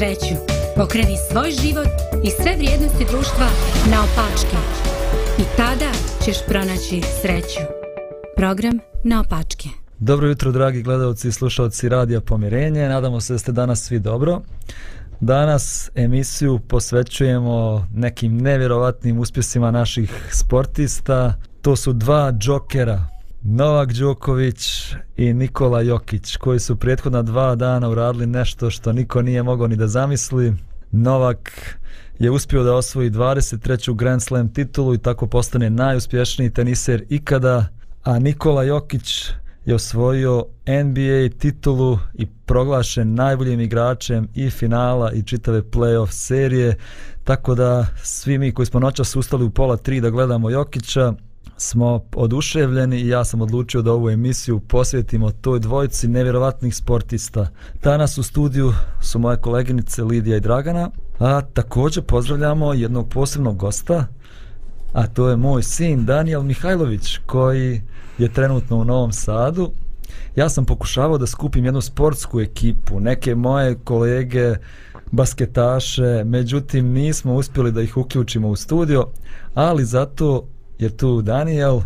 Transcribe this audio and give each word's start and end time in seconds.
sreću. 0.00 0.34
Pokreni 0.76 1.16
svoj 1.30 1.50
život 1.50 1.88
i 2.24 2.30
sve 2.30 2.56
vrijednosti 2.56 3.04
društva 3.10 3.48
na 3.90 3.98
opačke. 4.04 4.56
I 5.38 5.42
tada 5.56 5.90
ćeš 6.24 6.36
pronaći 6.48 7.02
sreću. 7.22 7.60
Program 8.36 8.78
na 9.04 9.20
opačke. 9.20 9.68
Dobro 9.98 10.28
jutro, 10.28 10.52
dragi 10.52 10.82
gledalci 10.82 11.28
i 11.28 11.32
slušalci 11.32 11.88
Radija 11.88 12.20
Pomirenje. 12.20 12.88
Nadamo 12.88 13.20
se 13.20 13.32
da 13.32 13.38
ste 13.38 13.52
danas 13.52 13.82
svi 13.82 13.98
dobro. 13.98 14.40
Danas 15.20 15.90
emisiju 15.94 16.58
posvećujemo 16.58 17.86
nekim 17.94 18.38
nevjerovatnim 18.38 19.18
uspjesima 19.18 19.70
naših 19.70 20.28
sportista. 20.32 21.34
To 21.62 21.76
su 21.76 21.92
dva 21.92 22.32
džokera, 22.32 23.08
Novak 23.42 23.92
Đoković 23.92 24.92
i 25.16 25.32
Nikola 25.32 25.80
Jokić, 25.80 26.36
koji 26.36 26.58
su 26.60 26.76
prethodna 26.76 27.22
dva 27.22 27.54
dana 27.54 27.88
uradili 27.88 28.26
nešto 28.26 28.70
što 28.70 28.92
niko 28.92 29.22
nije 29.22 29.42
mogao 29.42 29.66
ni 29.66 29.76
da 29.76 29.86
zamisli. 29.86 30.54
Novak 30.92 31.52
je 32.18 32.30
uspio 32.30 32.62
da 32.62 32.74
osvoji 32.74 33.10
23. 33.10 33.94
Grand 33.96 34.22
Slam 34.22 34.52
titulu 34.52 34.94
i 34.94 34.98
tako 34.98 35.26
postane 35.26 35.70
najuspješniji 35.70 36.50
teniser 36.50 37.04
ikada, 37.08 37.66
a 38.02 38.18
Nikola 38.18 38.62
Jokić 38.62 39.28
je 39.64 39.74
osvojio 39.74 40.44
NBA 40.66 41.38
titulu 41.38 41.98
i 42.14 42.26
proglašen 42.46 43.14
najboljim 43.14 43.60
igračem 43.60 44.28
i 44.34 44.50
finala 44.50 45.12
i 45.12 45.22
čitave 45.22 45.62
playoff 45.62 46.10
serije. 46.10 46.76
Tako 47.24 47.54
da 47.54 47.86
svi 48.02 48.38
mi 48.38 48.52
koji 48.52 48.66
smo 48.66 48.80
noćas 48.80 49.16
ustali 49.16 49.44
u 49.44 49.50
pola 49.50 49.76
tri 49.76 50.00
da 50.00 50.10
gledamo 50.10 50.50
Jokića, 50.50 51.14
smo 51.60 52.04
oduševljeni 52.14 53.00
i 53.00 53.08
ja 53.08 53.24
sam 53.24 53.40
odlučio 53.40 53.82
da 53.82 53.92
ovu 53.92 54.10
emisiju 54.10 54.60
posvetimo 54.60 55.30
toj 55.30 55.60
dvojici 55.60 56.08
nevjerovatnih 56.08 56.76
sportista. 56.76 57.48
Danas 57.82 58.18
u 58.18 58.22
studiju 58.22 58.72
su 59.02 59.18
moje 59.18 59.36
koleginice 59.36 60.04
Lidija 60.04 60.36
i 60.36 60.40
Dragana, 60.40 60.90
a 61.18 61.40
također 61.40 62.02
pozdravljamo 62.02 62.74
jednog 62.74 63.08
posebnog 63.08 63.56
gosta, 63.56 64.06
a 64.92 65.06
to 65.06 65.28
je 65.28 65.36
moj 65.36 65.62
sin 65.62 66.04
Daniel 66.04 66.42
Mihajlović 66.42 67.18
koji 67.26 67.82
je 68.18 68.32
trenutno 68.32 68.76
u 68.76 68.84
Novom 68.84 69.12
Sadu. 69.12 69.70
Ja 70.36 70.48
sam 70.48 70.64
pokušavao 70.64 71.18
da 71.18 71.26
skupim 71.26 71.64
jednu 71.64 71.80
sportsku 71.80 72.40
ekipu, 72.40 73.00
neke 73.00 73.34
moje 73.34 73.78
kolege 73.84 74.54
basketaše, 75.10 76.24
međutim 76.24 76.92
nismo 76.92 77.34
uspjeli 77.34 77.72
da 77.72 77.82
ih 77.82 77.96
uključimo 77.96 78.48
u 78.48 78.56
studio, 78.56 79.06
ali 79.54 79.84
zato 79.84 80.46
je 80.80 80.96
tu 80.96 81.22
Daniel 81.22 81.80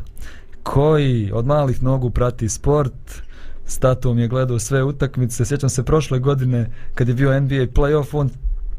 koji 0.63 1.31
od 1.33 1.47
malih 1.47 1.83
nogu 1.83 2.11
prati 2.11 2.49
sport 2.49 3.23
s 3.67 3.79
tatom 3.79 4.19
je 4.19 4.29
gledao 4.29 4.59
sve 4.59 4.83
utakmice. 4.83 5.45
Sjećam 5.45 5.69
se 5.69 5.85
prošle 5.85 6.19
godine 6.19 6.71
kad 6.95 7.09
je 7.09 7.15
bio 7.15 7.41
NBA 7.41 7.55
playoff 7.55 8.07
on 8.13 8.31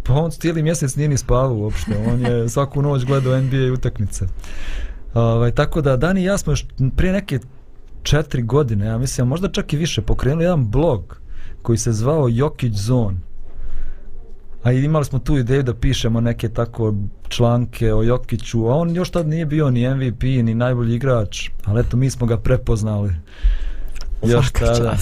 pa 0.04 0.14
on 0.14 0.32
cijeli 0.32 0.64
mjesec 0.64 0.96
nije 0.96 1.10
ni 1.10 1.18
spavao 1.18 1.56
uopšte. 1.56 1.98
On 2.14 2.22
je 2.22 2.50
svaku 2.54 2.82
noć 2.82 3.06
gledao 3.06 3.42
NBA 3.42 3.74
utakmice. 3.74 4.26
Ovaj, 5.14 5.52
tako 5.52 5.82
da 5.82 5.98
Dani 5.98 6.22
i 6.22 6.24
ja 6.24 6.38
smo 6.38 6.52
još 6.52 6.66
prije 6.96 7.14
neke 7.14 7.40
četiri 8.04 8.42
godine 8.42 8.86
ja 8.86 8.98
mislim 8.98 9.28
možda 9.28 9.52
čak 9.52 9.74
i 9.74 9.78
više 9.78 10.02
pokrenuli 10.02 10.44
jedan 10.44 10.68
blog 10.68 11.18
koji 11.62 11.78
se 11.78 11.92
zvao 11.92 12.30
Jokić 12.30 12.74
Zone 12.74 13.18
A 14.66 14.72
imali 14.72 15.06
smo 15.06 15.20
tu 15.20 15.38
ideju 15.38 15.64
da 15.64 15.74
pišemo 15.74 16.22
neke 16.22 16.50
tako 16.50 16.94
članke 17.28 17.94
o 17.94 18.04
Jokiću, 18.04 18.68
a 18.68 18.76
on 18.76 18.96
još 18.96 19.10
tad 19.10 19.28
nije 19.28 19.46
bio 19.46 19.70
ni 19.70 19.90
MVP, 19.90 20.24
ni 20.24 20.54
najbolji 20.54 20.96
igrač, 20.96 21.50
ali 21.66 21.80
eto 21.80 21.98
mi 21.98 22.10
smo 22.10 22.28
ga 22.28 22.38
prepoznali. 22.38 23.14
Još 24.24 24.52
tada. 24.52 24.96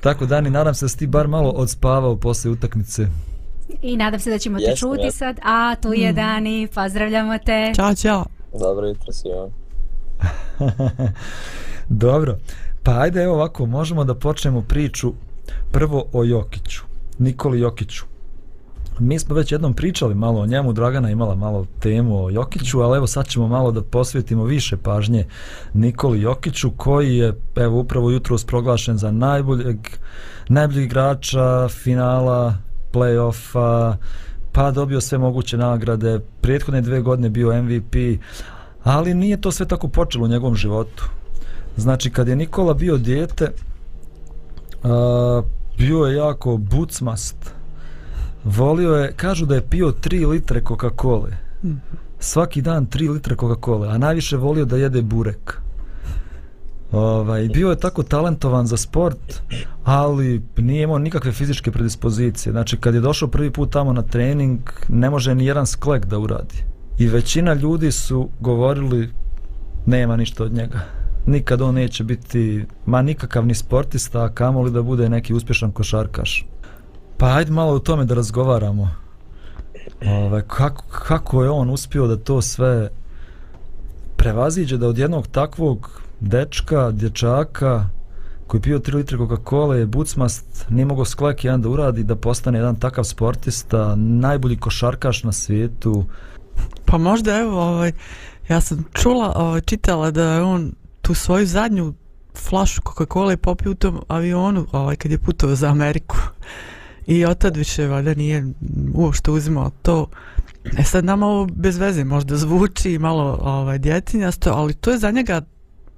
Tako 0.00 0.26
Dani, 0.26 0.50
nadam 0.50 0.74
se 0.74 0.84
da 0.84 0.88
si 0.88 0.98
ti 0.98 1.06
bar 1.06 1.28
malo 1.28 1.50
odspavao 1.50 2.16
posle 2.16 2.50
utakmice. 2.50 3.06
I 3.82 3.96
nadam 3.96 4.20
se 4.20 4.30
da 4.30 4.38
ćemo 4.38 4.58
te 4.58 4.76
čuti 4.76 5.02
jesam. 5.02 5.18
sad. 5.18 5.38
A, 5.44 5.74
tu 5.82 5.92
je 5.92 6.12
mm. 6.12 6.14
Dani, 6.14 6.68
pozdravljamo 6.74 7.38
te. 7.38 7.72
Ćao, 7.76 7.94
čao. 7.94 8.24
Dobro 8.60 8.86
jutro 8.86 9.12
svima. 9.12 9.48
Dobro. 11.88 12.38
Pa 12.82 13.00
ajde, 13.00 13.22
evo 13.22 13.34
ovako, 13.34 13.66
možemo 13.66 14.04
da 14.04 14.14
počnemo 14.14 14.62
priču 14.62 15.12
prvo 15.70 16.04
o 16.12 16.24
Jokiću. 16.24 16.82
Nikoli 17.18 17.60
Jokiću 17.60 18.09
mi 19.00 19.18
smo 19.18 19.34
već 19.34 19.52
jednom 19.52 19.74
pričali 19.74 20.14
malo 20.14 20.40
o 20.40 20.46
njemu, 20.46 20.72
Dragana 20.72 21.10
imala 21.10 21.34
malo 21.34 21.66
temu 21.80 22.24
o 22.24 22.30
Jokiću, 22.30 22.80
ali 22.80 22.96
evo 22.96 23.06
sad 23.06 23.28
ćemo 23.28 23.48
malo 23.48 23.72
da 23.72 23.82
posvetimo 23.82 24.44
više 24.44 24.76
pažnje 24.76 25.24
Nikoli 25.74 26.20
Jokiću, 26.20 26.70
koji 26.70 27.16
je 27.16 27.34
evo 27.56 27.80
upravo 27.80 28.10
jutro 28.10 28.36
proglašen 28.46 28.98
za 28.98 29.10
najboljeg, 29.10 29.78
najboljeg 30.48 30.84
igrača 30.84 31.68
finala, 31.68 32.54
play-offa, 32.92 33.96
pa 34.52 34.70
dobio 34.70 35.00
sve 35.00 35.18
moguće 35.18 35.56
nagrade, 35.56 36.20
prethodne 36.40 36.80
dve 36.80 37.00
godine 37.00 37.28
bio 37.28 37.62
MVP, 37.62 37.94
ali 38.84 39.14
nije 39.14 39.40
to 39.40 39.52
sve 39.52 39.66
tako 39.66 39.88
počelo 39.88 40.24
u 40.24 40.28
njegovom 40.28 40.54
životu. 40.54 41.04
Znači, 41.76 42.10
kad 42.10 42.28
je 42.28 42.36
Nikola 42.36 42.74
bio 42.74 42.96
dijete, 42.96 43.52
uh, 44.82 45.44
bio 45.78 45.98
je 45.98 46.16
jako 46.16 46.56
bucmast, 46.56 47.59
volio 48.44 48.94
je, 48.94 49.12
kažu 49.12 49.46
da 49.46 49.54
je 49.54 49.66
pio 49.66 49.92
3 49.92 50.28
litre 50.28 50.60
Coca-Cola. 50.60 51.30
Svaki 52.18 52.62
dan 52.62 52.86
3 52.86 53.10
litre 53.10 53.36
Coca-Cola, 53.36 53.88
a 53.88 53.98
najviše 53.98 54.36
volio 54.36 54.64
da 54.64 54.76
jede 54.76 55.02
burek. 55.02 55.60
Ovaj, 56.92 57.48
bio 57.48 57.70
je 57.70 57.78
tako 57.78 58.02
talentovan 58.02 58.66
za 58.66 58.76
sport, 58.76 59.42
ali 59.84 60.42
nije 60.56 60.82
imao 60.82 60.98
nikakve 60.98 61.32
fizičke 61.32 61.70
predispozicije. 61.70 62.52
Znači, 62.52 62.76
kad 62.76 62.94
je 62.94 63.00
došao 63.00 63.28
prvi 63.28 63.50
put 63.50 63.72
tamo 63.72 63.92
na 63.92 64.02
trening, 64.02 64.60
ne 64.88 65.10
može 65.10 65.34
ni 65.34 65.46
jedan 65.46 65.66
sklek 65.66 66.06
da 66.06 66.18
uradi. 66.18 66.64
I 66.98 67.08
većina 67.08 67.54
ljudi 67.54 67.92
su 67.92 68.28
govorili, 68.40 69.10
nema 69.86 70.16
ništa 70.16 70.44
od 70.44 70.52
njega. 70.52 70.80
Nikad 71.26 71.62
on 71.62 71.74
neće 71.74 72.04
biti, 72.04 72.64
ma 72.86 73.02
nikakav 73.02 73.46
ni 73.46 73.54
sportista, 73.54 74.24
a 74.24 74.28
kamoli 74.28 74.70
da 74.70 74.82
bude 74.82 75.08
neki 75.08 75.34
uspješan 75.34 75.72
košarkaš. 75.72 76.46
Pa 77.20 77.34
ajde 77.34 77.52
malo 77.52 77.72
o 77.72 77.78
tome 77.78 78.04
da 78.04 78.14
razgovaramo. 78.14 78.90
Ove, 80.06 80.42
kako, 80.48 80.84
kako 80.88 81.42
je 81.44 81.50
on 81.50 81.70
uspio 81.70 82.06
da 82.06 82.16
to 82.16 82.42
sve 82.42 82.90
prevaziđe, 84.16 84.76
da 84.76 84.88
od 84.88 84.98
jednog 84.98 85.26
takvog 85.26 86.02
dečka, 86.20 86.90
dječaka, 86.90 87.88
koji 88.46 88.60
pio 88.60 88.78
3 88.78 88.94
litre 88.94 89.18
Coca-Cola 89.18 89.74
je 89.74 89.86
bucmast, 89.86 90.66
nije 90.70 90.84
mogo 90.84 91.04
sklek 91.04 91.44
jedan 91.44 91.62
da 91.62 91.68
uradi, 91.68 92.04
da 92.04 92.16
postane 92.16 92.58
jedan 92.58 92.76
takav 92.76 93.04
sportista, 93.04 93.94
najbolji 93.96 94.56
košarkaš 94.56 95.24
na 95.24 95.32
svijetu. 95.32 96.04
Pa 96.84 96.98
možda 96.98 97.36
evo, 97.36 97.62
ovaj, 97.62 97.92
ja 98.48 98.60
sam 98.60 98.84
čula, 98.92 99.32
ovaj, 99.36 99.60
čitala 99.60 100.10
da 100.10 100.22
je 100.22 100.42
on 100.42 100.72
tu 101.02 101.14
svoju 101.14 101.46
zadnju 101.46 101.94
flašu 102.48 102.82
Coca-Cola 102.82 103.36
popio 103.36 103.72
u 103.72 103.74
tom 103.74 104.00
avionu 104.08 104.66
ovaj, 104.72 104.96
kad 104.96 105.12
je 105.12 105.18
putovao 105.18 105.56
za 105.56 105.68
Ameriku. 105.68 106.16
I 107.10 107.24
od 107.24 107.38
tad 107.38 107.56
više 107.56 107.86
valjda 107.86 108.14
nije 108.14 108.46
uopšte 108.94 109.30
uzimao 109.30 109.70
to. 109.82 110.06
E 110.78 110.82
sad 110.82 111.04
nama 111.04 111.26
ovo 111.26 111.46
bez 111.46 111.78
veze 111.78 112.04
možda 112.04 112.36
zvuči 112.36 112.98
malo 112.98 113.38
ovaj, 113.42 113.78
djetinjasto, 113.78 114.50
ali 114.50 114.74
to 114.74 114.90
je 114.90 114.98
za 114.98 115.10
njega 115.10 115.42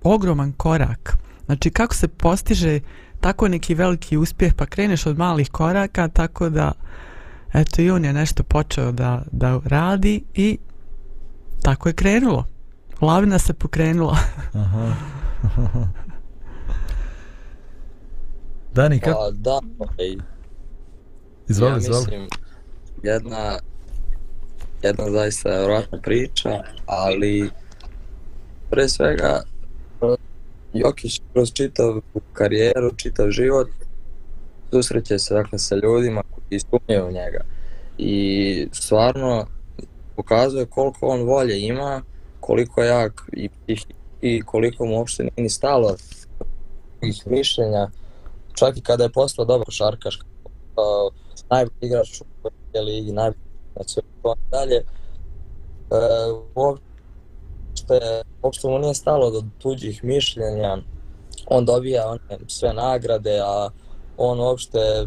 ogroman 0.03 0.53
korak. 0.53 1.19
Znači 1.47 1.71
kako 1.71 1.95
se 1.95 2.09
postiže 2.09 2.81
tako 3.21 3.49
neki 3.49 3.75
veliki 3.75 4.17
uspjeh, 4.17 4.55
pa 4.55 4.67
kreneš 4.67 5.07
od 5.07 5.19
malih 5.19 5.51
koraka, 5.51 6.09
tako 6.09 6.49
da 6.49 6.73
eto 7.55 7.83
i 7.83 7.91
on 7.91 8.05
je 8.05 8.13
nešto 8.13 8.43
počeo 8.43 8.93
da, 8.93 9.23
da 9.33 9.61
radi 9.65 10.25
i 10.35 10.59
tako 11.63 11.89
je 11.89 11.93
krenulo. 11.93 12.47
Lavina 13.01 13.39
se 13.39 13.53
pokrenula. 13.53 14.17
Aha. 14.63 14.95
Dani, 18.75 19.01
kako? 19.01 19.19
Pa, 19.19 19.31
da, 19.31 19.61
okay. 21.53 21.57
Izvoli, 21.57 21.73
ja 21.73 21.79
izvoli. 21.79 22.01
mislim, 22.01 22.29
jedna, 23.03 23.59
jedna 24.83 25.11
zaista 25.11 25.49
vjerojatna 25.49 25.99
priča, 25.99 26.63
ali 26.87 27.51
pre 28.71 28.89
svega 28.89 29.43
Jokić 30.73 31.21
kroz 31.33 31.53
čitav 31.53 32.01
karijeru, 32.33 32.91
čitav 32.97 33.31
život 33.31 33.69
susreće 34.71 35.19
se 35.19 35.35
dakle 35.35 35.59
sa 35.59 35.75
ljudima 35.75 36.23
koji 36.31 36.61
sumnjaju 36.61 37.07
u 37.09 37.13
njega 37.13 37.45
i 37.99 38.69
stvarno 38.73 39.47
pokazuje 40.17 40.67
koliko 40.67 41.07
on 41.07 41.23
volje 41.23 41.61
ima, 41.61 42.03
koliko 42.41 42.83
jak 42.83 43.23
i, 43.33 43.49
i, 43.67 43.77
i 44.21 44.43
koliko 44.43 44.87
mu 44.87 44.97
uopšte 44.97 45.23
nije 45.23 45.33
ni 45.37 45.51
stalo 45.51 45.97
mišljenja, 47.27 47.91
čak 48.55 48.77
i 48.77 48.81
kada 48.81 49.05
je 49.05 49.13
postao 49.13 49.45
dobar 49.45 49.65
košarkaš, 49.65 50.19
uh, 50.21 51.15
najbolji 51.53 51.87
igrač 51.87 52.21
u 52.21 52.25
kojoj 52.43 52.85
ligi, 52.85 53.13
najbolji 53.13 53.53
na 53.77 53.85
to 54.23 54.35
dalje. 54.51 54.77
E, 54.77 54.85
uopšte, 56.55 58.23
uopšte 58.43 58.69
mu 58.69 58.79
nije 58.79 58.95
stalo 58.95 59.31
do 59.31 59.43
tuđih 59.59 60.05
mišljenja, 60.05 60.79
on 61.47 61.65
dobija 61.65 62.09
one 62.09 62.39
sve 62.49 62.73
nagrade, 62.73 63.41
a 63.45 63.69
on 64.17 64.41
uopšte 64.41 65.07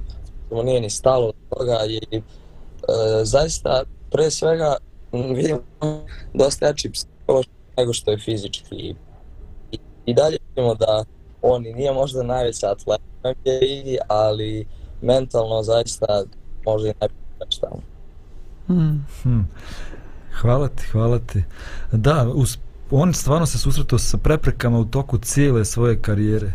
mu 0.52 0.64
nije 0.64 0.82
ni 0.82 0.90
stalo 0.90 1.32
do 1.32 1.56
toga 1.56 1.80
i 1.90 2.00
e, 2.18 2.22
zaista, 3.24 3.84
pre 4.12 4.32
svega, 4.32 4.78
vidimo 5.12 5.62
dosta 6.34 6.66
jači 6.66 6.92
psihološki 6.92 7.52
nego 7.78 7.94
što 7.94 8.12
je 8.12 8.18
fizički. 8.18 8.76
I, 9.72 9.78
i 10.06 10.14
dalje 10.14 10.38
vidimo 10.50 10.76
da 10.76 11.04
on 11.42 11.66
i 11.66 11.74
nije 11.74 11.92
možda 11.94 12.24
najveća 12.24 12.72
atleta 12.72 13.04
u 13.24 13.30
NBA, 13.30 14.06
ali 14.08 14.68
mentalno 15.06 15.64
zaista 15.64 16.06
može 16.66 16.88
i 16.88 16.94
najbolje 17.00 17.60
tamo. 17.62 17.82
Hmm. 18.68 19.06
Hmm. 19.24 19.48
Hvala 20.42 20.68
ti, 20.68 20.84
hvala 20.92 21.20
ti. 21.20 21.44
Da, 21.92 22.32
us, 22.36 22.58
on 22.92 23.14
stvarno 23.14 23.46
se 23.46 23.58
susretao 23.58 24.00
sa 24.00 24.18
preprekama 24.18 24.80
u 24.80 24.86
toku 24.86 25.18
cijele 25.18 25.66
svoje 25.66 26.02
karijere. 26.02 26.54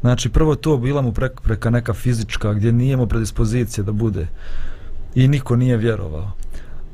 Znači, 0.00 0.28
prvo 0.28 0.54
to 0.54 0.76
bila 0.76 1.02
mu 1.02 1.12
prepreka 1.12 1.70
neka 1.70 1.94
fizička, 1.94 2.52
gdje 2.52 2.72
nije 2.72 2.96
mu 2.96 3.06
predispozicije 3.06 3.84
da 3.84 3.92
bude. 3.92 4.26
I 5.14 5.28
niko 5.28 5.56
nije 5.56 5.76
vjerovao. 5.76 6.30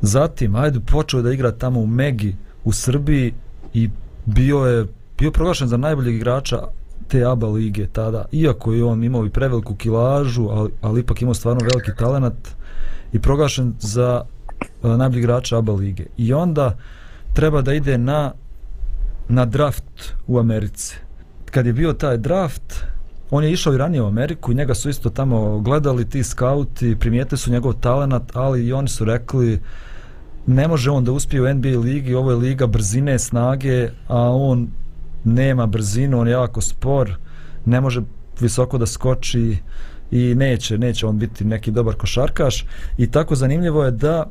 Zatim, 0.00 0.56
ajde, 0.56 0.80
počeo 0.80 1.22
da 1.22 1.32
igra 1.32 1.52
tamo 1.52 1.80
u 1.80 1.86
Megi, 1.86 2.36
u 2.64 2.72
Srbiji 2.72 3.34
i 3.74 3.90
bio 4.24 4.58
je 4.58 4.86
bio 5.18 5.30
proglašen 5.30 5.68
za 5.68 5.76
najboljeg 5.76 6.14
igrača 6.14 6.58
te 7.08 7.24
ABA 7.24 7.46
lige 7.46 7.86
tada, 7.86 8.24
iako 8.32 8.72
je 8.72 8.84
on 8.84 9.04
imao 9.04 9.26
i 9.26 9.30
preveliku 9.30 9.74
kilažu, 9.74 10.48
ali, 10.48 10.70
ali 10.80 11.00
ipak 11.00 11.22
imao 11.22 11.34
stvarno 11.34 11.60
veliki 11.60 11.98
talenat 11.98 12.48
i 13.12 13.18
proglašen 13.18 13.74
za 13.80 14.22
uh, 14.82 14.90
najboljeg 14.90 15.24
igrača 15.24 15.58
ABA 15.58 15.72
lige. 15.72 16.04
I 16.16 16.32
onda 16.32 16.76
treba 17.34 17.62
da 17.62 17.74
ide 17.74 17.98
na 17.98 18.32
na 19.28 19.44
draft 19.44 20.14
u 20.26 20.38
Americi. 20.38 20.96
Kad 21.50 21.66
je 21.66 21.72
bio 21.72 21.92
taj 21.92 22.16
draft, 22.16 22.84
on 23.30 23.44
je 23.44 23.52
išao 23.52 23.74
i 23.74 23.78
ranije 23.78 24.02
u 24.02 24.06
Ameriku 24.06 24.52
i 24.52 24.54
njega 24.54 24.74
su 24.74 24.88
isto 24.88 25.10
tamo 25.10 25.58
gledali 25.58 26.08
ti 26.08 26.22
skauti, 26.22 26.96
primijetili 27.00 27.38
su 27.38 27.50
njegov 27.50 27.72
talenat, 27.72 28.22
ali 28.34 28.66
i 28.66 28.72
oni 28.72 28.88
su 28.88 29.04
rekli 29.04 29.60
ne 30.46 30.68
može 30.68 30.90
on 30.90 31.04
da 31.04 31.12
uspije 31.12 31.42
u 31.42 31.54
NBA 31.54 31.68
ligi, 31.68 32.14
ovo 32.14 32.30
je 32.30 32.36
liga 32.36 32.66
brzine, 32.66 33.18
snage, 33.18 33.88
a 34.08 34.20
on 34.30 34.68
nema 35.24 35.66
brzinu, 35.66 36.20
on 36.20 36.28
je 36.28 36.32
jako 36.32 36.60
spor, 36.60 37.16
ne 37.64 37.80
može 37.80 38.02
visoko 38.40 38.78
da 38.78 38.86
skoči 38.86 39.56
i 40.10 40.34
neće, 40.34 40.78
neće 40.78 41.06
on 41.06 41.18
biti 41.18 41.44
neki 41.44 41.70
dobar 41.70 41.94
košarkaš 41.94 42.66
i 42.98 43.10
tako 43.10 43.34
zanimljivo 43.34 43.84
je 43.84 43.90
da 43.90 44.30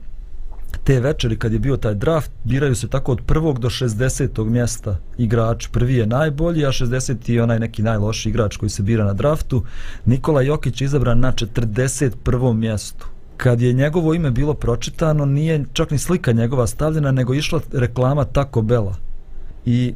te 0.84 1.00
večeri 1.00 1.38
kad 1.38 1.54
je 1.54 1.60
bio 1.60 1.78
taj 1.78 1.96
draft 1.96 2.32
biraju 2.44 2.76
se 2.76 2.88
tako 2.88 3.12
od 3.12 3.22
prvog 3.26 3.60
do 3.60 3.70
60. 3.70 4.50
mjesta 4.50 4.98
igrač 5.18 5.68
prvi 5.68 5.96
je 5.96 6.08
najbolji 6.08 6.66
a 6.66 6.70
60. 6.70 7.32
je 7.32 7.44
onaj 7.44 7.60
neki 7.60 7.84
najloši 7.84 8.30
igrač 8.30 8.58
koji 8.58 8.70
se 8.70 8.84
bira 8.84 9.06
na 9.06 9.14
draftu 9.14 9.64
Nikola 10.06 10.42
Jokić 10.42 10.82
je 10.82 10.86
izabran 10.86 11.20
na 11.20 11.32
41. 11.32 12.54
mjestu 12.54 13.08
kad 13.38 13.62
je 13.62 13.74
njegovo 13.74 14.14
ime 14.14 14.32
bilo 14.32 14.54
pročitano 14.54 15.26
nije 15.26 15.66
čak 15.74 15.92
ni 15.92 15.98
slika 15.98 16.32
njegova 16.32 16.68
stavljena 16.68 17.12
nego 17.12 17.34
išla 17.34 17.60
reklama 17.74 18.26
Taco 18.26 18.62
Bella 18.62 18.96
i 19.66 19.94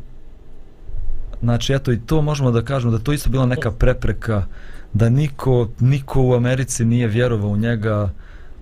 znači 1.41 1.73
eto 1.73 1.91
i 1.91 1.99
to 1.99 2.21
možemo 2.21 2.51
da 2.51 2.61
kažemo 2.61 2.91
da 2.91 3.03
to 3.03 3.13
isto 3.13 3.29
bila 3.29 3.45
neka 3.45 3.71
prepreka 3.71 4.45
da 4.93 5.09
niko, 5.09 5.69
niko 5.79 6.21
u 6.21 6.33
Americi 6.33 6.85
nije 6.85 7.07
vjerovao 7.07 7.49
u 7.49 7.57
njega 7.57 8.09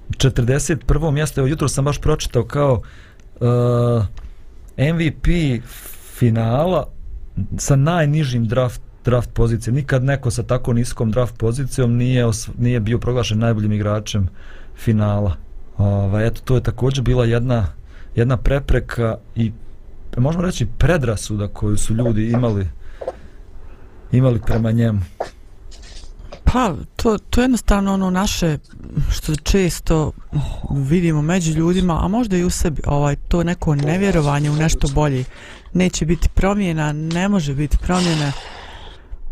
41. 0.10 1.12
mjesto, 1.12 1.42
evo 1.42 1.48
jutro 1.48 1.68
sam 1.68 1.86
baš 1.86 2.02
pročitao 2.02 2.44
kao 2.44 2.82
uh, 3.40 4.04
MVP 4.78 5.28
finala 6.18 6.88
sa 7.58 7.76
najnižim 7.76 8.48
draft 8.48 8.82
draft 9.06 9.30
pozicije. 9.34 9.74
Nikad 9.74 10.04
neko 10.04 10.32
sa 10.32 10.44
tako 10.44 10.74
niskom 10.74 11.12
draft 11.12 11.38
pozicijom 11.38 11.98
nije 11.98 12.26
nije 12.58 12.80
bio 12.80 12.98
proglašen 12.98 13.40
najboljim 13.40 13.72
igračem 13.72 14.28
finala. 14.78 15.36
Ovaj 15.78 16.28
eto 16.28 16.42
to 16.46 16.56
je 16.56 16.64
također 16.64 17.04
bila 17.04 17.26
jedna 17.26 17.68
jedna 18.16 18.38
prepreka 18.38 19.18
i 19.36 19.52
možemo 20.20 20.44
reći 20.44 20.68
predrasuda 20.78 21.48
koju 21.48 21.78
su 21.78 21.94
ljudi 21.94 22.30
imali 22.30 22.68
imali 24.12 24.40
prema 24.46 24.72
njemu. 24.72 25.02
Pa, 26.44 26.76
to, 26.96 27.18
to 27.18 27.42
je 27.42 27.44
jednostavno 27.44 27.94
ono 27.94 28.10
naše 28.10 28.58
što 29.10 29.36
često 29.36 30.12
vidimo 30.72 31.22
među 31.22 31.52
ljudima, 31.52 32.06
a 32.06 32.08
možda 32.08 32.38
i 32.38 32.44
u 32.44 32.50
sebi, 32.50 32.82
ovaj, 32.86 33.16
to 33.16 33.44
neko 33.44 33.76
nevjerovanje 33.76 34.52
u 34.52 34.56
nešto 34.56 34.88
bolje. 34.94 35.24
Neće 35.74 36.06
biti 36.06 36.30
promjena, 36.30 36.94
ne 36.94 37.30
može 37.30 37.56
biti 37.56 37.78
promjena. 37.78 38.32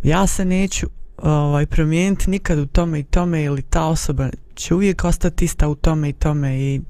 Ja 0.03 0.27
se 0.27 0.45
neću 0.45 0.87
ovaj, 1.17 1.65
promijeniti 1.65 2.29
nikad 2.29 2.59
u 2.59 2.65
tome 2.65 2.99
i 2.99 3.03
tome 3.03 3.43
ili 3.43 3.61
ta 3.61 3.85
osoba 3.85 4.29
će 4.55 4.73
uvijek 4.73 5.03
ostati 5.03 5.45
ista 5.45 5.67
u 5.67 5.75
tome 5.75 6.09
i 6.09 6.13
tome 6.13 6.59
i 6.59 6.81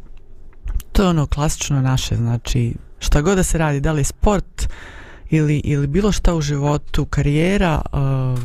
to 0.92 1.04
je 1.04 1.10
ono 1.10 1.26
klasično 1.26 1.82
naše, 1.82 2.16
znači 2.16 2.74
šta 3.00 3.22
god 3.22 3.38
da 3.38 3.44
se 3.44 3.58
radi, 3.58 3.80
da 3.80 3.92
li 3.92 4.04
sport 4.04 4.70
ili, 5.29 5.62
ili 5.63 5.88
bilo 5.88 6.12
šta 6.12 6.35
u 6.35 6.41
životu, 6.41 7.06
karijera, 7.06 7.81
uh, 7.94 8.39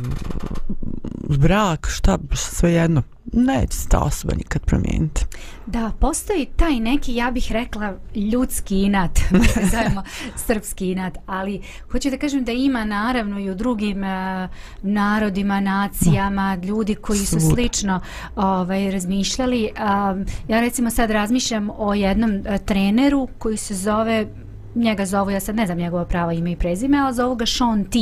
brak, 1.37 1.87
šta, 1.91 2.17
sve 2.33 2.73
jedno, 2.73 3.03
neće 3.33 3.77
se 3.77 3.89
ta 3.89 3.99
osoba 3.99 4.33
nikad 4.35 4.61
promijeniti. 4.65 5.25
Da, 5.65 5.91
postoji 5.99 6.45
taj 6.45 6.79
neki, 6.79 7.15
ja 7.15 7.31
bih 7.31 7.51
rekla, 7.51 7.97
ljudski 8.15 8.83
inat, 8.83 9.19
zovemo 9.71 10.03
srpski 10.35 10.91
inat, 10.91 11.17
ali 11.25 11.61
hoću 11.91 12.09
da 12.09 12.17
kažem 12.17 12.43
da 12.43 12.51
ima 12.51 12.85
naravno 12.85 13.39
i 13.39 13.49
u 13.49 13.55
drugim 13.55 13.97
uh, 13.97 14.49
narodima, 14.81 15.59
nacijama, 15.59 16.55
no. 16.55 16.63
ljudi 16.63 16.95
koji 16.95 17.19
su 17.19 17.39
Svud. 17.39 17.53
slično 17.53 17.99
ovaj, 18.35 18.91
razmišljali. 18.91 19.69
Um, 19.77 20.25
ja 20.47 20.59
recimo 20.59 20.89
sad 20.89 21.11
razmišljam 21.11 21.69
o 21.77 21.93
jednom 21.93 22.31
uh, 22.31 22.57
treneru 22.65 23.27
koji 23.37 23.57
se 23.57 23.75
zove 23.75 24.27
njega 24.75 25.05
zovu, 25.05 25.29
ja 25.29 25.39
sad 25.39 25.55
ne 25.55 25.65
znam 25.65 25.77
njegova 25.77 26.05
prava 26.05 26.33
ime 26.33 26.51
i 26.51 26.55
prezime, 26.55 26.99
ali 26.99 27.13
zovu 27.13 27.35
ga 27.35 27.45
Sean 27.45 27.85
T. 27.85 27.99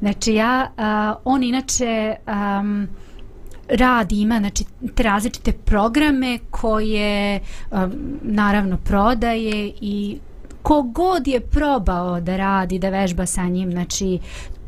Znači 0.00 0.34
ja, 0.34 0.70
uh, 0.76 1.22
on 1.24 1.42
inače 1.42 2.14
um, 2.26 2.88
radi, 3.68 4.20
ima 4.20 4.38
znači, 4.38 4.64
te 4.94 5.02
različite 5.02 5.52
programe 5.52 6.38
koje 6.50 7.40
um, 7.70 7.92
naravno 8.22 8.76
prodaje 8.76 9.72
i 9.80 10.18
kogod 10.62 11.28
je 11.28 11.40
probao 11.40 12.20
da 12.20 12.36
radi, 12.36 12.78
da 12.78 12.88
vežba 12.88 13.26
sa 13.26 13.44
njim, 13.44 13.70
znači 13.72 14.18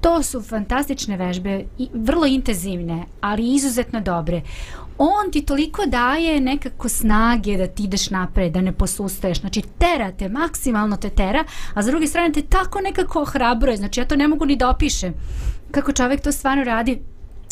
to 0.00 0.22
su 0.22 0.42
fantastične 0.42 1.16
vežbe, 1.16 1.64
vrlo 1.94 2.26
intenzivne, 2.26 3.04
ali 3.20 3.54
izuzetno 3.54 4.00
dobre 4.00 4.42
on 4.98 5.30
ti 5.32 5.42
toliko 5.42 5.86
daje 5.86 6.40
nekako 6.40 6.88
snage 6.88 7.56
da 7.56 7.66
ti 7.66 7.84
ideš 7.84 8.10
napred, 8.10 8.52
da 8.52 8.60
ne 8.60 8.72
posustaješ. 8.72 9.40
Znači, 9.40 9.62
tera 9.78 10.12
te, 10.12 10.28
maksimalno 10.28 10.96
te 10.96 11.10
tera, 11.10 11.44
a 11.74 11.82
s 11.82 11.86
druge 11.86 12.06
strane 12.06 12.32
te 12.32 12.42
tako 12.42 12.80
nekako 12.80 13.22
ohrabruje. 13.22 13.76
Znači, 13.76 14.00
ja 14.00 14.06
to 14.06 14.16
ne 14.16 14.28
mogu 14.28 14.46
ni 14.46 14.56
da 14.56 14.70
opišem. 14.70 15.14
Kako 15.70 15.92
čovjek 15.92 16.20
to 16.20 16.32
stvarno 16.32 16.64
radi, 16.64 17.00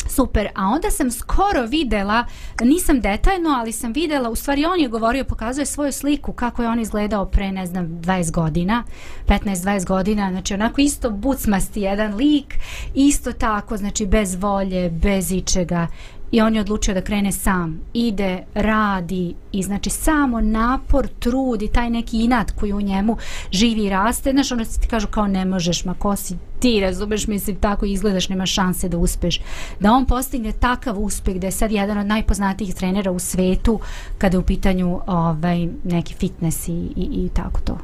super. 0.09 0.47
A 0.55 0.67
onda 0.67 0.91
sam 0.91 1.11
skoro 1.11 1.65
videla, 1.67 2.25
nisam 2.61 3.01
detaljno, 3.01 3.49
ali 3.49 3.71
sam 3.71 3.93
videla, 3.93 4.29
u 4.29 4.35
stvari 4.35 4.65
on 4.65 4.79
je 4.79 4.87
govorio, 4.87 5.23
pokazuje 5.23 5.65
svoju 5.65 5.91
sliku 5.91 6.33
kako 6.33 6.61
je 6.63 6.69
on 6.69 6.79
izgledao 6.79 7.25
pre, 7.25 7.51
ne 7.51 7.65
znam, 7.65 7.87
20 7.87 8.31
godina, 8.31 8.83
15-20 9.27 9.85
godina, 9.85 10.31
znači 10.31 10.53
onako 10.53 10.81
isto 10.81 11.09
bucmasti 11.09 11.81
jedan 11.81 12.15
lik, 12.15 12.55
isto 12.93 13.31
tako, 13.33 13.77
znači 13.77 14.05
bez 14.05 14.35
volje, 14.35 14.89
bez 14.89 15.31
ičega 15.31 15.87
i 16.31 16.41
on 16.41 16.55
je 16.55 16.61
odlučio 16.61 16.93
da 16.93 17.01
krene 17.01 17.31
sam. 17.31 17.81
Ide, 17.93 18.43
radi 18.53 19.35
i 19.51 19.63
znači 19.63 19.89
samo 19.89 20.41
napor, 20.41 21.07
trud 21.19 21.61
i 21.61 21.67
taj 21.67 21.89
neki 21.89 22.23
inat 22.23 22.51
koji 22.51 22.73
u 22.73 22.81
njemu 22.81 23.17
živi 23.51 23.83
i 23.83 23.89
raste. 23.89 24.31
Znaš 24.31 24.51
ono 24.51 24.65
ti 24.65 24.87
kažu 24.87 25.07
kao 25.07 25.27
ne 25.27 25.45
možeš 25.45 25.85
ma 25.85 25.93
ko 25.93 26.15
si 26.15 26.37
ti? 26.59 26.79
Razumeš 26.81 27.27
mislim 27.27 27.55
tako 27.55 27.85
izgledaš 27.85 28.29
nema 28.29 28.45
šanse 28.45 28.89
da 28.89 28.97
uspeš. 28.97 29.41
Da 29.79 29.91
on 29.91 30.05
postigne 30.05 30.51
takav 30.51 30.99
uspeh 30.99 31.35
da 31.35 31.47
je 31.47 31.51
sad 31.51 31.71
jedan 31.71 31.97
od 31.97 32.05
najpoznatijih 32.05 32.75
trenera 32.75 33.11
u 33.11 33.19
svetu 33.19 33.79
kada 34.17 34.35
je 34.35 34.39
u 34.39 34.43
pitanju 34.43 34.99
ovaj, 35.07 35.67
neki 35.83 36.13
fitness 36.13 36.67
i, 36.67 36.71
i, 36.71 37.25
i 37.25 37.29
tako 37.33 37.59
to. 37.61 37.77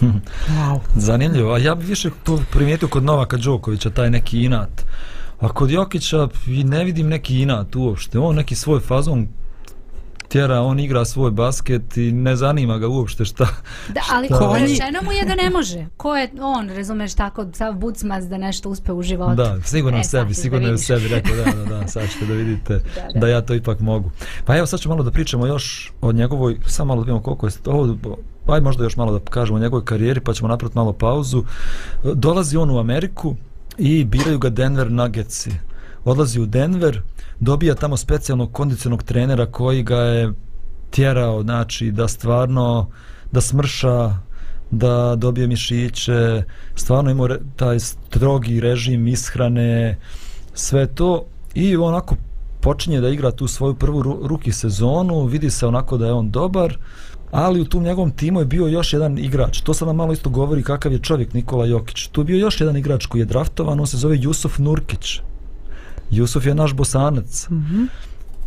Wow. 0.48 0.78
zanimljivo. 0.96 1.52
A 1.52 1.58
ja 1.58 1.74
bi 1.74 1.84
više 1.84 2.10
primijetio 2.50 2.88
kod 2.88 3.04
Novaka 3.04 3.36
Đokovića 3.36 3.90
taj 3.90 4.10
neki 4.10 4.44
inat. 4.44 4.84
A 5.40 5.48
kod 5.48 5.70
Jokića 5.70 6.28
ne 6.46 6.84
vidim 6.84 7.08
neki 7.08 7.42
inat 7.42 7.76
uopšte. 7.76 8.18
On 8.18 8.36
neki 8.36 8.54
svoj 8.54 8.80
fazon 8.80 9.28
tjera, 10.30 10.60
on 10.60 10.80
igra 10.80 11.04
svoj 11.04 11.30
basket 11.30 11.96
i 11.96 12.12
ne 12.12 12.36
zanima 12.36 12.78
ga 12.78 12.88
uopšte 12.88 13.24
šta. 13.24 13.46
Da, 13.94 14.00
ali 14.12 14.26
šta... 14.26 14.38
ko 14.38 14.56
rečeno 14.60 14.98
mu 15.04 15.12
je 15.12 15.24
da 15.24 15.34
ne 15.34 15.50
može. 15.50 15.86
Ko 15.96 16.16
je 16.16 16.30
on, 16.40 16.68
razumeš, 16.68 17.14
tako 17.14 17.46
sav 17.52 17.74
bucmaz 17.74 18.28
da 18.28 18.38
nešto 18.38 18.70
uspe 18.70 18.92
u 18.92 19.02
životu. 19.02 19.34
Da, 19.34 19.62
sigurno 19.64 19.98
e, 19.98 20.04
sebi, 20.04 20.34
sigurno 20.34 20.68
je 20.68 20.74
u 20.74 20.78
sebi 20.78 21.08
rekao, 21.08 21.36
da, 21.36 21.44
da, 21.44 21.64
da, 21.64 21.88
sad 21.88 22.10
ćete 22.12 22.26
da 22.26 22.34
vidite 22.34 22.74
da, 22.96 23.08
da. 23.14 23.20
da, 23.20 23.28
ja 23.28 23.40
to 23.40 23.54
ipak 23.54 23.80
mogu. 23.80 24.10
Pa 24.44 24.56
evo 24.56 24.66
sad 24.66 24.80
ću 24.80 24.88
malo 24.88 25.02
da 25.02 25.10
pričamo 25.10 25.46
još 25.46 25.92
o 26.00 26.12
njegovoj, 26.12 26.58
samo 26.66 26.88
malo 26.88 27.00
da 27.00 27.04
vidimo 27.04 27.22
koliko 27.22 27.46
je 27.46 27.52
ovo, 27.66 27.96
aj 28.46 28.60
možda 28.60 28.84
još 28.84 28.96
malo 28.96 29.18
da 29.18 29.30
kažemo 29.30 29.56
o 29.56 29.60
njegovoj 29.60 29.84
karijeri, 29.84 30.20
pa 30.20 30.32
ćemo 30.32 30.48
napraviti 30.48 30.78
malo 30.78 30.92
pauzu. 30.92 31.44
Dolazi 32.14 32.56
on 32.56 32.70
u 32.70 32.78
Ameriku, 32.78 33.36
i 33.80 34.04
biraju 34.04 34.38
ga 34.38 34.48
Denver 34.48 34.90
Nuggetsi. 34.92 35.50
Odlazi 36.04 36.40
u 36.40 36.46
Denver, 36.46 37.02
dobija 37.40 37.74
tamo 37.74 37.96
specijalnog 37.96 38.52
kondicionog 38.52 39.02
trenera 39.02 39.46
koji 39.46 39.82
ga 39.82 39.96
je 39.96 40.32
tjerao, 40.90 41.42
znači 41.42 41.90
da 41.90 42.08
stvarno 42.08 42.90
da 43.32 43.40
smrša, 43.40 44.14
da 44.70 45.16
dobije 45.16 45.46
mišiće, 45.46 46.42
stvarno 46.74 47.10
imao 47.10 47.28
taj 47.56 47.80
strogi 47.80 48.60
režim 48.60 49.06
ishrane, 49.06 49.98
sve 50.54 50.86
to 50.86 51.24
i 51.54 51.76
onako 51.76 52.16
počinje 52.60 53.00
da 53.00 53.08
igra 53.08 53.30
tu 53.30 53.46
svoju 53.46 53.74
prvu 53.74 54.02
ruki 54.02 54.52
sezonu, 54.52 55.24
vidi 55.24 55.50
se 55.50 55.66
onako 55.66 55.96
da 55.96 56.06
je 56.06 56.12
on 56.12 56.30
dobar, 56.30 56.76
ali 57.30 57.60
u 57.60 57.64
tom 57.64 57.82
njegovom 57.82 58.10
timu 58.10 58.40
je 58.40 58.44
bio 58.44 58.66
još 58.66 58.92
jedan 58.92 59.18
igrač. 59.18 59.60
To 59.60 59.74
sad 59.74 59.88
nam 59.88 59.96
malo 59.96 60.12
isto 60.12 60.30
govori 60.30 60.62
kakav 60.62 60.92
je 60.92 60.98
čovjek 60.98 61.34
Nikola 61.34 61.66
Jokić. 61.66 62.06
Tu 62.06 62.20
je 62.20 62.24
bio 62.24 62.38
još 62.38 62.60
jedan 62.60 62.76
igrač 62.76 63.06
koji 63.06 63.20
je 63.20 63.24
draftovan, 63.24 63.80
on 63.80 63.86
se 63.86 63.96
zove 63.96 64.18
Jusuf 64.20 64.58
Nurkić. 64.58 65.20
Jusuf 66.10 66.46
je 66.46 66.54
naš 66.54 66.74
bosanac. 66.74 67.46
Mm 67.50 67.54
-hmm. 67.54 67.86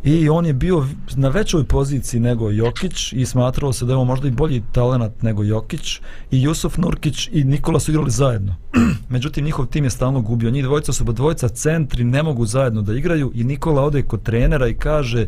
I 0.04 0.30
on 0.30 0.46
je 0.46 0.54
bio 0.54 0.88
na 1.16 1.30
većoj 1.30 1.64
poziciji 1.64 2.20
nego 2.20 2.52
Jokić 2.52 3.14
i 3.14 3.26
smatralo 3.26 3.74
se 3.74 3.86
da 3.86 3.94
je 3.94 3.98
on 3.98 4.08
možda 4.08 4.28
i 4.28 4.32
bolji 4.32 4.64
talenat 4.72 5.22
nego 5.22 5.44
Jokić 5.44 6.00
i 6.32 6.42
Jusuf 6.42 6.78
Nurkić 6.78 7.30
i 7.32 7.44
Nikola 7.44 7.80
su 7.80 7.92
igrali 7.92 8.12
zajedno. 8.12 8.56
Međutim, 9.10 9.46
njihov 9.46 9.66
tim 9.66 9.84
je 9.84 9.90
stalno 9.90 10.22
gubio. 10.22 10.52
Njih 10.52 10.64
dvojica 10.64 10.94
su 10.94 11.04
dvojica 11.04 11.50
centri, 11.50 12.04
ne 12.04 12.24
mogu 12.24 12.46
zajedno 12.46 12.82
da 12.82 12.94
igraju 12.94 13.32
i 13.36 13.44
Nikola 13.44 13.84
ode 13.84 14.02
kod 14.02 14.24
trenera 14.24 14.68
i 14.68 14.74
kaže 14.74 15.28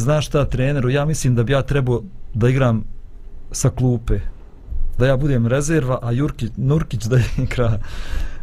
znaš 0.00 0.26
šta 0.26 0.44
treneru, 0.44 0.90
ja 0.90 1.04
mislim 1.04 1.34
da 1.34 1.42
bi 1.42 1.52
ja 1.52 1.62
trebao 1.62 2.02
da 2.34 2.48
igram 2.48 2.84
sa 3.50 3.70
klupe. 3.70 4.20
Da 4.98 5.06
ja 5.06 5.16
budem 5.16 5.46
rezerva, 5.46 5.98
a 6.02 6.12
Jurkić, 6.12 6.52
Nurkić 6.56 7.04
da 7.04 7.18
igra 7.42 7.78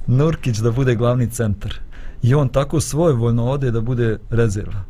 Nurkić 0.08 0.58
da 0.58 0.72
bude 0.72 0.96
glavni 0.96 1.29
centar. 1.29 1.74
I 2.22 2.36
on 2.36 2.50
tako 2.50 2.79
svojevoljno 2.79 3.46
ode 3.46 3.72
da 3.72 3.82
bude 3.82 4.18
rezerva. 4.29 4.84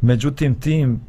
Međutim, 0.00 0.54
tim 0.54 1.00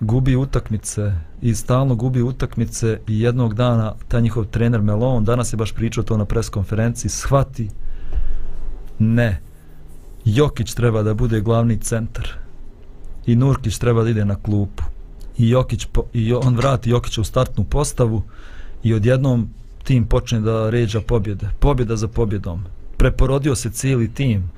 gubi 0.00 0.36
utakmice 0.36 1.12
i 1.42 1.54
stalno 1.54 1.94
gubi 1.94 2.22
utakmice 2.22 3.00
i 3.06 3.20
jednog 3.20 3.54
dana 3.54 3.94
taj 4.08 4.22
njihov 4.22 4.44
trener 4.44 4.82
Melon, 4.82 5.24
danas 5.24 5.52
je 5.52 5.56
baš 5.56 5.72
pričao 5.72 6.04
to 6.04 6.16
na 6.16 6.24
pres 6.24 6.48
konferenciji, 6.48 7.10
shvati 7.10 7.68
ne, 8.98 9.40
Jokić 10.24 10.74
treba 10.74 11.02
da 11.02 11.14
bude 11.14 11.40
glavni 11.40 11.78
centar 11.78 12.45
i 13.26 13.36
Nurkić 13.36 13.78
treba 13.78 14.02
da 14.02 14.10
ide 14.10 14.24
na 14.24 14.36
klupu 14.42 14.82
i 15.38 15.48
Jokić 15.48 15.84
po, 15.84 16.04
i 16.12 16.32
on 16.32 16.56
vrati 16.56 16.90
Jokića 16.90 17.20
u 17.20 17.24
startnu 17.24 17.64
postavu 17.64 18.22
i 18.82 18.94
odjednom 18.94 19.48
tim 19.84 20.06
počne 20.06 20.40
da 20.40 20.70
ređa 20.70 21.00
pobjede. 21.00 21.46
Pobjeda 21.58 21.96
za 21.96 22.08
pobjedom. 22.08 22.64
Preporodio 22.96 23.54
se 23.54 23.70
cijeli 23.70 24.14
tim. 24.14 24.50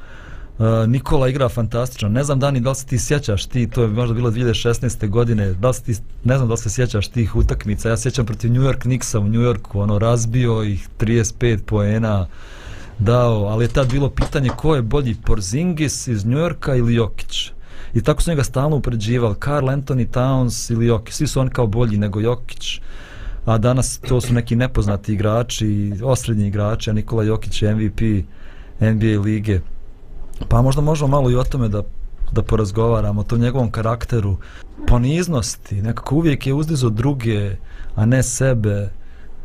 Uh, 0.58 0.64
Nikola 0.88 1.28
igra 1.28 1.48
fantastično. 1.48 2.08
Ne 2.08 2.24
znam 2.24 2.40
Dani 2.40 2.60
da 2.60 2.70
li 2.70 2.76
se 2.76 2.86
ti 2.86 2.98
sjećaš 2.98 3.46
ti, 3.46 3.70
to 3.70 3.82
je 3.82 3.88
možda 3.88 4.14
bilo 4.14 4.30
2016. 4.30 5.08
godine, 5.08 5.54
da 5.54 5.68
li 5.68 5.74
ti, 5.86 5.94
ne 6.24 6.36
znam 6.36 6.48
da 6.48 6.54
li 6.54 6.58
se 6.58 6.70
sjećaš 6.70 7.08
tih 7.08 7.36
utakmica. 7.36 7.88
Ja 7.88 7.96
sjećam 7.96 8.26
protiv 8.26 8.52
New 8.52 8.62
York 8.62 8.78
Knicksa 8.78 9.18
u 9.18 9.28
New 9.28 9.40
Yorku, 9.40 9.80
ono 9.80 9.98
razbio 9.98 10.62
ih 10.62 10.88
35 10.98 11.62
poena 11.62 12.26
dao, 12.98 13.44
ali 13.44 13.64
je 13.64 13.68
tad 13.68 13.92
bilo 13.92 14.10
pitanje 14.10 14.48
ko 14.56 14.74
je 14.74 14.82
bolji 14.82 15.14
Porzingis 15.14 16.06
iz 16.06 16.24
New 16.24 16.38
Yorka 16.38 16.78
ili 16.78 16.94
Jokić. 16.94 17.52
I 17.94 18.02
tako 18.02 18.22
su 18.22 18.30
njega 18.30 18.44
stalno 18.44 18.76
upređivali, 18.76 19.34
Carl 19.44 19.66
Anthony 19.66 20.06
Towns 20.08 20.72
ili 20.72 20.86
Jokić, 20.86 21.14
svi 21.14 21.26
su 21.26 21.40
oni 21.40 21.50
kao 21.50 21.66
bolji 21.66 21.98
nego 21.98 22.20
Jokić. 22.20 22.80
A 23.44 23.58
danas 23.58 23.98
to 23.98 24.20
su 24.20 24.34
neki 24.34 24.56
nepoznati 24.56 25.12
igrači, 25.12 25.92
osrednji 26.04 26.46
igrači, 26.46 26.90
a 26.90 26.92
Nikola 26.92 27.22
Jokić 27.22 27.62
je 27.62 27.74
MVP 27.74 28.00
NBA 28.80 29.20
lige. 29.24 29.60
Pa 30.48 30.62
možda 30.62 30.82
možemo 30.82 31.08
malo 31.08 31.30
i 31.30 31.36
o 31.36 31.44
tome 31.44 31.68
da, 31.68 31.82
da 32.32 32.42
porazgovaramo, 32.42 33.20
o 33.20 33.24
tom 33.24 33.40
njegovom 33.40 33.70
karakteru, 33.70 34.36
poniznosti, 34.86 35.82
nekako 35.82 36.14
uvijek 36.14 36.46
je 36.46 36.54
uzdizo 36.54 36.90
druge, 36.90 37.56
a 37.94 38.06
ne 38.06 38.22
sebe. 38.22 38.90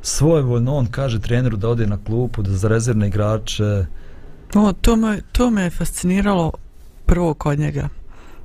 Svojevoljno 0.02 0.76
on 0.76 0.86
kaže 0.86 1.20
treneru 1.20 1.58
da 1.58 1.70
ode 1.70 1.88
na 1.88 1.98
klupu, 2.04 2.42
da 2.42 2.52
za 2.52 2.68
rezervne 2.68 3.08
igrače. 3.08 3.86
O, 4.56 4.74
to 4.74 4.96
me, 4.96 5.22
to 5.32 5.50
me 5.50 5.64
je 5.64 5.70
fasciniralo 5.70 6.52
prvo 7.06 7.34
kod 7.34 7.60
njega. 7.60 7.90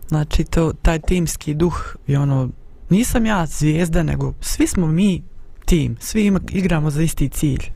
Znači, 0.09 0.45
to, 0.45 0.73
taj 0.83 0.99
timski 0.99 1.55
duh 1.55 1.97
i 2.07 2.17
ono, 2.17 2.49
nisam 2.91 3.27
ja 3.27 3.47
zvijezda, 3.47 4.03
nego 4.03 4.33
svi 4.41 4.67
smo 4.67 4.87
mi 4.87 5.23
tim, 5.65 5.97
svi 6.01 6.27
ima, 6.27 6.41
igramo 6.51 6.91
za 6.91 7.03
isti 7.03 7.29
cilj. 7.29 7.71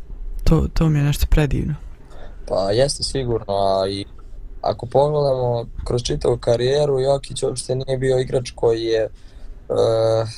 To, 0.45 0.69
to 0.75 0.89
mi 0.89 0.99
je 0.99 1.05
nešto 1.05 1.27
predivno. 1.31 1.75
Pa 2.49 2.71
jeste 2.71 3.03
sigurno, 3.03 3.55
a 3.55 3.89
i 3.89 4.05
ako 4.61 4.87
pogledamo 4.87 5.67
kroz 5.85 6.03
čitavu 6.03 6.39
karijeru, 6.39 7.01
Jokić 7.01 7.43
uopšte 7.43 7.75
nije 7.75 7.99
bio 7.99 8.19
igrač 8.19 8.51
koji 8.51 8.83
je 8.83 9.05
uh, 9.05 10.29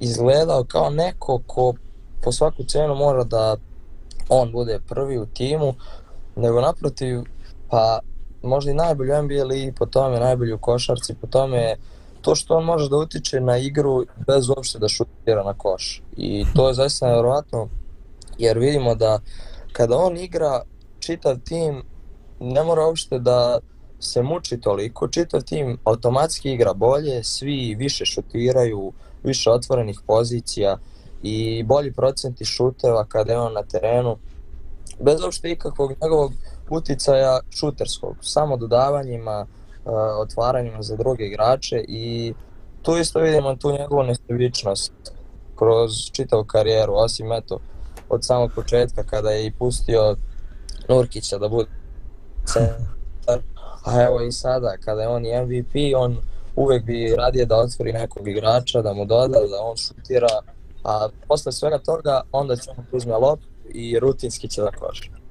izgledao 0.00 0.64
kao 0.64 0.90
neko 0.90 1.40
ko 1.46 1.74
po 2.22 2.32
svaku 2.32 2.64
cenu 2.64 2.94
mora 2.94 3.24
da 3.24 3.56
on 4.28 4.52
bude 4.52 4.78
prvi 4.88 5.18
u 5.18 5.26
timu, 5.26 5.74
nego 6.36 6.60
naprotiv, 6.60 7.20
pa 7.70 7.98
možda 8.42 8.70
i 8.70 8.74
najbolji 8.74 9.12
u 9.12 9.22
NBA 9.22 9.44
ligi 9.44 9.72
po 9.72 9.86
tome, 9.86 10.20
najbolji 10.20 10.52
u 10.52 10.58
košarci 10.58 11.14
po 11.20 11.26
tome 11.26 11.58
je 11.58 11.76
to 12.20 12.34
što 12.34 12.56
on 12.56 12.64
može 12.64 12.88
da 12.88 12.96
utiče 12.96 13.40
na 13.40 13.56
igru 13.58 14.04
bez 14.26 14.48
uopšte 14.48 14.78
da 14.78 14.88
šutira 14.88 15.44
na 15.44 15.54
koš. 15.54 16.02
I 16.16 16.44
to 16.54 16.68
je 16.68 16.74
zaista 16.74 17.06
nevjerovatno 17.06 17.68
jer 18.38 18.58
vidimo 18.58 18.94
da 18.94 19.20
kada 19.72 19.96
on 19.96 20.16
igra 20.16 20.62
čitav 20.98 21.36
tim 21.44 21.82
ne 22.40 22.64
mora 22.64 22.86
uopšte 22.86 23.18
da 23.18 23.58
se 24.00 24.22
muči 24.22 24.60
toliko, 24.60 25.08
čitav 25.08 25.42
tim 25.42 25.78
automatski 25.84 26.52
igra 26.52 26.74
bolje, 26.74 27.24
svi 27.24 27.74
više 27.78 28.04
šutiraju, 28.04 28.92
više 29.24 29.50
otvorenih 29.50 30.00
pozicija 30.06 30.78
i 31.22 31.62
bolji 31.62 31.92
procenti 31.92 32.44
šuteva 32.44 33.04
kada 33.04 33.32
je 33.32 33.38
on 33.38 33.52
na 33.52 33.62
terenu 33.62 34.16
bez 35.00 35.22
uopšte 35.22 35.50
ikakvog 35.50 35.92
njegovog 36.02 36.32
uticaja 36.70 37.40
šuterskog, 37.50 38.16
samo 38.20 38.56
dodavanjima, 38.56 39.46
uh, 39.84 39.92
eh, 39.92 40.20
otvaranjima 40.20 40.82
za 40.82 40.96
druge 40.96 41.24
igrače 41.24 41.84
i 41.88 42.34
tu 42.82 42.96
isto 42.96 43.20
vidimo 43.20 43.56
tu 43.56 43.72
njegovu 43.72 44.02
nesebičnost 44.02 44.92
kroz 45.56 45.92
čitavu 46.12 46.44
karijeru, 46.44 46.92
osim 46.94 47.32
eto, 47.32 47.58
od 48.08 48.24
samog 48.24 48.50
početka 48.54 49.02
kada 49.02 49.30
je 49.30 49.46
i 49.46 49.52
pustio 49.52 50.16
Nurkića 50.88 51.38
da 51.38 51.48
bude 51.48 51.70
centar, 52.44 53.40
a 53.84 54.02
evo 54.02 54.20
i 54.20 54.32
sada 54.32 54.76
kada 54.84 55.02
je 55.02 55.08
on 55.08 55.26
i 55.26 55.40
MVP, 55.42 55.74
on 55.96 56.16
uvek 56.56 56.84
bi 56.84 57.14
radije 57.16 57.46
da 57.46 57.56
otvori 57.56 57.92
nekog 57.92 58.28
igrača, 58.28 58.82
da 58.82 58.92
mu 58.92 59.04
doda, 59.04 59.38
da 59.50 59.62
on 59.62 59.76
šutira, 59.76 60.40
a 60.84 61.08
posle 61.28 61.52
svega 61.52 61.78
toga 61.78 62.20
onda 62.32 62.56
će 62.56 62.70
on 62.70 62.84
uzme 62.92 63.16
lop 63.16 63.40
i 63.68 63.98
rutinski 63.98 64.48
će 64.48 64.62
da 64.62 64.70
koša. 64.70 65.25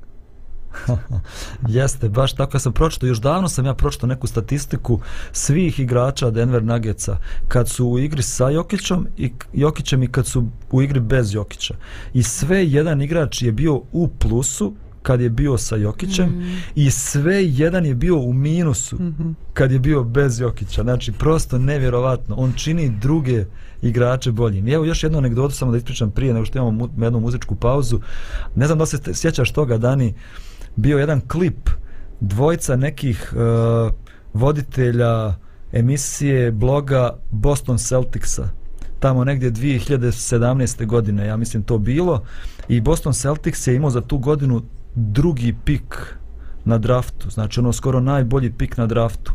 Jeste, 1.67 2.09
baš 2.09 2.33
tako 2.33 2.55
ja 2.55 2.59
sam 2.59 2.73
pročito, 2.73 3.05
još 3.05 3.21
davno 3.21 3.49
sam 3.49 3.65
ja 3.65 3.73
pročito 3.73 4.07
neku 4.07 4.27
statistiku 4.27 4.99
svih 5.31 5.79
igrača 5.79 6.29
Denver 6.29 6.63
Nuggetsa 6.63 7.17
kad 7.47 7.69
su 7.69 7.87
u 7.87 7.99
igri 7.99 8.23
sa 8.23 8.49
Jokićem 8.49 9.07
i 9.17 9.31
Jokićem 9.53 10.03
i 10.03 10.07
kad 10.07 10.27
su 10.27 10.47
u 10.71 10.81
igri 10.81 10.99
bez 10.99 11.33
Jokića. 11.33 11.75
I 12.13 12.23
sve 12.23 12.65
jedan 12.65 13.01
igrač 13.01 13.41
je 13.41 13.51
bio 13.51 13.81
u 13.91 14.07
plusu 14.07 14.73
kad 15.05 15.21
je 15.21 15.29
bio 15.29 15.57
sa 15.57 15.75
Jokićem 15.75 16.29
mm. 16.29 16.61
i 16.75 16.91
sve 16.91 17.45
jedan 17.45 17.85
je 17.85 17.95
bio 17.95 18.17
u 18.17 18.33
minusu 18.33 18.95
mm 18.95 19.15
-hmm. 19.19 19.33
kad 19.53 19.71
je 19.71 19.79
bio 19.79 20.03
bez 20.03 20.39
Jokića. 20.39 20.83
Znači, 20.83 21.11
prosto 21.11 21.57
nevjerovatno. 21.57 22.35
On 22.35 22.53
čini 22.55 22.89
druge 23.01 23.45
igrače 23.81 24.31
boljim. 24.31 24.67
I 24.67 24.71
evo 24.71 24.85
još 24.85 25.03
jednu 25.03 25.17
anegdotu 25.17 25.55
samo 25.55 25.71
da 25.71 25.77
ispričam 25.77 26.11
prije 26.11 26.33
nego 26.33 26.45
što 26.45 26.57
imamo 26.57 26.71
mu, 26.71 27.03
jednu 27.03 27.19
muzičku 27.19 27.55
pauzu. 27.55 27.99
Ne 28.55 28.65
znam 28.65 28.77
da 28.79 28.85
se 28.85 28.97
sjećaš 29.13 29.51
toga, 29.51 29.77
Dani, 29.77 30.13
bio 30.75 30.99
jedan 30.99 31.21
klip 31.21 31.69
dvojca 32.19 32.75
nekih 32.75 33.33
uh, 33.33 33.93
voditelja 34.33 35.35
emisije 35.71 36.51
bloga 36.51 37.17
Boston 37.31 37.77
Celticsa 37.77 38.49
tamo 38.99 39.23
negdje 39.23 39.51
2017. 39.51 40.85
godine, 40.85 41.27
ja 41.27 41.37
mislim 41.37 41.63
to 41.63 41.77
bilo 41.77 42.23
i 42.67 42.81
Boston 42.81 43.13
Celtics 43.13 43.67
je 43.67 43.75
imao 43.75 43.89
za 43.89 44.01
tu 44.01 44.17
godinu 44.17 44.61
drugi 44.95 45.55
pik 45.65 46.15
na 46.65 46.77
draftu, 46.77 47.29
znači 47.29 47.59
ono 47.59 47.73
skoro 47.73 47.99
najbolji 47.99 48.51
pik 48.51 48.77
na 48.77 48.85
draftu 48.85 49.33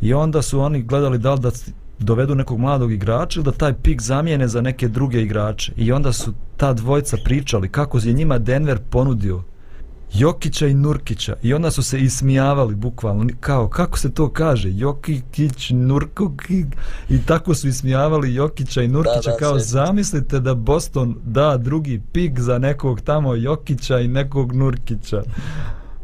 i 0.00 0.14
onda 0.14 0.42
su 0.42 0.60
oni 0.60 0.82
gledali 0.82 1.18
da 1.18 1.34
li 1.34 1.40
da 1.40 1.50
dovedu 1.98 2.34
nekog 2.34 2.58
mladog 2.58 2.92
igrača 2.92 3.40
ili 3.40 3.44
da 3.44 3.52
taj 3.52 3.72
pik 3.72 4.02
zamijene 4.02 4.48
za 4.48 4.60
neke 4.60 4.88
druge 4.88 5.22
igrače 5.22 5.72
i 5.76 5.92
onda 5.92 6.12
su 6.12 6.32
ta 6.56 6.72
dvojca 6.72 7.16
pričali 7.24 7.68
kako 7.68 7.98
je 7.98 8.12
njima 8.12 8.38
Denver 8.38 8.78
ponudio 8.90 9.42
Jokića 10.14 10.66
i 10.66 10.74
Nurkića. 10.74 11.36
I 11.42 11.54
onda 11.54 11.70
su 11.70 11.82
se 11.82 12.00
ismijavali 12.00 12.74
bukvalno. 12.74 13.26
Kao 13.40 13.68
kako 13.68 13.98
se 13.98 14.14
to 14.14 14.30
kaže? 14.30 14.68
Jokić 14.72 15.70
Nurkić 15.70 16.66
i 17.08 17.22
tako 17.26 17.54
su 17.54 17.68
ismijavali 17.68 18.34
Jokića 18.34 18.82
i 18.82 18.88
Nurkića. 18.88 19.30
Da, 19.30 19.30
da, 19.30 19.36
kao 19.36 19.58
sve. 19.58 19.60
zamislite 19.60 20.40
da 20.40 20.54
Boston 20.54 21.16
da 21.24 21.56
drugi 21.56 22.02
pik 22.12 22.40
za 22.40 22.58
nekog 22.58 23.00
tamo 23.00 23.34
Jokića 23.34 24.00
i 24.00 24.08
nekog 24.08 24.52
Nurkića. 24.52 25.22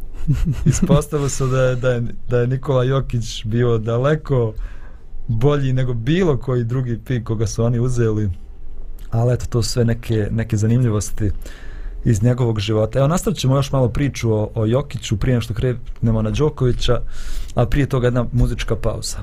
Ispostavilo 0.66 1.28
se 1.28 1.46
da 1.46 1.62
je, 1.62 1.76
da, 1.76 1.90
je, 1.90 2.02
da 2.28 2.38
je 2.38 2.46
Nikola 2.46 2.84
Jokić 2.84 3.44
bio 3.44 3.78
daleko 3.78 4.52
bolji 5.26 5.72
nego 5.72 5.94
bilo 5.94 6.38
koji 6.38 6.64
drugi 6.64 6.98
pik 7.06 7.24
koga 7.24 7.46
su 7.46 7.64
oni 7.64 7.78
uzeli. 7.78 8.30
Ali 9.10 9.34
eto, 9.34 9.46
to 9.46 9.62
sve 9.62 9.84
neke, 9.84 10.28
neke 10.30 10.56
zanimljivosti 10.56 11.30
iz 12.04 12.22
njegovog 12.22 12.60
života. 12.60 12.98
Evo, 12.98 13.08
nastavit 13.08 13.38
ćemo 13.38 13.56
još 13.56 13.72
malo 13.72 13.88
priču 13.88 14.32
o, 14.32 14.50
o 14.54 14.66
Jokiću 14.66 15.16
prije 15.16 15.34
nego 15.34 15.42
što 15.42 15.54
krenemo 15.54 16.22
na 16.22 16.30
Đokovića, 16.30 17.00
a 17.54 17.66
prije 17.66 17.86
toga 17.86 18.06
jedna 18.06 18.26
muzička 18.32 18.76
pauza. 18.76 19.16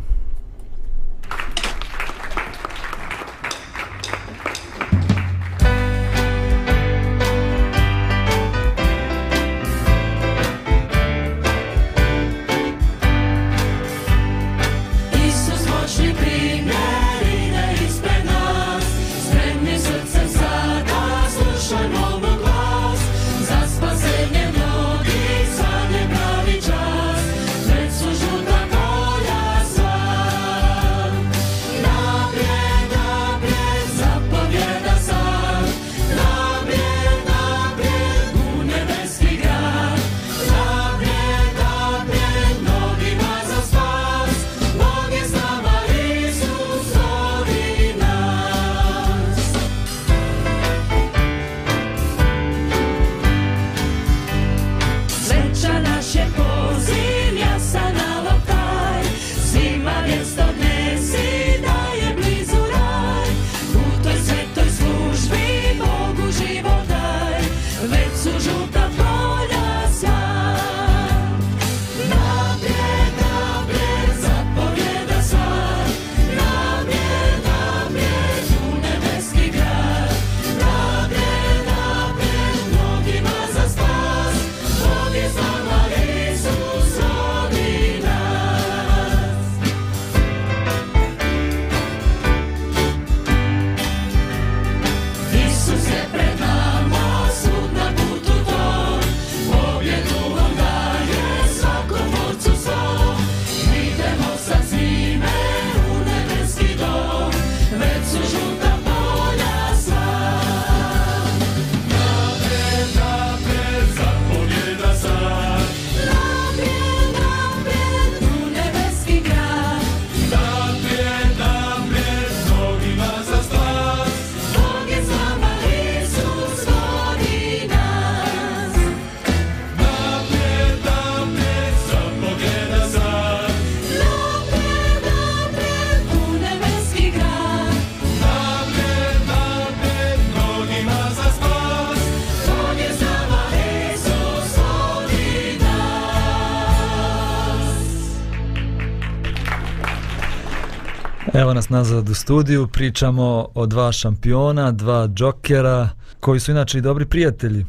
Nas 151.55 151.69
nazad 151.69 152.09
u 152.09 152.13
studiju, 152.13 152.67
pričamo 152.67 153.47
o 153.53 153.65
dva 153.65 153.91
šampiona, 153.91 154.71
dva 154.71 155.07
džokera, 155.07 155.89
koji 156.19 156.39
su 156.39 156.51
inače 156.51 156.77
i 156.77 156.81
dobri 156.81 157.05
prijatelji. 157.05 157.65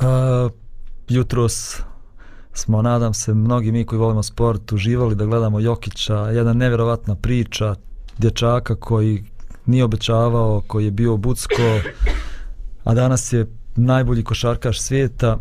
Uh, 0.00 0.52
jutros 1.08 1.80
smo, 2.52 2.82
nadam 2.82 3.14
se, 3.14 3.34
mnogi 3.34 3.72
mi 3.72 3.84
koji 3.84 3.98
volimo 3.98 4.22
sport, 4.22 4.72
uživali 4.72 5.14
da 5.14 5.26
gledamo 5.26 5.60
Jokića, 5.60 6.16
jedna 6.16 6.52
nevjerovatna 6.52 7.14
priča 7.14 7.74
dječaka 8.18 8.74
koji 8.74 9.24
nije 9.66 9.84
obećavao, 9.84 10.62
koji 10.66 10.84
je 10.84 10.90
bio 10.90 11.16
Bucko, 11.16 11.80
a 12.84 12.94
danas 12.94 13.32
je 13.32 13.46
najbolji 13.76 14.24
košarkaš 14.24 14.80
svijeta. 14.80 15.38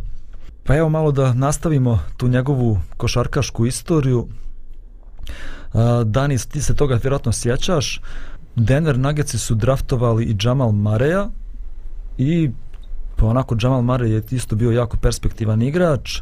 Pa 0.63 0.75
evo 0.75 0.89
malo 0.89 1.11
da 1.11 1.33
nastavimo 1.33 1.99
tu 2.17 2.27
njegovu 2.27 2.79
košarkašku 2.97 3.65
istoriju. 3.65 4.27
Dani, 6.05 6.37
ti 6.37 6.61
se 6.61 6.75
toga 6.75 6.99
vjerojatno 7.03 7.31
sjećaš. 7.31 8.01
Denver 8.55 8.99
Nuggetsi 8.99 9.37
su 9.37 9.55
draftovali 9.55 10.23
i 10.23 10.35
Jamal 10.41 10.71
Mareja 10.71 11.29
i 12.17 12.51
pa 13.15 13.25
onako 13.25 13.55
Jamal 13.61 13.81
Murray 13.81 14.05
je 14.05 14.23
isto 14.31 14.55
bio 14.55 14.71
jako 14.71 14.97
perspektivan 14.97 15.61
igrač 15.61 16.21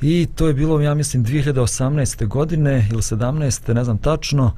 i 0.00 0.28
to 0.34 0.46
je 0.48 0.54
bilo 0.54 0.80
ja 0.80 0.94
mislim 0.94 1.24
2018. 1.24 2.26
godine 2.26 2.88
ili 2.92 3.02
17. 3.02 3.74
ne 3.74 3.84
znam 3.84 3.98
tačno 3.98 4.52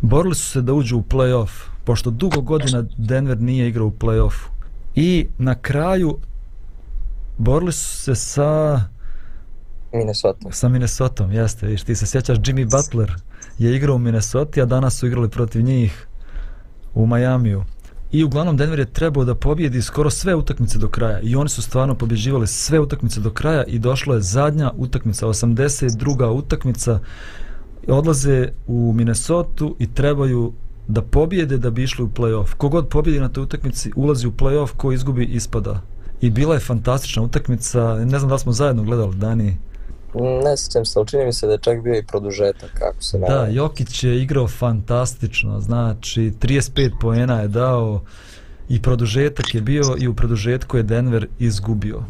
borili 0.00 0.34
su 0.34 0.50
se 0.50 0.62
da 0.62 0.72
uđu 0.72 0.96
u 0.96 1.02
playoff 1.02 1.50
pošto 1.84 2.10
dugo 2.10 2.40
godina 2.40 2.84
Denver 2.96 3.40
nije 3.40 3.68
igrao 3.68 3.86
u 3.86 3.90
playoffu 3.90 4.48
i 4.94 5.26
na 5.38 5.54
kraju 5.54 6.18
borili 7.38 7.72
su 7.72 7.96
se 7.96 8.14
sa 8.14 8.80
Minnesota. 9.92 10.48
Sa 10.50 10.68
Minnesota, 10.68 11.24
jeste, 11.24 11.66
viš, 11.66 11.82
ti 11.82 11.94
se 11.94 12.06
sjećaš 12.06 12.38
Jimmy 12.38 12.70
Butler 12.70 13.14
je 13.60 13.76
igrao 13.76 13.96
u 13.96 13.98
Minnesota, 13.98 14.62
a 14.62 14.64
danas 14.64 14.98
su 14.98 15.06
igrali 15.06 15.28
protiv 15.28 15.62
njih 15.62 16.06
u 16.94 17.06
Majamiju. 17.06 17.64
I 18.12 18.24
uglavnom 18.24 18.56
Denver 18.56 18.78
je 18.78 18.92
trebao 18.92 19.24
da 19.24 19.34
pobjedi 19.34 19.82
skoro 19.82 20.10
sve 20.10 20.34
utakmice 20.34 20.78
do 20.78 20.88
kraja. 20.88 21.20
I 21.20 21.36
oni 21.36 21.48
su 21.48 21.62
stvarno 21.62 21.94
pobježivali 21.94 22.46
sve 22.46 22.80
utakmice 22.80 23.20
do 23.20 23.30
kraja 23.30 23.64
i 23.64 23.78
došla 23.78 24.14
je 24.14 24.20
zadnja 24.20 24.72
utakmica, 24.76 25.26
82. 25.26 26.26
utakmica. 26.26 26.98
Odlaze 27.88 28.48
u 28.66 28.92
Minnesota 28.96 29.64
i 29.78 29.94
trebaju 29.94 30.52
da 30.88 31.02
pobjede 31.02 31.58
da 31.58 31.70
bi 31.70 31.82
išli 31.82 32.04
u 32.04 32.08
play-off. 32.08 32.54
Kogod 32.54 32.88
pobjedi 32.88 33.20
na 33.20 33.28
toj 33.28 33.42
utakmici 33.42 33.92
ulazi 33.96 34.26
u 34.26 34.32
play-off, 34.32 34.76
ko 34.76 34.92
izgubi 34.92 35.24
ispada. 35.24 35.80
I 36.20 36.30
bila 36.30 36.54
je 36.54 36.60
fantastična 36.60 37.22
utakmica. 37.22 38.04
Ne 38.04 38.18
znam 38.18 38.28
da 38.28 38.38
smo 38.38 38.52
zajedno 38.52 38.82
gledali, 38.82 39.16
Dani. 39.16 39.56
Ne 40.14 40.56
sjećam 40.56 40.84
se, 40.84 41.00
učini 41.00 41.24
mi 41.24 41.32
se 41.32 41.46
da 41.46 41.52
je 41.52 41.58
čak 41.58 41.82
bio 41.82 41.98
i 41.98 42.06
produžetak, 42.06 42.70
kako 42.78 43.02
se 43.02 43.18
Da, 43.18 43.46
Jokić 43.50 44.04
je 44.04 44.22
igrao 44.22 44.48
fantastično, 44.48 45.60
znači 45.60 46.32
35 46.40 46.90
poena 47.00 47.40
je 47.40 47.48
dao 47.48 48.00
i 48.68 48.82
produžetak 48.82 49.54
je 49.54 49.60
bio 49.60 49.96
i 49.98 50.08
u 50.08 50.14
produžetku 50.14 50.76
je 50.76 50.82
Denver 50.82 51.26
izgubio. 51.38 52.02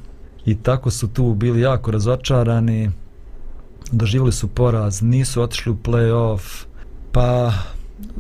I 0.45 0.63
tako 0.63 0.91
su 0.91 1.09
tu 1.09 1.35
bili 1.35 1.61
jako 1.61 1.91
razočarani, 1.91 2.91
doživjeli 3.93 4.33
su 4.33 4.49
poraz, 4.49 5.03
nisu 5.03 5.43
otišli 5.43 5.73
u 5.73 5.77
play-off, 5.77 6.65
pa 7.13 7.53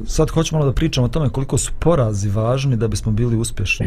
sad 0.06 0.30
hoćemo 0.30 0.58
malo 0.58 0.70
da 0.70 0.74
pričamo 0.74 1.04
o 1.04 1.08
tome 1.08 1.28
koliko 1.28 1.58
su 1.58 1.72
porazi 1.78 2.30
važni 2.30 2.76
da 2.76 2.88
bismo 2.88 3.12
bili 3.12 3.36
uspješni. 3.36 3.86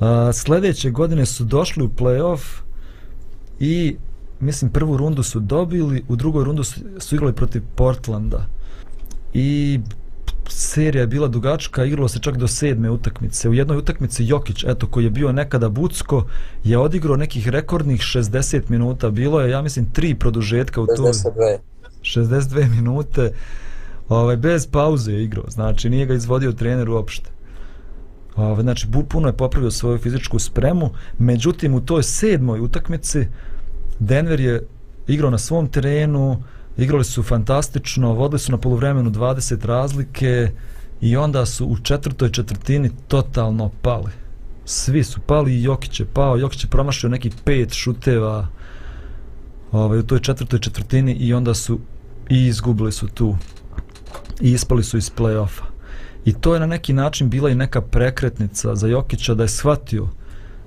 A, 0.00 0.30
sljedeće 0.32 0.90
godine 0.90 1.26
su 1.26 1.44
došli 1.44 1.84
u 1.84 1.88
play-off 1.88 2.40
i 3.60 3.96
mislim 4.42 4.70
prvu 4.70 4.96
rundu 4.96 5.22
su 5.22 5.40
dobili, 5.40 6.04
u 6.08 6.16
drugoj 6.16 6.44
rundu 6.44 6.64
su, 6.64 6.80
su 6.98 7.14
igrali 7.14 7.32
protiv 7.32 7.62
Portlanda. 7.74 8.46
I 9.34 9.80
serija 10.48 11.00
je 11.00 11.06
bila 11.06 11.28
dugačka, 11.28 11.84
igralo 11.84 12.08
se 12.08 12.18
čak 12.18 12.36
do 12.36 12.48
sedme 12.48 12.90
utakmice. 12.90 13.48
U 13.48 13.54
jednoj 13.54 13.76
utakmici 13.76 14.24
Jokić, 14.26 14.64
eto, 14.64 14.86
koji 14.86 15.04
je 15.04 15.10
bio 15.10 15.32
nekada 15.32 15.68
Bucko, 15.68 16.24
je 16.64 16.78
odigrao 16.78 17.16
nekih 17.16 17.48
rekordnih 17.48 18.00
60 18.00 18.62
minuta. 18.68 19.10
Bilo 19.10 19.40
je, 19.40 19.50
ja 19.50 19.62
mislim, 19.62 19.90
tri 19.92 20.14
produžetka 20.14 20.80
u 20.80 20.86
toj... 20.86 21.12
62. 21.12 21.58
62 22.02 22.70
minute 22.70 23.32
ovaj, 24.08 24.36
bez 24.36 24.66
pauze 24.66 25.12
je 25.12 25.24
igrao, 25.24 25.44
znači 25.48 25.90
nije 25.90 26.06
ga 26.06 26.14
izvodio 26.14 26.52
trener 26.52 26.90
uopšte. 26.90 27.30
Ovaj, 28.36 28.62
znači 28.62 28.88
puno 29.08 29.28
je 29.28 29.36
popravio 29.36 29.70
svoju 29.70 29.98
fizičku 29.98 30.38
spremu, 30.38 30.90
međutim 31.18 31.74
u 31.74 31.80
toj 31.80 32.02
sedmoj 32.02 32.60
utakmici 32.60 33.26
Denver 34.02 34.40
je 34.40 34.66
igrao 35.06 35.30
na 35.30 35.38
svom 35.38 35.66
terenu, 35.66 36.42
igrali 36.76 37.04
su 37.04 37.22
fantastično, 37.22 38.12
vodili 38.12 38.38
su 38.38 38.52
na 38.52 38.58
poluvremenu 38.58 39.10
20 39.10 39.66
razlike 39.66 40.50
i 41.00 41.16
onda 41.16 41.46
su 41.46 41.66
u 41.66 41.76
četvrtoj 41.76 42.30
četvrtini 42.30 42.90
totalno 43.08 43.70
pali. 43.82 44.12
Svi 44.64 45.04
su 45.04 45.20
pali 45.20 45.54
i 45.54 45.62
Jokić 45.62 46.00
je 46.00 46.06
pao, 46.06 46.36
Jokić 46.36 46.64
je 46.64 46.70
promašio 46.70 47.10
neki 47.10 47.30
pet 47.44 47.72
šuteva 47.72 48.46
ovaj, 49.72 49.98
u 49.98 50.02
toj 50.02 50.18
četvrtoj 50.18 50.58
četvrtini 50.58 51.12
i 51.12 51.34
onda 51.34 51.54
su 51.54 51.78
i 52.28 52.46
izgubili 52.46 52.92
su 52.92 53.08
tu 53.08 53.36
i 54.40 54.52
ispali 54.52 54.84
su 54.84 54.96
iz 54.98 55.10
play-offa. 55.16 55.64
I 56.24 56.32
to 56.32 56.54
je 56.54 56.60
na 56.60 56.66
neki 56.66 56.92
način 56.92 57.30
bila 57.30 57.50
i 57.50 57.54
neka 57.54 57.80
prekretnica 57.80 58.74
za 58.74 58.86
Jokića 58.86 59.34
da 59.34 59.42
je 59.42 59.48
shvatio 59.48 60.08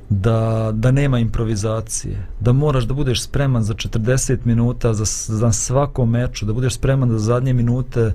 da, 0.09 0.71
da 0.73 0.91
nema 0.91 1.19
improvizacije, 1.19 2.27
da 2.39 2.53
moraš 2.53 2.83
da 2.83 2.93
budeš 2.93 3.21
spreman 3.21 3.63
za 3.63 3.73
40 3.73 4.37
minuta 4.43 4.93
za, 4.93 5.05
za 5.35 5.51
svakom 5.51 6.09
meču, 6.09 6.45
da 6.45 6.53
budeš 6.53 6.73
spreman 6.73 7.09
da 7.09 7.17
za 7.17 7.25
zadnje 7.25 7.53
minute 7.53 8.13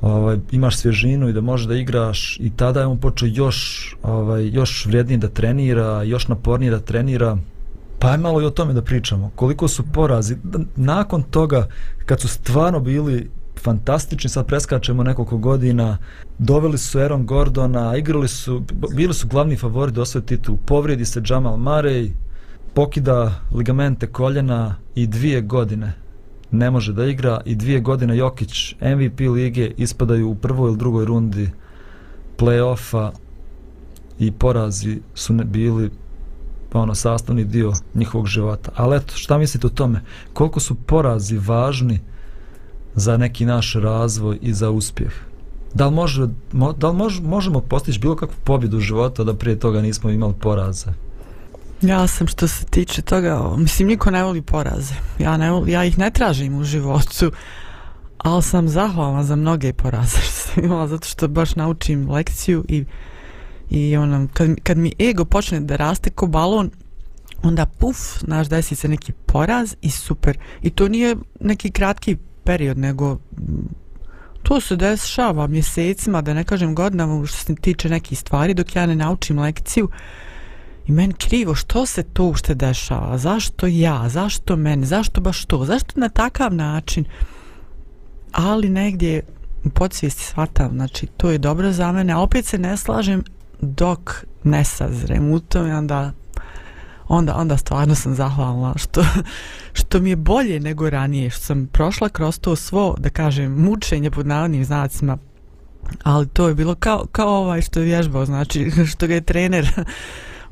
ovaj, 0.00 0.38
imaš 0.50 0.76
svježinu 0.76 1.28
i 1.28 1.32
da 1.32 1.40
možeš 1.40 1.66
da 1.66 1.74
igraš 1.74 2.36
i 2.40 2.50
tada 2.56 2.80
je 2.80 2.86
on 2.86 2.98
počeo 2.98 3.28
još, 3.32 3.90
ovaj, 4.02 4.48
još 4.48 4.86
vrijednije 4.86 5.18
da 5.18 5.28
trenira, 5.28 6.02
još 6.02 6.28
napornije 6.28 6.70
da 6.70 6.80
trenira, 6.80 7.38
Pa 7.98 8.10
je 8.10 8.18
malo 8.18 8.42
i 8.42 8.44
o 8.44 8.50
tome 8.50 8.72
da 8.72 8.82
pričamo. 8.82 9.30
Koliko 9.34 9.68
su 9.68 9.82
porazi. 9.92 10.36
Nakon 10.76 11.22
toga, 11.22 11.68
kad 12.06 12.20
su 12.20 12.28
stvarno 12.28 12.80
bili 12.80 13.30
fantastični, 13.60 14.30
sad 14.30 14.46
preskačemo 14.46 15.02
nekoliko 15.02 15.38
godina, 15.38 15.98
doveli 16.38 16.78
su 16.78 16.98
Aaron 16.98 17.26
Gordona, 17.26 17.96
igrali 17.96 18.28
su, 18.28 18.62
bili 18.94 19.14
su 19.14 19.28
glavni 19.28 19.56
favori 19.56 19.92
da 19.92 20.02
osvoje 20.02 20.26
titul. 20.26 20.56
Povredi 20.66 21.04
se 21.04 21.22
Jamal 21.26 21.56
Murray, 21.56 22.10
pokida 22.74 23.40
ligamente 23.54 24.06
koljena 24.06 24.74
i 24.94 25.06
dvije 25.06 25.40
godine 25.40 25.92
ne 26.50 26.70
može 26.70 26.92
da 26.92 27.04
igra 27.04 27.40
i 27.44 27.54
dvije 27.54 27.80
godine 27.80 28.16
Jokić 28.16 28.74
MVP 28.80 29.20
lige 29.20 29.70
ispadaju 29.76 30.30
u 30.30 30.34
prvoj 30.34 30.68
ili 30.68 30.78
drugoj 30.78 31.04
rundi 31.04 31.50
play-offa 32.38 33.10
i 34.18 34.32
porazi 34.32 35.00
su 35.14 35.32
ne 35.32 35.44
bili 35.44 35.90
ono 36.72 36.94
sastavni 36.94 37.44
dio 37.44 37.72
njihovog 37.94 38.26
života. 38.26 38.70
Ali 38.74 38.96
eto, 38.96 39.14
šta 39.16 39.38
mislite 39.38 39.66
o 39.66 39.70
tome? 39.70 40.00
Koliko 40.32 40.60
su 40.60 40.74
porazi 40.74 41.38
važni 41.38 42.00
za 42.96 43.16
neki 43.16 43.46
naš 43.46 43.74
razvoj 43.74 44.38
i 44.42 44.54
za 44.54 44.70
uspjeh? 44.70 45.12
Da 45.74 45.86
li, 45.86 45.94
može, 45.94 46.28
mo, 46.52 46.72
da 46.72 46.88
li 46.88 46.96
mož, 46.96 47.20
možemo 47.20 47.60
postići 47.60 47.98
bilo 47.98 48.16
kakvu 48.16 48.36
pobjedu 48.44 48.76
u 48.76 48.80
života 48.80 49.24
da 49.24 49.34
prije 49.34 49.58
toga 49.58 49.82
nismo 49.82 50.10
imali 50.10 50.34
poraze? 50.40 50.86
Ja 51.82 52.06
sam 52.06 52.26
što 52.26 52.48
se 52.48 52.64
tiče 52.64 53.02
toga, 53.02 53.50
mislim 53.56 53.88
niko 53.88 54.10
ne 54.10 54.24
voli 54.24 54.42
poraze. 54.42 54.94
Ja, 55.18 55.36
ne, 55.36 55.62
ja 55.66 55.84
ih 55.84 55.98
ne 55.98 56.10
tražim 56.10 56.58
u 56.58 56.64
životu, 56.64 57.30
ali 58.18 58.42
sam 58.42 58.68
zahvalna 58.68 59.24
za 59.24 59.36
mnoge 59.36 59.72
poraze 59.72 60.16
što 60.20 60.32
sam 60.32 60.64
imala, 60.64 60.88
zato 60.88 61.08
što 61.08 61.28
baš 61.28 61.54
naučim 61.54 62.10
lekciju 62.10 62.64
i 62.68 62.84
i 63.70 63.96
onam, 63.96 64.28
kad, 64.28 64.48
kad 64.62 64.78
mi 64.78 64.92
ego 65.00 65.24
počne 65.24 65.60
da 65.60 65.76
raste 65.76 66.10
ko 66.10 66.26
balon, 66.26 66.70
onda 67.42 67.66
puf, 67.66 67.96
znaš, 68.20 68.48
desi 68.48 68.74
se 68.74 68.88
neki 68.88 69.12
poraz 69.12 69.74
i 69.82 69.90
super. 69.90 70.38
I 70.62 70.70
to 70.70 70.88
nije 70.88 71.16
neki 71.40 71.70
kratki 71.70 72.16
period, 72.46 72.78
nego 72.78 73.18
to 74.42 74.60
se 74.60 74.76
dešava 74.76 75.46
mjesecima, 75.46 76.22
da 76.22 76.34
ne 76.34 76.44
kažem 76.44 76.74
godinama 76.74 77.26
što 77.26 77.36
se 77.36 77.54
tiče 77.54 77.88
nekih 77.88 78.18
stvari, 78.18 78.54
dok 78.54 78.76
ja 78.76 78.86
ne 78.86 78.96
naučim 78.96 79.38
lekciju. 79.38 79.88
I 80.86 80.92
meni 80.92 81.14
krivo, 81.14 81.54
što 81.54 81.86
se 81.86 82.02
to 82.02 82.24
ušte 82.24 82.54
dešava? 82.54 83.18
Zašto 83.18 83.66
ja? 83.66 84.08
Zašto 84.08 84.56
meni? 84.56 84.86
Zašto 84.86 85.20
baš 85.20 85.44
to? 85.44 85.64
Zašto 85.64 86.00
na 86.00 86.08
takav 86.08 86.54
način? 86.54 87.04
Ali 88.32 88.68
negdje 88.68 89.22
u 89.64 89.70
podsvijesti 89.70 90.24
shvatam, 90.24 90.70
znači 90.72 91.06
to 91.06 91.30
je 91.30 91.38
dobro 91.38 91.72
za 91.72 91.92
mene, 91.92 92.12
a 92.12 92.18
opet 92.18 92.44
se 92.44 92.58
ne 92.58 92.76
slažem 92.76 93.24
dok 93.60 94.24
ne 94.44 94.64
sazrem 94.64 95.32
u 95.32 95.40
tom 95.40 95.68
i 95.68 95.72
onda 95.72 96.12
onda, 97.08 97.36
onda 97.36 97.56
stvarno 97.56 97.94
sam 97.94 98.14
zahvalna 98.14 98.72
što, 98.76 99.04
što 99.72 100.00
mi 100.00 100.10
je 100.10 100.16
bolje 100.16 100.60
nego 100.60 100.90
ranije, 100.90 101.30
što 101.30 101.40
sam 101.40 101.66
prošla 101.66 102.08
kroz 102.08 102.38
to 102.38 102.56
svo, 102.56 102.94
da 102.98 103.10
kažem, 103.10 103.52
mučenje 103.52 104.10
pod 104.10 104.26
navodnim 104.26 104.64
znacima, 104.64 105.18
ali 106.02 106.28
to 106.28 106.48
je 106.48 106.54
bilo 106.54 106.74
kao, 106.74 107.06
kao 107.12 107.28
ovaj 107.28 107.62
što 107.62 107.80
je 107.80 107.86
vježbao, 107.86 108.26
znači 108.26 108.70
što 108.90 109.06
ga 109.06 109.14
je 109.14 109.20
trener 109.20 109.68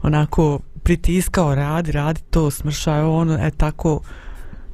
onako 0.03 0.61
pritiskao, 0.83 1.55
radi, 1.55 1.93
radi 1.93 2.21
to, 2.31 2.51
smršao 2.51 3.17
ono, 3.17 3.47
e 3.47 3.51
tako, 3.51 4.01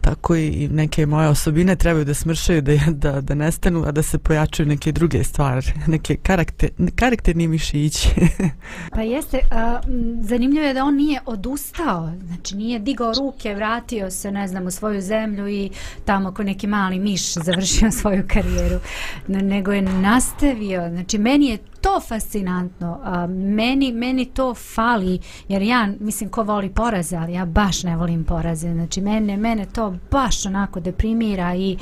tako 0.01 0.37
i 0.37 0.69
neke 0.73 1.07
moje 1.07 1.29
osobine 1.29 1.77
trebaju 1.77 2.05
da 2.05 2.15
smršaju, 2.15 2.63
da, 2.63 2.73
da, 2.89 3.21
da 3.21 3.35
nestanu, 3.35 3.85
a 3.87 3.93
da 3.93 4.03
se 4.03 4.19
pojačaju 4.19 4.69
neke 4.69 4.93
druge 4.93 5.25
stvari, 5.25 5.67
neke 5.87 6.17
karakter, 6.17 6.71
karakterni 6.95 7.49
mišići. 7.49 8.09
pa 8.95 9.01
jeste, 9.01 9.39
a, 9.51 9.81
zanimljivo 10.21 10.67
je 10.67 10.75
da 10.75 10.85
on 10.85 10.97
nije 10.97 11.21
odustao, 11.27 12.13
znači 12.27 12.57
nije 12.57 12.79
digao 12.79 13.13
ruke, 13.15 13.55
vratio 13.55 14.11
se, 14.11 14.31
ne 14.31 14.49
znam, 14.49 14.67
u 14.67 14.71
svoju 14.71 15.01
zemlju 15.01 15.49
i 15.49 15.71
tamo 16.05 16.35
ko 16.35 16.43
neki 16.43 16.67
mali 16.67 16.99
miš 16.99 17.35
završio 17.35 17.91
svoju 18.01 18.25
karijeru, 18.29 18.81
nego 19.29 19.73
je 19.73 19.83
nastavio, 19.83 20.89
znači 20.89 21.19
meni 21.19 21.47
je 21.47 21.59
to 21.81 22.01
fascinantno. 22.01 23.01
A, 23.05 23.27
meni, 23.27 23.93
meni 23.93 24.25
to 24.25 24.55
fali, 24.55 25.19
jer 25.49 25.63
ja, 25.63 25.89
mislim, 26.01 26.31
ko 26.31 26.43
voli 26.43 26.69
poraze, 26.69 27.17
ali 27.17 27.33
ja 27.33 27.45
baš 27.45 27.83
ne 27.83 27.97
volim 27.97 28.25
poraze. 28.25 28.73
Znači, 28.73 29.01
mene, 29.01 29.37
mene 29.37 29.67
to 29.67 29.95
baš 30.11 30.47
onako 30.47 30.81
deprimira 30.81 31.55
i 31.55 31.77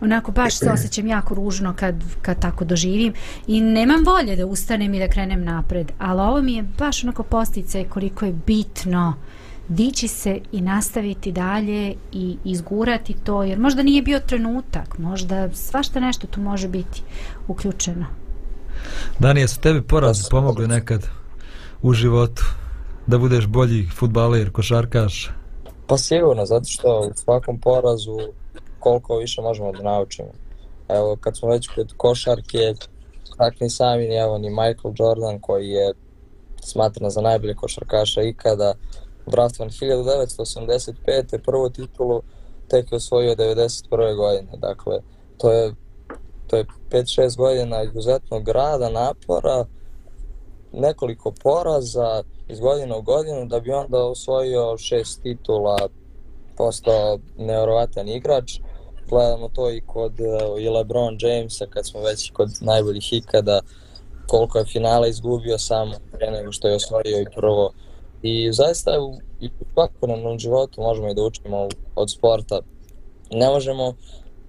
onako 0.00 0.32
baš 0.32 0.58
se 0.58 0.70
osjećam 0.70 1.06
jako 1.06 1.34
ružno 1.34 1.74
kad, 1.76 1.94
kad 2.22 2.38
tako 2.40 2.64
doživim. 2.64 3.12
I 3.46 3.60
nemam 3.60 4.04
volje 4.04 4.36
da 4.36 4.46
ustanem 4.46 4.94
i 4.94 4.98
da 4.98 5.08
krenem 5.08 5.44
napred. 5.44 5.92
Ali 5.98 6.20
ovo 6.20 6.42
mi 6.42 6.54
je 6.54 6.62
baš 6.78 7.04
onako 7.04 7.22
postice 7.22 7.84
koliko 7.84 8.24
je 8.24 8.32
bitno 8.46 9.14
dići 9.68 10.08
se 10.08 10.40
i 10.52 10.60
nastaviti 10.60 11.32
dalje 11.32 11.94
i 12.12 12.36
izgurati 12.44 13.14
to, 13.24 13.42
jer 13.42 13.58
možda 13.58 13.82
nije 13.82 14.02
bio 14.02 14.20
trenutak, 14.20 14.98
možda 14.98 15.52
svašta 15.52 16.00
nešto 16.00 16.26
tu 16.26 16.40
može 16.40 16.68
biti 16.68 17.02
uključeno. 17.48 18.23
Dani, 19.18 19.48
su 19.48 19.60
tebi 19.60 19.82
porazi 19.82 20.22
pomogli 20.30 20.68
nekad 20.68 21.06
u 21.82 21.92
životu 21.92 22.42
da 23.06 23.18
budeš 23.18 23.46
bolji 23.46 23.88
futbaler, 23.96 24.52
košarkaš? 24.52 25.30
Pa 25.86 25.98
sigurno, 25.98 26.46
zato 26.46 26.64
što 26.64 27.00
u 27.00 27.14
svakom 27.14 27.60
porazu 27.60 28.18
koliko 28.78 29.16
više 29.16 29.42
možemo 29.42 29.72
da 29.72 29.82
naučimo. 29.82 30.28
Evo, 30.88 31.16
kad 31.20 31.36
smo 31.36 31.48
već 31.48 31.68
kod 31.68 31.92
košarke, 31.96 32.74
tak 33.36 33.60
ni 33.60 33.70
sami, 33.70 34.08
ni, 34.08 34.16
evo, 34.16 34.38
ni 34.38 34.50
Michael 34.50 34.94
Jordan, 34.98 35.40
koji 35.40 35.68
je 35.68 35.92
smatran 36.62 37.10
za 37.10 37.20
najbolje 37.20 37.54
košarkaša 37.54 38.22
ikada, 38.22 38.74
draftovan 39.26 39.70
1985. 39.70 41.38
prvu 41.38 41.70
titulu 41.70 42.22
tek 42.68 42.92
je 42.92 42.96
osvojio 42.96 43.34
91. 43.34 44.16
godine. 44.16 44.52
Dakle, 44.56 45.00
to 45.38 45.52
je 45.52 45.74
to 46.46 46.56
je 46.56 46.66
5-6 46.90 47.36
godina 47.36 47.82
izuzetnog 47.82 48.44
grada, 48.44 48.90
napora, 48.90 49.64
nekoliko 50.72 51.32
poraza 51.42 52.22
iz 52.48 52.60
godina 52.60 52.96
u 52.96 53.02
godinu 53.02 53.46
da 53.46 53.60
bi 53.60 53.70
onda 53.70 54.04
osvojio 54.04 54.78
šest 54.78 55.22
titula, 55.22 55.88
postao 56.56 57.18
nevjerovatan 57.38 58.08
igrač. 58.08 58.60
Gledamo 59.08 59.48
to 59.48 59.70
i 59.70 59.80
kod 59.80 60.20
e, 60.20 60.24
i 60.60 60.68
LeBron 60.68 61.18
Jamesa 61.20 61.66
kad 61.66 61.86
smo 61.86 62.00
već 62.00 62.30
kod 62.30 62.48
najboljih 62.60 63.12
ikada 63.12 63.60
koliko 64.26 64.58
je 64.58 64.64
finala 64.64 65.06
izgubio 65.06 65.58
sam 65.58 65.90
pre 66.12 66.30
nego 66.30 66.52
što 66.52 66.68
je 66.68 66.74
osvojio 66.74 67.20
i 67.20 67.26
prvo. 67.34 67.72
I 68.22 68.52
zaista 68.52 69.00
u, 69.00 69.18
i 69.40 69.46
u 69.46 69.64
svakodnevnom 69.72 70.38
životu 70.38 70.80
možemo 70.80 71.10
i 71.10 71.14
da 71.14 71.22
učimo 71.22 71.68
od 71.94 72.10
sporta. 72.10 72.60
Ne 73.30 73.48
možemo 73.48 73.94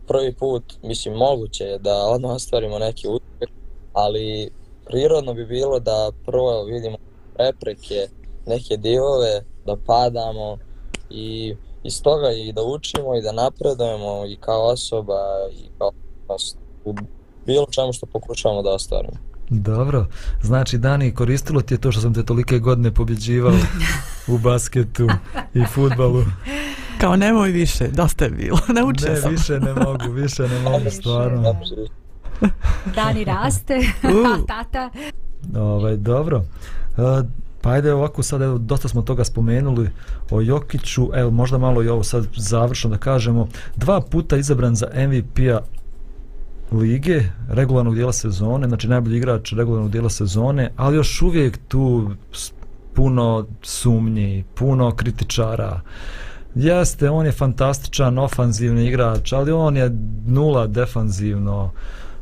prvi 0.08 0.34
put, 0.34 0.64
mislim, 0.84 1.14
moguće 1.16 1.64
je 1.64 1.80
da 1.80 2.08
odmah 2.08 2.32
ostvarimo 2.32 2.80
neki 2.80 3.08
uspjeh, 3.08 3.50
ali 3.94 4.52
prirodno 4.86 5.34
bi 5.34 5.46
bilo 5.46 5.80
da 5.80 6.12
prvo 6.26 6.64
vidimo 6.64 6.98
prepreke, 7.36 8.08
neke 8.46 8.78
divove, 8.78 9.44
da 9.66 9.76
padamo 9.86 10.58
i 11.10 11.56
iz 11.84 12.02
toga 12.02 12.32
i 12.32 12.52
da 12.52 12.64
učimo 12.64 13.16
i 13.16 13.22
da 13.22 13.32
napredujemo 13.32 14.26
i 14.26 14.36
kao 14.36 14.68
osoba 14.68 15.20
i 15.52 15.70
kao 15.78 15.92
u 16.86 16.94
bilo 17.46 17.66
čemu 17.72 17.94
što 17.94 18.06
pokušavamo 18.06 18.62
da 18.62 18.74
ostvarimo. 18.74 19.35
Dobro, 19.50 20.06
znači 20.42 20.78
Dani, 20.78 21.14
koristilo 21.14 21.62
ti 21.62 21.74
je 21.74 21.78
to 21.78 21.92
što 21.92 22.02
sam 22.02 22.14
te 22.14 22.24
tolike 22.24 22.60
godine 22.60 22.92
pobjeđivao 22.92 23.54
u 24.28 24.38
basketu 24.38 25.08
i 25.54 25.66
futbalu? 25.74 26.24
Kao 27.02 27.16
nemoj 27.16 27.52
više, 27.52 27.88
dosta 27.88 28.26
je 28.26 28.32
bilo, 28.32 28.60
naučio 28.82 29.10
ne, 29.10 29.22
sam. 29.22 29.32
više 29.32 29.60
ne 29.60 29.74
mogu, 29.74 30.12
više 30.12 30.44
ne 30.48 30.60
mogu, 30.60 30.90
stvarno. 30.90 31.56
Dani 32.96 33.24
raste, 33.24 33.78
U. 34.04 34.26
a 34.28 34.46
tata 34.48 34.90
Ovaj, 35.56 35.98
dobro. 35.98 36.44
E, 36.98 37.02
pa 37.62 37.70
ajde 37.70 37.94
ovako 37.94 38.24
sad, 38.24 38.42
evo, 38.42 38.58
dosta 38.58 38.88
smo 38.88 39.02
toga 39.02 39.24
spomenuli 39.24 39.90
o 40.32 40.42
Jokiću, 40.42 41.10
evo 41.14 41.32
možda 41.32 41.58
malo 41.58 41.84
i 41.84 41.88
ovo 41.88 42.04
sad 42.04 42.28
završno 42.36 42.90
da 42.90 42.98
kažemo. 42.98 43.48
Dva 43.76 44.02
puta 44.02 44.38
izabran 44.38 44.76
za 44.76 44.88
MVP-a 45.08 45.60
lige, 46.72 47.24
regularnog 47.50 47.96
dijela 47.96 48.14
sezone, 48.14 48.68
znači 48.68 48.88
najbolji 48.88 49.18
igrač 49.18 49.54
regularnog 49.54 49.92
dijela 49.92 50.10
sezone, 50.10 50.72
ali 50.76 50.96
još 50.96 51.22
uvijek 51.22 51.60
tu 51.68 52.12
puno 52.94 53.48
sumnji, 53.62 54.44
puno 54.56 54.92
kritičara. 54.92 55.82
Jeste, 56.56 57.10
on 57.10 57.26
je 57.26 57.32
fantastičan 57.32 58.18
ofanzivni 58.18 58.88
igrač, 58.88 59.34
ali 59.34 59.52
on 59.52 59.78
je 59.78 59.92
nula 60.28 60.68
defanzivno. 60.68 61.72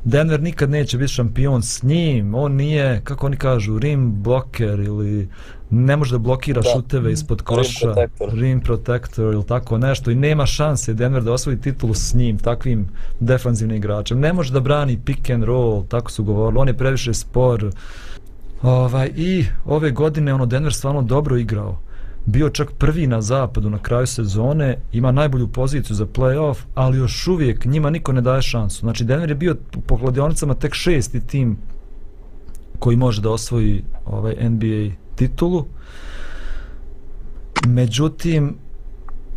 Denver 0.03 0.41
nikad 0.41 0.69
neće 0.69 0.97
biti 0.97 1.13
šampion 1.13 1.63
s 1.63 1.84
njim, 1.84 2.36
on 2.36 2.51
nije, 2.51 3.01
kako 3.03 3.25
oni 3.25 3.38
kažu, 3.38 3.79
rim 3.79 4.23
bloker 4.23 4.79
ili 4.79 5.29
ne 5.75 5.97
može 5.97 6.12
da 6.12 6.17
blokira 6.17 6.62
Da. 6.62 6.69
šuteve 6.69 7.12
ispod 7.12 7.41
koša, 7.41 7.93
protector. 7.93 8.33
rim 8.33 8.59
protector 8.59 9.33
ili 9.33 9.45
tako 9.45 9.77
nešto 9.77 10.12
i 10.12 10.15
nema 10.15 10.45
šanse 10.45 10.93
Denver 10.93 11.23
da 11.23 11.33
osvoji 11.33 11.57
titulu 11.62 11.93
s 11.93 12.13
njim, 12.13 12.38
takvim 12.38 12.88
defanzivnim 13.19 13.77
igračem. 13.77 14.19
Ne 14.19 14.33
može 14.33 14.53
da 14.53 14.59
brani 14.59 14.99
pick 15.05 15.29
and 15.29 15.43
roll, 15.43 15.83
tako 15.88 16.12
su 16.12 16.23
govorili, 16.23 16.62
on 16.62 16.67
je 16.67 16.77
previše 16.77 17.13
spor. 17.13 17.71
Ovaj, 18.62 19.12
I 19.15 19.45
ove 19.65 19.91
godine 19.91 20.33
ono 20.33 20.45
Denver 20.45 20.73
stvarno 20.73 21.01
dobro 21.01 21.38
igrao. 21.38 21.79
Bio 22.25 22.49
čak 22.49 22.71
prvi 22.71 23.07
na 23.07 23.21
zapadu 23.21 23.69
na 23.69 23.79
kraju 23.79 24.07
sezone, 24.07 24.77
ima 24.91 25.12
najbolju 25.12 25.47
poziciju 25.47 25.95
za 25.95 26.05
playoff, 26.05 26.55
ali 26.75 26.97
još 26.97 27.27
uvijek 27.27 27.65
njima 27.65 27.89
niko 27.89 28.13
ne 28.13 28.21
daje 28.21 28.41
šansu. 28.41 28.79
Znači 28.79 29.03
Denver 29.03 29.29
je 29.29 29.36
bio 29.36 29.55
po 29.88 29.97
kladionicama 29.97 30.53
tek 30.53 30.73
šesti 30.73 31.27
tim 31.27 31.57
koji 32.79 32.97
može 32.97 33.21
da 33.21 33.29
osvoji 33.31 33.83
ovaj 34.05 34.36
NBA 34.49 35.02
titulu. 35.15 35.65
Međutim, 37.67 38.56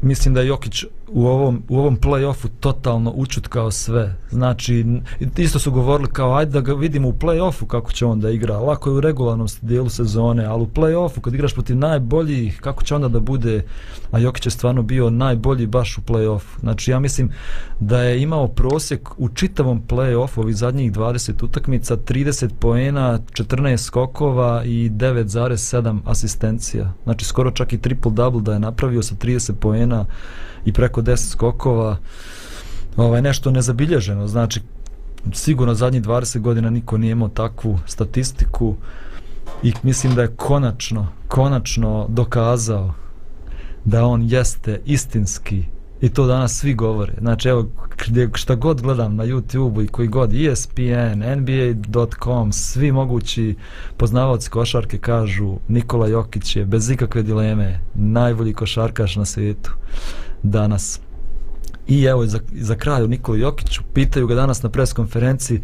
mislim 0.02 0.34
da 0.34 0.40
je 0.40 0.46
Jokić 0.46 0.84
u 1.08 1.26
ovom, 1.26 1.62
u 1.68 1.78
ovom 1.78 1.96
play-offu 1.96 2.48
totalno 2.60 3.12
učutkao 3.16 3.70
sve. 3.70 4.16
Znači, 4.30 4.84
isto 5.36 5.58
su 5.58 5.70
govorili 5.70 6.08
kao 6.12 6.34
ajde 6.34 6.52
da 6.52 6.60
ga 6.60 6.74
vidimo 6.74 7.08
u 7.08 7.12
play-offu 7.12 7.66
kako 7.66 7.92
će 7.92 8.06
on 8.06 8.20
da 8.20 8.30
igra. 8.30 8.58
Lako 8.58 8.90
je 8.90 8.96
u 8.96 9.00
regularnom 9.00 9.46
dijelu 9.62 9.88
sezone, 9.88 10.44
ali 10.44 10.62
u 10.62 10.66
play-offu 10.66 11.20
kad 11.20 11.34
igraš 11.34 11.54
protiv 11.54 11.76
najboljih, 11.76 12.60
kako 12.60 12.84
će 12.84 12.94
onda 12.94 13.08
da 13.08 13.20
bude, 13.20 13.64
a 14.10 14.18
Jokić 14.18 14.46
je 14.46 14.50
stvarno 14.50 14.82
bio 14.82 15.10
najbolji 15.10 15.66
baš 15.66 15.98
u 15.98 16.00
play-offu. 16.00 16.60
Znači, 16.60 16.90
ja 16.90 17.00
mislim 17.00 17.30
da 17.80 18.02
je 18.02 18.22
imao 18.22 18.48
prosjek 18.48 19.08
u 19.18 19.28
čitavom 19.28 19.82
play-offu 19.88 20.40
ovih 20.40 20.56
zadnjih 20.56 20.92
20 20.92 21.44
utakmica 21.44 21.96
30 21.96 22.50
poena, 22.60 23.18
14 23.32 23.76
skokova 23.76 24.64
i 24.64 24.90
9,7 24.90 25.98
asistencija. 26.04 26.92
Znači, 27.04 27.24
skoro 27.24 27.50
čak 27.50 27.72
i 27.72 27.78
triple-double 27.78 28.42
da 28.42 28.52
je 28.52 28.58
napravio 28.58 29.02
sa 29.02 29.14
30 29.14 29.52
poena 29.52 30.04
i 30.66 30.72
preko 30.72 31.02
10 31.02 31.30
skokova. 31.30 31.96
Ovaj, 32.96 33.22
nešto 33.22 33.50
nezabilježeno, 33.50 34.28
znači 34.28 34.60
sigurno 35.32 35.74
zadnjih 35.74 36.02
20 36.02 36.40
godina 36.40 36.70
niko 36.70 36.98
nije 36.98 37.12
imao 37.12 37.28
takvu 37.28 37.78
statistiku 37.86 38.74
i 39.62 39.72
mislim 39.82 40.14
da 40.14 40.22
je 40.22 40.34
konačno, 40.36 41.08
konačno 41.28 42.06
dokazao 42.08 42.94
da 43.84 44.04
on 44.04 44.22
jeste 44.22 44.80
istinski 44.84 45.64
i 46.00 46.08
to 46.08 46.26
danas 46.26 46.58
svi 46.58 46.74
govore. 46.74 47.12
Znači 47.20 47.48
evo 47.48 47.66
gdje 48.06 48.30
šta 48.34 48.54
god 48.54 48.82
gledam 48.82 49.16
na 49.16 49.24
YouTube 49.24 49.84
i 49.84 49.88
koji 49.88 50.08
god 50.08 50.32
ESPN, 50.34 51.22
NBA.com, 51.36 52.52
svi 52.52 52.92
mogući 52.92 53.54
poznavaoci 53.96 54.50
košarke 54.50 54.98
kažu 54.98 55.56
Nikola 55.68 56.08
Jokić 56.08 56.56
je 56.56 56.64
bez 56.64 56.90
ikakve 56.90 57.22
dileme 57.22 57.80
najbolji 57.94 58.54
košarkaš 58.54 59.16
na 59.16 59.24
svijetu 59.24 59.70
danas. 60.42 61.00
I 61.88 62.04
evo 62.04 62.26
za, 62.26 62.38
za 62.52 62.74
kraj 62.74 63.02
o 63.02 63.06
Nikoli 63.06 63.40
Jokiću, 63.40 63.82
pitaju 63.94 64.26
ga 64.26 64.34
danas 64.34 64.62
na 64.62 64.70
preskonferenciji 64.70 65.60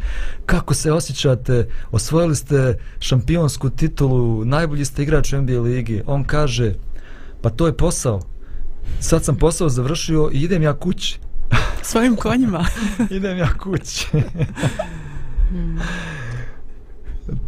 kako 0.47 0.75
se 0.75 0.93
osjećate, 0.93 1.69
osvojili 1.91 2.37
ste 2.37 2.79
šampionsku 2.99 3.71
titulu, 3.71 4.45
najbolji 4.45 4.85
ste 4.85 5.03
igrač 5.03 5.33
u 5.33 5.43
NBA 5.43 5.61
ligi. 5.61 6.03
On 6.07 6.25
kaže, 6.25 6.75
pa 7.41 7.51
to 7.51 7.67
je 7.67 7.77
posao. 7.77 8.21
Sad 9.01 9.25
sam 9.25 9.37
posao 9.37 9.69
završio 9.69 10.31
i 10.33 10.41
idem 10.43 10.63
ja 10.63 10.73
kući. 10.79 11.19
Svojim 11.83 12.17
konjima. 12.17 12.67
idem 13.11 13.39
ja 13.39 13.55
kući. 13.59 14.07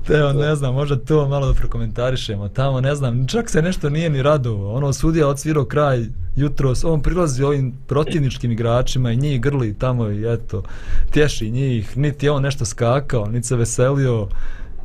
Evo, 0.08 0.32
ne 0.32 0.54
znam, 0.54 0.74
možda 0.74 0.96
to 0.96 1.28
malo 1.28 1.46
da 1.46 1.54
prokomentarišemo. 1.54 2.48
Tamo, 2.48 2.80
ne 2.80 2.94
znam, 2.94 3.26
čak 3.26 3.50
se 3.50 3.62
nešto 3.62 3.90
nije 3.90 4.10
ni 4.10 4.22
radovao. 4.22 4.74
Ono, 4.74 4.92
sudija 4.92 5.28
odsvirao 5.28 5.64
kraj 5.64 6.06
jutros, 6.36 6.84
on 6.84 7.02
prilazi 7.02 7.42
ovim 7.42 7.74
protivničkim 7.86 8.52
igračima 8.52 9.12
i 9.12 9.16
njih 9.16 9.40
grli 9.40 9.74
tamo 9.78 10.10
i 10.10 10.34
eto, 10.34 10.62
tješi 11.10 11.50
njih, 11.50 11.96
niti 11.96 12.26
je 12.26 12.30
on 12.30 12.42
nešto 12.42 12.64
skakao, 12.64 13.26
niti 13.26 13.46
se 13.46 13.56
veselio 13.56 14.28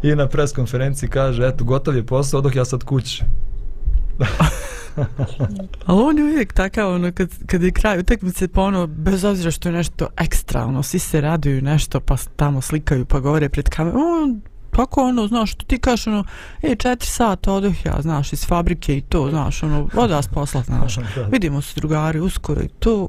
i 0.04 0.16
na 0.16 0.28
preskonferenciji 0.28 1.10
kaže, 1.10 1.48
eto, 1.48 1.64
gotov 1.64 1.96
je 1.96 2.06
posao, 2.06 2.38
odoh 2.38 2.56
ja 2.56 2.66
sad 2.66 2.84
kući. 2.84 3.24
Ali 5.86 6.02
on 6.02 6.18
je 6.18 6.24
uvijek 6.24 6.54
takav, 6.54 6.94
ono, 6.94 7.12
kad, 7.12 7.30
kad 7.46 7.64
je 7.64 7.72
kraj 7.72 8.00
utakmice, 8.00 8.48
pa 8.48 8.62
ono, 8.62 8.88
bez 8.88 9.24
obzira 9.24 9.52
što 9.52 9.70
je 9.70 9.74
nešto 9.74 10.08
ekstra, 10.18 10.66
ono, 10.66 10.84
svi 10.84 11.00
se 11.00 11.22
raduju 11.22 11.62
nešto, 11.62 12.00
pa 12.00 12.16
tamo 12.36 12.62
slikaju, 12.62 13.06
pa 13.06 13.20
govore 13.20 13.50
pred 13.50 13.70
kamerom, 13.70 14.02
on, 14.02 14.42
tako 14.76 15.04
ono, 15.04 15.28
znaš, 15.28 15.52
što 15.52 15.66
ti 15.66 15.80
kažeš, 15.80 16.08
ono, 16.08 16.24
e, 16.62 16.76
četiri 16.76 17.08
sata 17.08 17.54
odoh 17.54 17.86
ja, 17.86 18.02
znaš, 18.02 18.34
iz 18.34 18.46
fabrike 18.46 18.98
i 18.98 19.02
to, 19.02 19.30
znaš, 19.30 19.64
ono, 19.64 19.90
oda 19.96 20.22
s 20.22 20.28
posla, 20.28 20.62
znaš, 20.62 20.98
vidimo 21.32 21.62
se 21.62 21.74
drugari 21.76 22.20
uskoro 22.20 22.62
i 22.62 22.68
to, 22.80 23.08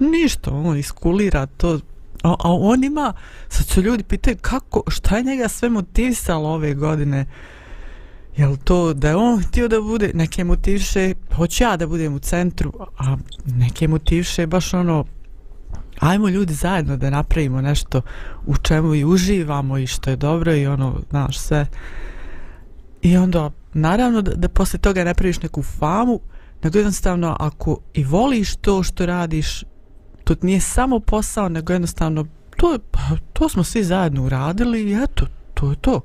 ništa, 0.00 0.50
on 0.50 0.78
iskulira 0.78 1.46
to, 1.46 1.80
a, 2.22 2.34
a 2.38 2.52
on 2.52 2.84
ima, 2.84 3.12
sad 3.48 3.66
su 3.66 3.82
ljudi 3.82 4.02
pitaju 4.02 4.36
kako, 4.40 4.82
šta 4.88 5.16
je 5.16 5.22
njega 5.22 5.48
sve 5.48 5.68
motivisalo 5.68 6.48
ove 6.48 6.74
godine, 6.74 7.26
Jel 8.36 8.56
to 8.64 8.94
da 8.94 9.08
je 9.08 9.16
on 9.16 9.42
htio 9.42 9.68
da 9.68 9.80
bude, 9.80 10.10
neke 10.14 10.44
motivše, 10.44 11.14
hoću 11.36 11.64
ja 11.64 11.76
da 11.76 11.86
budem 11.86 12.14
u 12.14 12.18
centru, 12.18 12.72
a 12.98 13.16
neke 13.46 13.88
motivše 13.88 14.46
baš 14.46 14.74
ono, 14.74 15.04
ajmo 16.02 16.28
ljudi 16.28 16.54
zajedno 16.54 16.96
da 16.96 17.10
napravimo 17.10 17.60
nešto 17.60 18.00
u 18.46 18.56
čemu 18.56 18.94
i 18.94 19.04
uživamo 19.04 19.78
i 19.78 19.86
što 19.86 20.10
je 20.10 20.16
dobro 20.16 20.54
i 20.54 20.66
ono, 20.66 21.00
znaš, 21.10 21.38
sve. 21.38 21.66
I 23.02 23.16
onda, 23.16 23.50
naravno 23.74 24.22
da, 24.22 24.34
da 24.34 24.48
posle 24.48 24.78
toga 24.78 25.04
ne 25.04 25.14
praviš 25.14 25.42
neku 25.42 25.62
famu, 25.62 26.20
nego 26.62 26.78
jednostavno 26.78 27.36
ako 27.40 27.78
i 27.94 28.04
voliš 28.04 28.56
to 28.56 28.82
što 28.82 29.06
radiš, 29.06 29.64
to 30.24 30.34
nije 30.42 30.60
samo 30.60 31.00
posao, 31.00 31.48
nego 31.48 31.72
jednostavno 31.72 32.26
to, 32.56 32.72
je- 32.72 32.78
pa, 32.90 33.00
to 33.32 33.48
smo 33.48 33.64
svi 33.64 33.84
zajedno 33.84 34.24
uradili 34.24 34.82
i 34.82 34.94
eto, 34.94 35.26
to 35.54 35.70
je 35.70 35.76
to. 35.76 36.00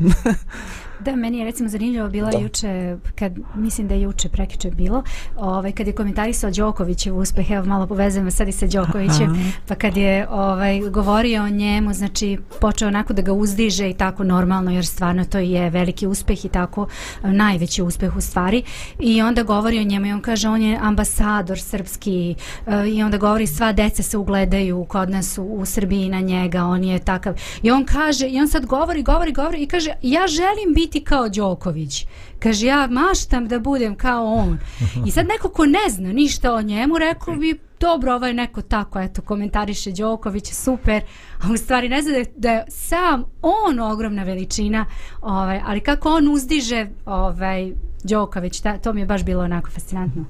Da, 1.04 1.16
meni 1.16 1.38
je 1.38 1.44
recimo 1.44 1.68
zanimljivo 1.68 2.08
bila 2.08 2.30
Da. 2.30 2.38
juče, 2.38 2.96
kad, 3.14 3.32
mislim 3.54 3.88
da 3.88 3.94
je 3.94 4.02
juče 4.02 4.28
prekiče 4.28 4.70
bilo, 4.70 5.02
ovaj, 5.36 5.72
kad 5.72 5.86
je 5.86 5.92
komentarisao 5.92 6.50
Đokovićev 6.50 7.18
uspeh, 7.18 7.50
evo 7.50 7.64
malo 7.64 7.86
povezujemo 7.86 8.30
sad 8.30 8.48
i 8.48 8.52
sa 8.52 8.66
Đokovićem, 8.66 9.30
Aha. 9.30 9.50
pa 9.68 9.74
kad 9.74 9.96
je 9.96 10.28
ovaj, 10.30 10.80
govorio 10.80 11.42
o 11.42 11.48
njemu, 11.48 11.92
znači 11.92 12.38
počeo 12.60 12.88
onako 12.88 13.12
da 13.12 13.22
ga 13.22 13.32
uzdiže 13.32 13.90
i 13.90 13.94
tako 13.94 14.24
normalno, 14.24 14.70
jer 14.70 14.86
stvarno 14.86 15.24
to 15.24 15.38
je 15.38 15.70
veliki 15.70 16.06
uspeh 16.06 16.44
i 16.44 16.48
tako 16.48 16.86
najveći 17.22 17.82
uspeh 17.82 18.16
u 18.16 18.20
stvari. 18.20 18.62
I 18.98 19.22
onda 19.22 19.42
govori 19.42 19.78
o 19.78 19.84
njemu 19.84 20.06
i 20.06 20.12
on 20.12 20.20
kaže 20.20 20.48
on 20.48 20.62
je 20.62 20.78
ambasador 20.82 21.60
srpski 21.60 22.34
eh, 22.66 22.88
i 22.88 23.02
onda 23.02 23.18
govori 23.18 23.46
sva 23.46 23.72
deca 23.72 24.02
se 24.02 24.18
ugledaju 24.18 24.84
kod 24.84 25.10
nas 25.10 25.38
u, 25.38 25.42
u 25.42 25.64
Srbiji 25.64 26.08
na 26.08 26.20
njega, 26.20 26.64
on 26.64 26.84
je 26.84 26.98
takav. 26.98 27.34
I 27.62 27.70
on 27.70 27.84
kaže, 27.84 28.28
i 28.28 28.40
on 28.40 28.48
sad 28.48 28.66
govori, 28.66 29.02
govori, 29.02 29.32
govori 29.32 29.62
i 29.62 29.66
kaže 29.66 29.90
ja 30.02 30.26
želim 30.26 30.74
biti 30.74 30.89
kao 31.04 31.28
Đoković. 31.28 32.06
Kaže 32.38 32.66
ja 32.66 32.88
maštam 32.90 33.48
da 33.48 33.58
budem 33.58 33.96
kao 33.96 34.24
on. 34.24 34.58
I 35.06 35.10
sad 35.10 35.26
neko 35.26 35.48
ko 35.48 35.66
ne 35.66 35.90
zna 35.90 36.12
ništa 36.12 36.54
o 36.54 36.62
njemu 36.62 36.98
rekao 36.98 37.36
bi 37.36 37.60
dobro, 37.80 38.14
ovaj 38.14 38.34
neko 38.34 38.62
tako, 38.62 39.00
eto, 39.00 39.22
komentariše 39.22 39.92
Đoković, 39.92 40.52
super, 40.52 41.02
a 41.42 41.52
u 41.52 41.56
stvari 41.56 41.88
ne 41.88 42.02
zna 42.02 42.12
da 42.12 42.18
je, 42.18 42.26
da 42.36 42.52
je 42.52 42.64
sam 42.68 43.24
on 43.42 43.80
ogromna 43.80 44.22
veličina, 44.22 44.86
ovaj, 45.22 45.60
ali 45.66 45.80
kako 45.80 46.08
on 46.08 46.34
uzdiže 46.34 46.86
ovaj, 47.06 47.72
Đoković, 48.04 48.60
ta, 48.60 48.78
to 48.78 48.92
mi 48.92 49.00
je 49.00 49.06
baš 49.06 49.24
bilo 49.24 49.44
onako 49.44 49.70
fascinantno. 49.70 50.24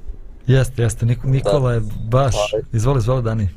Jeste, 0.46 0.82
jeste, 0.82 1.06
Nik 1.06 1.24
Nikola 1.24 1.72
je 1.72 1.80
baš, 2.10 2.34
izvoli, 2.72 2.98
izvoli 2.98 3.22
Dani. 3.22 3.48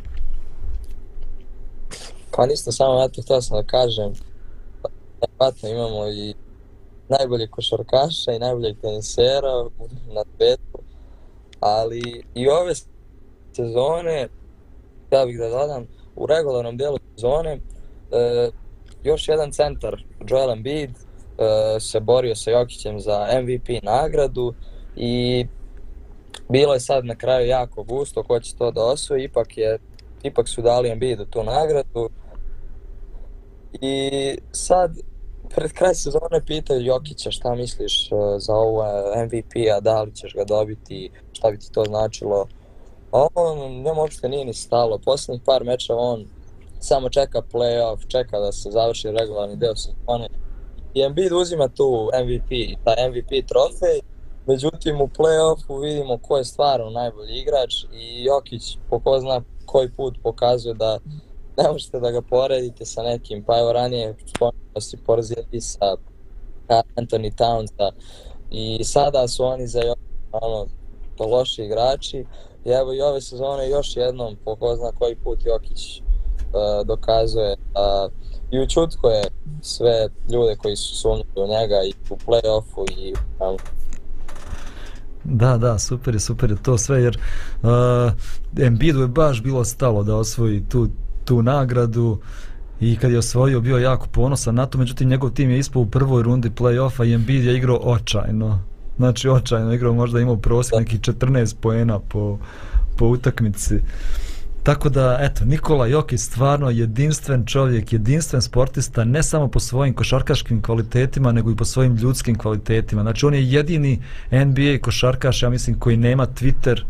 Pa 2.36 2.46
ništa, 2.46 2.72
samo 2.72 3.04
eto 3.04 3.22
htio 3.22 3.42
sam 3.42 3.58
da 3.58 3.64
kažem. 3.64 4.14
Vjerojatno 5.22 5.70
imamo 5.70 6.08
i 6.08 6.34
najboljeg 7.20 7.50
košarkaša 7.50 8.32
i 8.32 8.40
najboljeg 8.40 8.78
tenisera 8.82 9.64
na 10.14 10.24
svetu, 10.36 10.80
ali 11.60 12.24
i 12.36 12.50
ove 12.50 12.74
sezone, 13.56 14.28
ja 15.12 15.26
bih 15.26 15.38
da 15.38 15.50
dodam, 15.50 15.88
u 16.16 16.26
regularnom 16.26 16.78
dijelu 16.78 16.98
sezone, 17.16 17.52
e, 17.52 18.50
još 19.04 19.28
jedan 19.28 19.52
centar, 19.52 20.04
Joel 20.28 20.52
Embiid, 20.52 20.90
e, 20.90 21.80
se 21.80 22.00
borio 22.00 22.36
sa 22.36 22.52
Jokićem 22.52 23.00
za 23.00 23.28
MVP 23.42 23.84
nagradu 23.84 24.54
i 24.96 25.46
bilo 26.50 26.74
je 26.74 26.80
sad 26.80 27.06
na 27.06 27.16
kraju 27.16 27.48
jako 27.48 27.84
gusto 27.84 28.24
ko 28.24 28.40
će 28.40 28.56
to 28.56 28.72
da 28.72 28.84
osvoji, 28.84 29.24
ipak 29.24 29.58
je 29.58 29.80
ipak 30.24 30.50
su 30.50 30.62
dali 30.62 30.90
Embiidu 30.90 31.26
tu 31.26 31.44
nagradu. 31.44 32.10
I 33.82 34.38
sad 34.52 34.98
pred 35.50 35.72
kraj 35.72 35.96
sezone 35.96 36.46
pitaju 36.46 36.86
Jokića 36.86 37.32
šta 37.32 37.56
misliš 37.56 38.12
e, 38.12 38.16
za 38.38 38.54
ovo 38.54 38.84
e, 38.84 39.26
MVP-a, 39.26 39.80
da 39.80 40.02
li 40.02 40.16
ćeš 40.16 40.34
ga 40.34 40.44
dobiti, 40.44 41.12
šta 41.34 41.52
bi 41.52 41.60
ti 41.60 41.72
to 41.72 41.84
značilo. 41.86 42.48
A 43.12 43.28
on 43.36 43.72
njemu 43.72 44.02
uopšte 44.02 44.30
nije 44.30 44.46
ni 44.46 44.54
stalo. 44.54 44.98
Poslednjih 45.06 45.42
par 45.46 45.64
meča 45.64 45.96
on 45.96 46.26
samo 46.80 47.10
čeka 47.10 47.42
playoff, 47.52 48.08
čeka 48.08 48.40
da 48.40 48.52
se 48.52 48.72
završi 48.72 49.12
regularni 49.12 49.56
deo 49.56 49.76
sezone. 49.76 50.28
I 50.94 51.02
Embiid 51.02 51.32
uzima 51.32 51.68
tu 51.68 52.10
MVP, 52.24 52.50
taj 52.84 53.10
MVP 53.10 53.48
trofej. 53.48 54.00
Međutim, 54.48 55.02
u 55.02 55.08
playoffu 55.08 55.82
vidimo 55.82 56.18
ko 56.18 56.38
je 56.38 56.46
stvarno 56.46 56.90
najbolji 56.90 57.34
igrač 57.34 57.74
i 57.94 58.24
Jokić 58.24 58.78
po 58.90 59.00
ko 59.00 59.20
zna 59.20 59.42
koji 59.66 59.92
put 59.92 60.16
pokazuje 60.24 60.74
da 60.74 61.00
ne 61.58 61.72
možete 61.72 62.00
da 62.00 62.12
ga 62.12 62.22
poredite 62.22 62.86
sa 62.86 63.04
nekim, 63.04 63.44
pa 63.44 63.60
evo 63.60 63.74
ranije 63.74 64.16
spomenuo 64.36 64.82
si 64.82 64.98
porazili 64.98 65.62
sa 65.62 65.96
Anthony 66.96 67.32
Townsa 67.38 67.92
i 68.52 68.84
sada 68.84 69.28
su 69.28 69.46
oni 69.46 69.68
za 69.68 69.80
ono, 70.32 70.68
to 71.18 71.26
loši 71.26 71.64
igrači. 71.64 72.26
I 72.66 72.70
evo 72.70 72.94
i 72.94 73.02
ove 73.02 73.22
sezone 73.22 73.70
još 73.70 73.98
jednom 73.98 74.36
po 74.46 74.56
ko 74.56 74.76
zna 74.76 74.92
koji 75.00 75.16
put 75.16 75.46
Jokić 75.46 76.00
uh, 76.00 76.88
dokazuje 76.88 77.56
da 77.74 78.06
uh, 78.06 78.24
i 78.52 78.60
učutko 78.60 79.10
je 79.10 79.24
sve 79.62 80.08
ljude 80.34 80.56
koji 80.56 80.76
su 80.76 80.96
sumnjali 80.96 81.26
u 81.36 81.48
njega 81.48 81.76
i 81.84 81.94
u 82.10 82.18
play-offu 82.26 82.92
i 82.98 83.14
um, 83.40 83.58
Da, 85.24 85.58
da, 85.58 85.80
super 85.80 86.14
je, 86.14 86.20
super 86.20 86.52
je 86.52 86.64
to 86.64 86.78
sve, 86.78 87.02
jer 87.02 87.18
e, 87.18 87.68
uh, 87.68 88.12
Embiidu 88.66 89.02
je 89.02 89.08
baš 89.08 89.44
bilo 89.44 89.66
stalo 89.66 90.04
da 90.04 90.16
osvoji 90.16 90.64
tu, 90.70 90.88
tu 91.26 91.42
nagradu 91.42 92.20
i 92.80 92.96
kad 92.96 93.12
je 93.12 93.18
osvojio 93.18 93.62
bio 93.62 93.78
jako 93.78 94.08
ponosan 94.08 94.56
na 94.56 94.66
to, 94.66 94.78
međutim 94.78 95.10
njegov 95.10 95.30
tim 95.30 95.50
je 95.50 95.60
ispao 95.60 95.82
u 95.82 95.86
prvoj 95.86 96.24
rundi 96.24 96.50
play-offa 96.50 97.06
i 97.08 97.14
Embiid 97.14 97.44
je 97.44 97.58
igrao 97.58 97.80
očajno. 97.84 98.60
Znači 98.98 99.30
očajno 99.30 99.74
igrao, 99.74 99.94
možda 99.94 100.20
imao 100.20 100.38
prosjek 100.38 100.80
neki 100.80 100.98
14 100.98 101.56
poena 101.62 102.00
po, 102.00 102.38
po 102.98 103.08
utakmici. 103.08 103.80
Tako 104.64 104.90
da, 104.90 105.18
eto, 105.22 105.46
Nikola 105.46 105.88
Jokić 105.88 106.22
stvarno 106.22 106.70
jedinstven 106.70 107.46
čovjek, 107.46 107.94
jedinstven 107.94 108.42
sportista, 108.42 109.04
ne 109.04 109.24
samo 109.24 109.48
po 109.48 109.60
svojim 109.60 109.94
košarkaškim 109.94 110.62
kvalitetima, 110.62 111.32
nego 111.32 111.52
i 111.52 111.56
po 111.56 111.66
svojim 111.66 111.96
ljudskim 111.96 112.38
kvalitetima. 112.38 113.02
Znači, 113.02 113.26
on 113.26 113.34
je 113.34 113.52
jedini 113.52 114.02
NBA 114.32 114.78
košarkaš, 114.82 115.44
ja 115.44 115.50
mislim, 115.50 115.80
koji 115.80 115.98
nema 115.98 116.28
Twitter, 116.28 116.82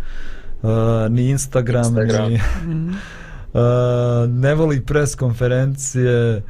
uh, 0.61 0.69
ni 1.11 1.29
Instagram, 1.29 1.83
Instagram. 1.83 2.31
ni... 2.31 2.39
uh, 3.53 3.59
ne 4.29 4.55
voli 4.55 4.81
pres 4.81 5.15
konferencije, 5.15 6.41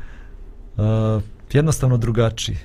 uh, 0.78 1.22
jednostavno 1.52 1.98
drugačiji 1.98 2.58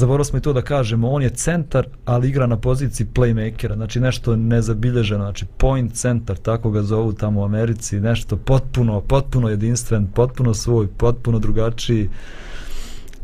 zaboravili 0.00 0.24
smo 0.24 0.38
i 0.38 0.42
to 0.42 0.52
da 0.52 0.62
kažemo, 0.62 1.10
on 1.10 1.22
je 1.22 1.30
centar, 1.30 1.86
ali 2.04 2.28
igra 2.28 2.46
na 2.46 2.56
poziciji 2.56 3.06
playmakera, 3.14 3.74
znači 3.74 4.00
nešto 4.00 4.36
nezabilježeno, 4.36 5.24
znači 5.24 5.46
point 5.56 5.94
centar, 5.94 6.36
tako 6.36 6.70
ga 6.70 6.82
zovu 6.82 7.12
tamo 7.12 7.40
u 7.40 7.44
Americi, 7.44 8.00
nešto 8.00 8.36
potpuno, 8.36 9.00
potpuno 9.00 9.48
jedinstven, 9.48 10.06
potpuno 10.06 10.54
svoj, 10.54 10.86
potpuno 10.86 11.38
drugačiji, 11.38 12.08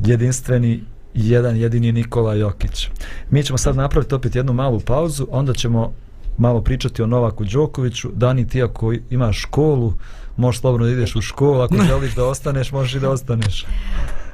jedinstveni, 0.05 0.83
jedan 1.15 1.57
jedini 1.57 1.93
Nikola 1.93 2.35
Jokić. 2.35 2.89
Mi 3.31 3.43
ćemo 3.43 3.59
sad 3.59 3.77
napraviti 3.77 4.15
opet 4.15 4.35
jednu 4.35 4.53
malu 4.53 4.81
pauzu, 4.81 5.27
onda 5.31 5.55
ćemo 5.55 5.93
malo 6.39 6.61
pričati 6.61 7.03
o 7.03 7.07
Novaku 7.07 7.45
Đokoviću. 7.45 8.11
Dani, 8.15 8.49
ti 8.49 8.63
ako 8.63 8.93
imaš 9.11 9.43
školu, 9.43 9.93
možeš 10.37 10.61
slobodno 10.61 10.87
da 10.87 10.93
ideš 10.93 11.17
u 11.17 11.21
školu, 11.21 11.61
ako 11.61 11.75
želiš 11.89 12.15
da 12.15 12.25
ostaneš, 12.25 12.73
možeš 12.73 12.95
i 12.95 13.01
da 13.01 13.11
ostaneš. 13.11 13.67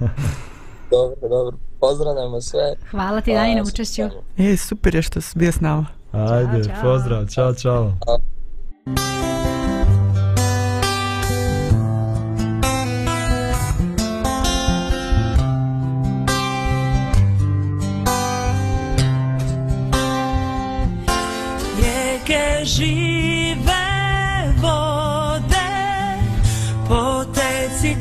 dobro, 0.91 1.29
dobro. 1.29 1.57
Pozdravljamo 1.81 2.41
sve. 2.41 2.75
Hvala 2.91 3.21
ti 3.21 3.33
Dani 3.33 3.55
na 3.55 3.63
učešću. 3.63 4.03
E, 4.39 4.57
super 4.57 4.95
je 4.95 5.03
što 5.03 5.21
si 5.21 5.39
bio 5.39 5.53
s 5.53 5.61
nama. 5.61 5.87
Ajde, 6.13 6.65
čao, 6.65 6.75
čao. 6.75 6.83
pozdrav, 6.83 7.27
čao, 7.27 7.55
čao. 7.55 7.93
čao. 8.07 9.42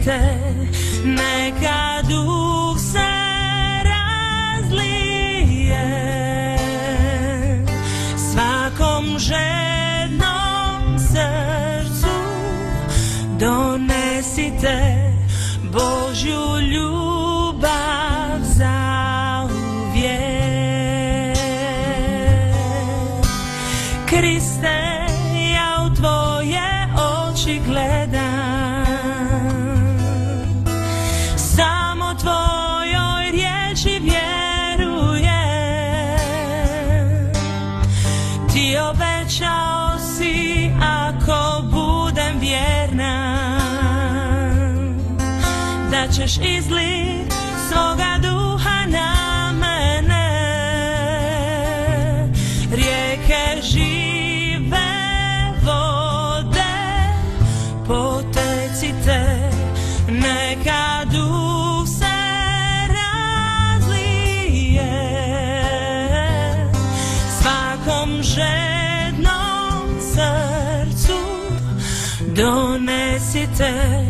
Te 0.04 0.22
neka 1.06 2.02
duh 2.10 2.78
se 2.80 3.12
razlije. 3.92 5.38
Svakom 8.18 9.20
žednom 9.20 11.00
srcu 11.00 12.18
donesite 13.40 15.01
da 46.32 46.38
ćeš 46.38 46.50
izlit 46.58 47.34
svoga 47.70 48.18
duha 48.22 48.86
na 48.88 49.52
mene. 49.52 50.30
Rijeke 52.72 53.62
žive 53.62 54.92
vode 55.66 56.76
potecite 57.88 59.50
neka 60.08 61.06
duh 61.12 61.88
se 61.88 62.18
razlije. 63.68 64.02
Svakom 67.42 68.24
žednom 68.24 70.00
srcu 70.02 71.20
donesite 72.36 74.01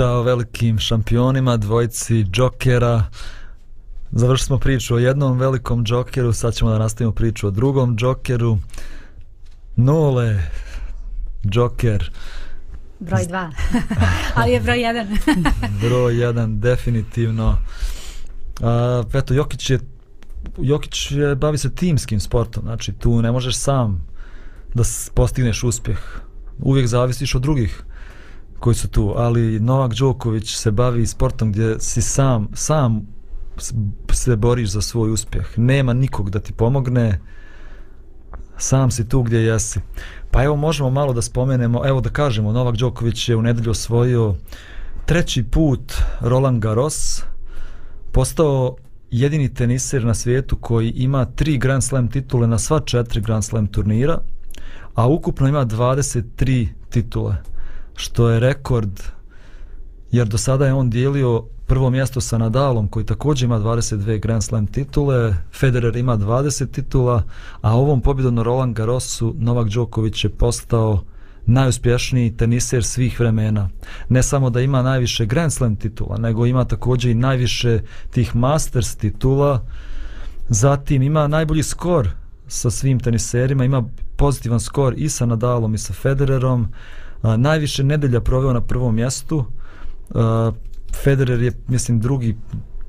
Priča 0.00 0.12
o 0.12 0.22
velikim 0.22 0.78
šampionima, 0.78 1.56
dvojci 1.56 2.24
džokera. 2.24 3.04
Završili 4.10 4.46
smo 4.46 4.58
priču 4.58 4.94
o 4.94 4.98
jednom 4.98 5.38
velikom 5.38 5.84
džokeru, 5.84 6.32
sad 6.32 6.54
ćemo 6.54 6.70
da 6.70 6.78
nastavimo 6.78 7.12
priču 7.12 7.46
o 7.46 7.50
drugom 7.50 7.96
džokeru. 7.96 8.58
Nole, 9.76 10.42
džoker, 11.46 12.10
broj 13.00 13.26
dva. 13.26 13.50
Ali 14.36 14.52
je 14.52 14.60
broj 14.60 14.80
jedan. 14.80 15.06
broj 15.82 16.20
jedan, 16.20 16.60
definitivno. 16.60 17.58
A, 18.62 19.02
eto, 19.14 19.34
Jokić 19.34 19.70
je 19.70 19.80
Jokić 20.58 21.10
je, 21.10 21.34
bavi 21.34 21.58
se 21.58 21.74
timskim 21.74 22.20
sportom, 22.20 22.62
znači 22.62 22.92
tu 22.92 23.22
ne 23.22 23.32
možeš 23.32 23.56
sam 23.56 24.08
da 24.74 24.82
postigneš 25.14 25.62
uspjeh. 25.62 25.98
Uvijek 26.58 26.86
zavisiš 26.86 27.34
od 27.34 27.42
drugih 27.42 27.84
koji 28.60 28.74
su 28.74 28.88
tu, 28.88 29.12
ali 29.16 29.60
Novak 29.60 29.94
Đoković 29.94 30.56
se 30.56 30.70
bavi 30.70 31.06
sportom 31.06 31.52
gdje 31.52 31.80
si 31.80 32.02
sam, 32.02 32.48
sam 32.54 33.06
se 34.12 34.36
boriš 34.36 34.70
za 34.70 34.80
svoj 34.80 35.10
uspjeh. 35.10 35.58
Nema 35.58 35.92
nikog 35.92 36.30
da 36.30 36.40
ti 36.40 36.52
pomogne, 36.52 37.20
sam 38.58 38.90
si 38.90 39.08
tu 39.08 39.22
gdje 39.22 39.38
jesi. 39.38 39.80
Pa 40.30 40.44
evo 40.44 40.56
možemo 40.56 40.90
malo 40.90 41.12
da 41.12 41.22
spomenemo, 41.22 41.86
evo 41.86 42.00
da 42.00 42.10
kažemo, 42.10 42.52
Novak 42.52 42.76
Đoković 42.76 43.28
je 43.28 43.36
u 43.36 43.42
nedelju 43.42 43.70
osvojio 43.70 44.34
treći 45.06 45.42
put 45.42 45.92
Roland 46.20 46.62
Garros, 46.62 47.22
postao 48.12 48.76
jedini 49.10 49.54
teniser 49.54 50.04
na 50.04 50.14
svijetu 50.14 50.56
koji 50.56 50.90
ima 50.90 51.24
tri 51.24 51.58
Grand 51.58 51.84
Slam 51.84 52.08
titule 52.08 52.46
na 52.46 52.58
sva 52.58 52.80
četiri 52.80 53.20
Grand 53.20 53.44
Slam 53.44 53.66
turnira, 53.66 54.20
a 54.94 55.06
ukupno 55.08 55.48
ima 55.48 55.66
23 55.66 56.68
titule, 56.90 57.36
što 57.96 58.28
je 58.28 58.40
rekord, 58.40 59.00
jer 60.10 60.28
do 60.28 60.38
sada 60.38 60.66
je 60.66 60.74
on 60.74 60.90
dijelio 60.90 61.44
prvo 61.66 61.90
mjesto 61.90 62.20
sa 62.20 62.38
Nadalom 62.38 62.88
koji 62.88 63.06
također 63.06 63.44
ima 63.44 63.58
22 63.58 64.20
Grand 64.20 64.44
Slam 64.44 64.66
titule, 64.66 65.34
Federer 65.52 65.96
ima 65.96 66.16
20 66.16 66.70
titula, 66.70 67.22
a 67.60 67.74
ovom 67.74 68.00
pobjedom 68.00 68.34
na 68.34 68.42
Roland 68.42 68.76
Garrosu 68.76 69.34
Novak 69.38 69.68
Đoković 69.68 70.24
je 70.24 70.30
postao 70.30 71.02
najuspješniji 71.46 72.36
teniser 72.36 72.84
svih 72.84 73.20
vremena. 73.20 73.68
Ne 74.08 74.22
samo 74.22 74.50
da 74.50 74.60
ima 74.60 74.82
najviše 74.82 75.26
Grand 75.26 75.52
Slam 75.52 75.76
titula, 75.76 76.18
nego 76.18 76.46
ima 76.46 76.64
također 76.64 77.10
i 77.10 77.14
najviše 77.14 77.80
tih 78.10 78.36
Masters 78.36 78.96
titula. 78.96 79.62
Zatim 80.48 81.02
ima 81.02 81.28
najbolji 81.28 81.62
skor 81.62 82.08
sa 82.48 82.70
svim 82.70 83.00
teniserima, 83.00 83.64
ima 83.64 83.84
pozitivan 84.16 84.60
skor 84.60 84.94
i 84.96 85.08
sa 85.08 85.26
Nadalom 85.26 85.74
i 85.74 85.78
sa 85.78 85.92
Federerom. 85.92 86.68
A, 87.22 87.36
najviše 87.36 87.84
nedelja 87.84 88.20
proveo 88.20 88.52
na 88.52 88.60
prvom 88.60 88.94
mjestu. 88.94 89.44
A, 90.14 90.52
Federer 91.04 91.42
je, 91.42 91.52
mislim, 91.68 92.00
drugi 92.00 92.36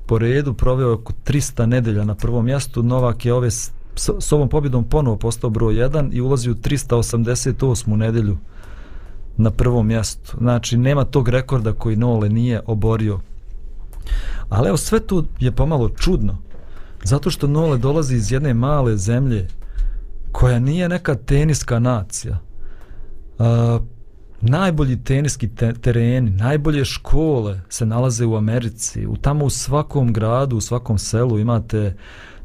po 0.06 0.18
redu, 0.18 0.54
proveo 0.54 0.94
oko 0.94 1.12
300 1.26 1.66
nedelja 1.66 2.04
na 2.04 2.14
prvom 2.14 2.44
mjestu. 2.44 2.82
Novak 2.82 3.24
je 3.24 3.34
ove 3.34 3.50
s, 3.50 3.72
s, 4.18 4.32
ovom 4.32 4.48
pobjedom 4.48 4.84
ponovo 4.84 5.16
postao 5.16 5.50
broj 5.50 5.74
1 5.74 6.08
i 6.12 6.20
ulazi 6.20 6.50
u 6.50 6.54
388. 6.54 7.96
nedelju 7.96 8.38
na 9.36 9.50
prvom 9.50 9.86
mjestu. 9.86 10.36
Znači, 10.38 10.76
nema 10.76 11.04
tog 11.04 11.28
rekorda 11.28 11.72
koji 11.72 11.96
Nole 11.96 12.28
nije 12.28 12.60
oborio. 12.66 13.20
Ali 14.48 14.68
evo, 14.68 14.76
sve 14.76 15.00
tu 15.00 15.24
je 15.40 15.52
pomalo 15.52 15.88
čudno. 15.88 16.38
Zato 17.04 17.30
što 17.30 17.46
Nole 17.46 17.78
dolazi 17.78 18.16
iz 18.16 18.32
jedne 18.32 18.54
male 18.54 18.96
zemlje 18.96 19.48
koja 20.32 20.58
nije 20.58 20.88
neka 20.88 21.14
teniska 21.14 21.78
nacija. 21.78 22.38
Uh, 23.38 23.46
najbolji 24.42 25.04
teniski 25.04 25.48
te 25.48 25.72
tereni, 25.72 26.30
najbolje 26.30 26.84
škole 26.84 27.60
se 27.68 27.86
nalaze 27.86 28.26
u 28.26 28.36
Americi. 28.36 29.06
U 29.06 29.16
tamo 29.16 29.44
u 29.44 29.50
svakom 29.50 30.12
gradu, 30.12 30.56
u 30.56 30.60
svakom 30.60 30.98
selu 30.98 31.38
imate 31.38 31.94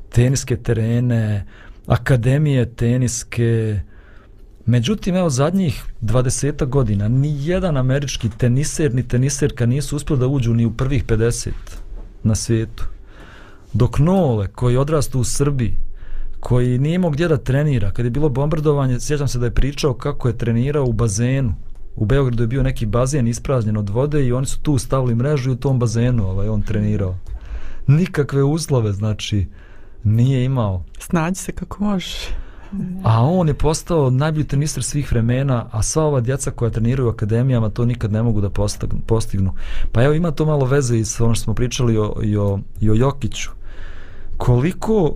teniske 0.10 0.58
terene, 0.58 1.46
akademije 1.88 2.66
teniske. 2.66 3.80
Međutim, 4.66 5.16
evo 5.16 5.30
zadnjih 5.30 5.84
20 6.02 6.66
godina 6.66 7.08
ni 7.08 7.48
jedan 7.48 7.78
američki 7.78 8.30
teniser 8.38 8.96
ni 8.96 9.08
teniserka 9.08 9.66
nisu 9.66 9.96
uspjeli 9.96 10.20
da 10.20 10.28
uđu 10.28 10.54
ni 10.54 10.66
u 10.66 10.74
prvih 10.74 11.06
50 11.06 11.50
na 12.24 12.36
svijetu. 12.36 12.84
Dok 13.74 14.00
Nole, 14.00 14.48
koji 14.48 14.78
odrastu 14.78 15.20
u 15.20 15.24
Srbiji, 15.24 15.78
koji 16.40 16.80
nije 16.80 16.96
imao 16.96 17.12
gdje 17.12 17.28
da 17.28 17.38
trenira, 17.38 17.92
kad 17.92 18.06
je 18.06 18.12
bilo 18.12 18.30
bombardovanje, 18.30 19.00
sjećam 19.00 19.28
se 19.28 19.40
da 19.40 19.46
je 19.46 19.54
pričao 19.54 19.94
kako 19.94 20.28
je 20.28 20.38
trenirao 20.38 20.86
u 20.86 20.94
bazenu. 20.94 21.54
U 21.98 22.06
Beogradu 22.06 22.44
je 22.44 22.48
bio 22.48 22.64
neki 22.64 22.86
bazen 22.86 23.28
ispražnjen 23.28 23.78
od 23.78 23.90
vode 23.90 24.26
i 24.26 24.34
oni 24.34 24.46
su 24.46 24.62
tu 24.62 24.78
stavili 24.78 25.16
mrežu 25.16 25.50
i 25.50 25.54
u 25.54 25.58
tom 25.58 25.80
bazenu 25.80 26.30
ovaj, 26.30 26.50
on 26.50 26.62
trenirao. 26.62 27.16
Nikakve 27.88 28.44
uslove, 28.44 28.94
znači, 28.94 29.48
nije 30.04 30.46
imao. 30.46 30.84
Snađi 31.00 31.36
se 31.36 31.52
kako 31.52 31.84
možeš. 31.84 32.16
A 33.04 33.22
on 33.22 33.48
je 33.48 33.54
postao 33.54 34.10
najbolji 34.10 34.48
tenister 34.48 34.84
svih 34.84 35.12
vremena, 35.12 35.70
a 35.72 35.84
sva 35.84 36.04
ova 36.04 36.22
djeca 36.22 36.52
koja 36.52 36.72
treniraju 36.72 37.08
u 37.08 37.12
akademijama 37.12 37.70
to 37.70 37.86
nikad 37.86 38.12
ne 38.12 38.24
mogu 38.24 38.42
da 38.42 38.50
postignu. 39.06 39.54
Pa 39.92 40.04
evo 40.04 40.14
ima 40.14 40.32
to 40.32 40.46
malo 40.46 40.66
veze 40.66 40.98
i 40.98 41.06
sa 41.06 41.26
ono 41.26 41.36
što 41.36 41.44
smo 41.44 41.54
pričali 41.54 41.98
o, 41.98 42.16
i, 42.24 42.38
o, 42.38 42.60
i 42.82 42.90
o 42.90 42.94
Jokiću. 42.94 43.50
Koliko 44.38 45.16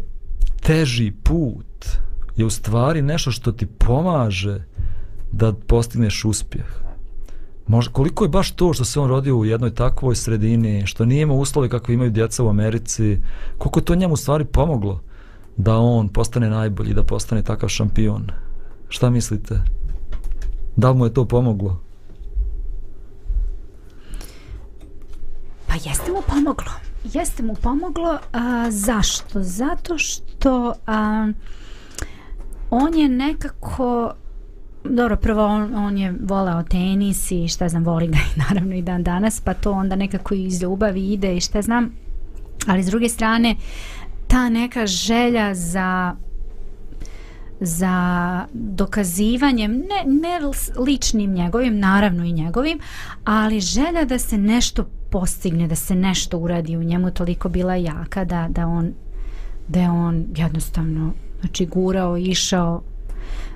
teži 0.61 1.11
put 1.23 1.85
je 2.35 2.45
u 2.45 2.49
stvari 2.49 3.01
nešto 3.01 3.31
što 3.31 3.51
ti 3.51 3.65
pomaže 3.65 4.63
da 5.31 5.53
postigneš 5.53 6.25
uspjeh. 6.25 6.65
Možda, 7.67 7.93
koliko 7.93 8.23
je 8.23 8.29
baš 8.29 8.51
to 8.51 8.73
što 8.73 8.85
se 8.85 8.99
on 8.99 9.09
rodio 9.09 9.37
u 9.37 9.45
jednoj 9.45 9.75
takvoj 9.75 10.15
sredini, 10.15 10.85
što 10.85 11.05
nije 11.05 11.21
imao 11.21 11.37
uslove 11.37 11.69
kakve 11.69 11.93
imaju 11.93 12.11
djeca 12.11 12.43
u 12.43 12.49
Americi, 12.49 13.17
koliko 13.57 13.79
je 13.79 13.85
to 13.85 13.95
njemu 13.95 14.17
stvari 14.17 14.45
pomoglo 14.45 15.01
da 15.57 15.77
on 15.77 16.09
postane 16.09 16.49
najbolji, 16.49 16.93
da 16.93 17.03
postane 17.03 17.43
takav 17.43 17.69
šampion. 17.69 18.31
Šta 18.89 19.09
mislite? 19.09 19.61
Da 20.75 20.89
li 20.89 20.97
mu 20.97 21.05
je 21.05 21.13
to 21.13 21.25
pomoglo? 21.25 21.79
Pa 25.67 25.73
jeste 25.73 26.11
mu 26.11 26.21
pomoglo. 26.27 26.71
Jeste 27.03 27.43
mu 27.43 27.55
pomoglo. 27.55 28.17
A, 28.33 28.71
zašto? 28.71 29.43
Zato 29.43 29.97
što 29.97 30.73
a, 30.87 31.27
on 32.69 32.93
je 32.93 33.09
nekako 33.09 34.13
dobro, 34.83 35.15
prvo 35.15 35.45
on, 35.45 35.75
on 35.75 35.97
je 35.97 36.13
voleo 36.21 36.63
tenis 36.63 37.31
i 37.31 37.47
šta 37.47 37.69
znam, 37.69 37.83
voli 37.83 38.07
ga 38.07 38.17
i 38.17 38.39
naravno 38.39 38.75
i 38.75 38.81
dan 38.81 39.03
danas, 39.03 39.41
pa 39.41 39.53
to 39.53 39.71
onda 39.71 39.95
nekako 39.95 40.33
iz 40.33 40.61
ljubavi 40.61 41.13
ide 41.13 41.37
i 41.37 41.41
šta 41.41 41.61
znam. 41.61 41.91
Ali 42.67 42.83
s 42.83 42.87
druge 42.87 43.09
strane, 43.09 43.55
ta 44.27 44.49
neka 44.49 44.85
želja 44.85 45.55
za 45.55 46.15
za 47.63 48.45
dokazivanjem, 48.53 49.71
ne, 49.71 50.03
ne 50.05 50.39
ličnim 50.87 51.33
njegovim, 51.33 51.79
naravno 51.79 52.23
i 52.23 52.31
njegovim, 52.31 52.79
ali 53.23 53.59
želja 53.59 54.05
da 54.05 54.19
se 54.19 54.37
nešto 54.37 54.89
postigne, 55.09 55.67
da 55.67 55.75
se 55.75 55.95
nešto 55.95 56.37
uradi 56.37 56.77
u 56.77 56.83
njemu 56.83 57.11
toliko 57.11 57.49
bila 57.49 57.75
jaka 57.75 58.25
da, 58.25 58.47
da 58.49 58.67
on 58.67 58.93
da 59.67 59.79
je 59.79 59.89
on 59.89 60.25
jednostavno 60.35 61.13
znači 61.41 61.65
gurao, 61.65 62.17
išao 62.17 62.81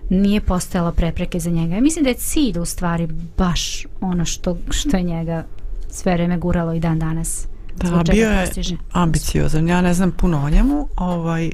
nije 0.10 0.42
postojala 0.42 0.92
prepreke 0.92 1.40
za 1.40 1.50
njega. 1.50 1.76
Ja 1.76 1.82
mislim 1.82 2.04
da 2.04 2.10
je 2.10 2.16
cilj 2.16 2.60
u 2.60 2.66
stvari 2.66 3.08
baš 3.38 3.86
ono 4.02 4.26
što, 4.26 4.58
što 4.70 4.98
je 4.98 5.04
njega 5.04 5.46
sve 5.90 6.14
vreme 6.14 6.38
guralo 6.38 6.74
i 6.74 6.80
dan 6.80 7.00
danas. 7.00 7.48
Da, 7.76 8.04
bio 8.12 8.30
je 8.30 8.46
postiže. 8.46 8.78
ambiciozan. 8.92 9.68
Ja 9.68 9.82
ne 9.82 9.94
znam 9.94 10.12
puno 10.12 10.46
o 10.46 10.50
njemu, 10.50 10.88
ovaj, 10.96 11.52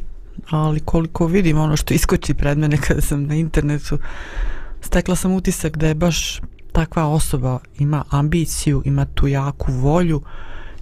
ali 0.50 0.80
koliko 0.80 1.28
vidim 1.28 1.58
ono 1.58 1.78
što 1.78 1.94
iskoči 1.94 2.34
pred 2.34 2.58
mene 2.58 2.78
kada 2.88 3.02
sam 3.02 3.24
na 3.24 3.36
internetu, 3.36 3.98
stekla 4.82 5.16
sam 5.16 5.32
utisak 5.32 5.78
da 5.78 5.88
je 5.88 5.96
baš 5.96 6.42
takva 6.72 7.08
osoba 7.08 7.60
ima 7.80 8.04
ambiciju, 8.10 8.82
ima 8.86 9.06
tu 9.06 9.28
jaku 9.28 9.72
volju 9.72 10.22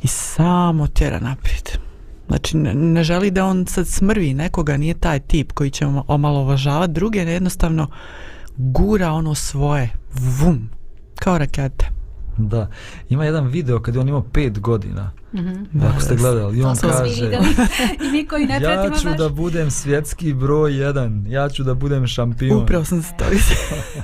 i 0.04 0.08
samo 0.08 0.88
tjera 0.88 1.20
naprijed. 1.20 1.89
Znači, 2.30 2.58
ne, 2.58 2.74
ne 2.74 3.04
želi 3.04 3.32
da 3.32 3.46
on 3.46 3.66
sad 3.66 3.88
smrvi 3.88 4.34
nekoga, 4.34 4.78
nije 4.78 4.94
taj 4.94 5.20
tip 5.20 5.52
koji 5.52 5.70
će 5.72 5.86
oma- 5.86 6.04
omalovažavati 6.08 6.94
druge, 6.94 7.26
ne 7.26 7.32
jednostavno 7.32 7.88
gura 8.58 9.12
ono 9.12 9.36
svoje, 9.36 9.90
vum, 10.40 10.70
kao 11.16 11.38
rakete. 11.38 11.86
Da. 12.38 12.70
Ima 13.10 13.26
jedan 13.26 13.48
video 13.48 13.82
kad 13.82 13.96
je 13.96 14.02
on 14.02 14.08
imao 14.10 14.24
pet 14.24 14.60
godina. 14.60 15.12
Mhm. 15.34 15.84
Ako 15.86 16.02
ste 16.02 16.16
gledali. 16.16 16.58
I 16.60 16.64
on 16.64 16.76
kaže... 16.76 17.32
I 18.08 18.12
mi 18.12 18.26
koji 18.28 18.46
ne 18.46 18.54
Ja 18.62 18.92
ću 19.00 19.08
baš. 19.08 19.18
da 19.18 19.30
budem 19.30 19.72
svjetski 19.72 20.34
broj 20.34 20.76
jedan. 20.76 21.26
Ja 21.28 21.50
ću 21.50 21.64
da 21.64 21.74
budem 21.74 22.08
šampion. 22.08 22.64
Upravo 22.64 22.86
sam 22.86 23.04
se 23.04 23.14
to 23.18 23.26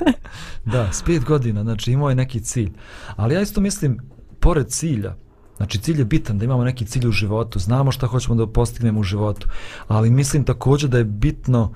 Da, 0.72 0.92
s 0.92 1.02
pet 1.02 1.24
godina, 1.24 1.64
znači 1.64 1.92
imao 1.92 2.10
je 2.10 2.16
neki 2.16 2.40
cilj. 2.40 2.72
Ali 3.16 3.36
ja 3.36 3.42
isto 3.42 3.62
mislim, 3.62 4.00
pored 4.40 4.68
cilja, 4.68 5.16
znači 5.58 5.78
cilj 5.78 6.00
je 6.00 6.06
bitan 6.06 6.38
da 6.38 6.46
imamo 6.46 6.64
neki 6.64 6.86
cilj 6.86 7.08
u 7.08 7.12
životu, 7.12 7.60
znamo 7.60 7.92
šta 7.92 8.08
hoćemo 8.08 8.36
da 8.36 8.48
postignemo 8.48 9.00
u 9.00 9.04
životu, 9.04 9.48
ali 9.88 10.10
mislim 10.10 10.44
također 10.44 10.90
da 10.90 10.98
je 10.98 11.04
bitno 11.04 11.74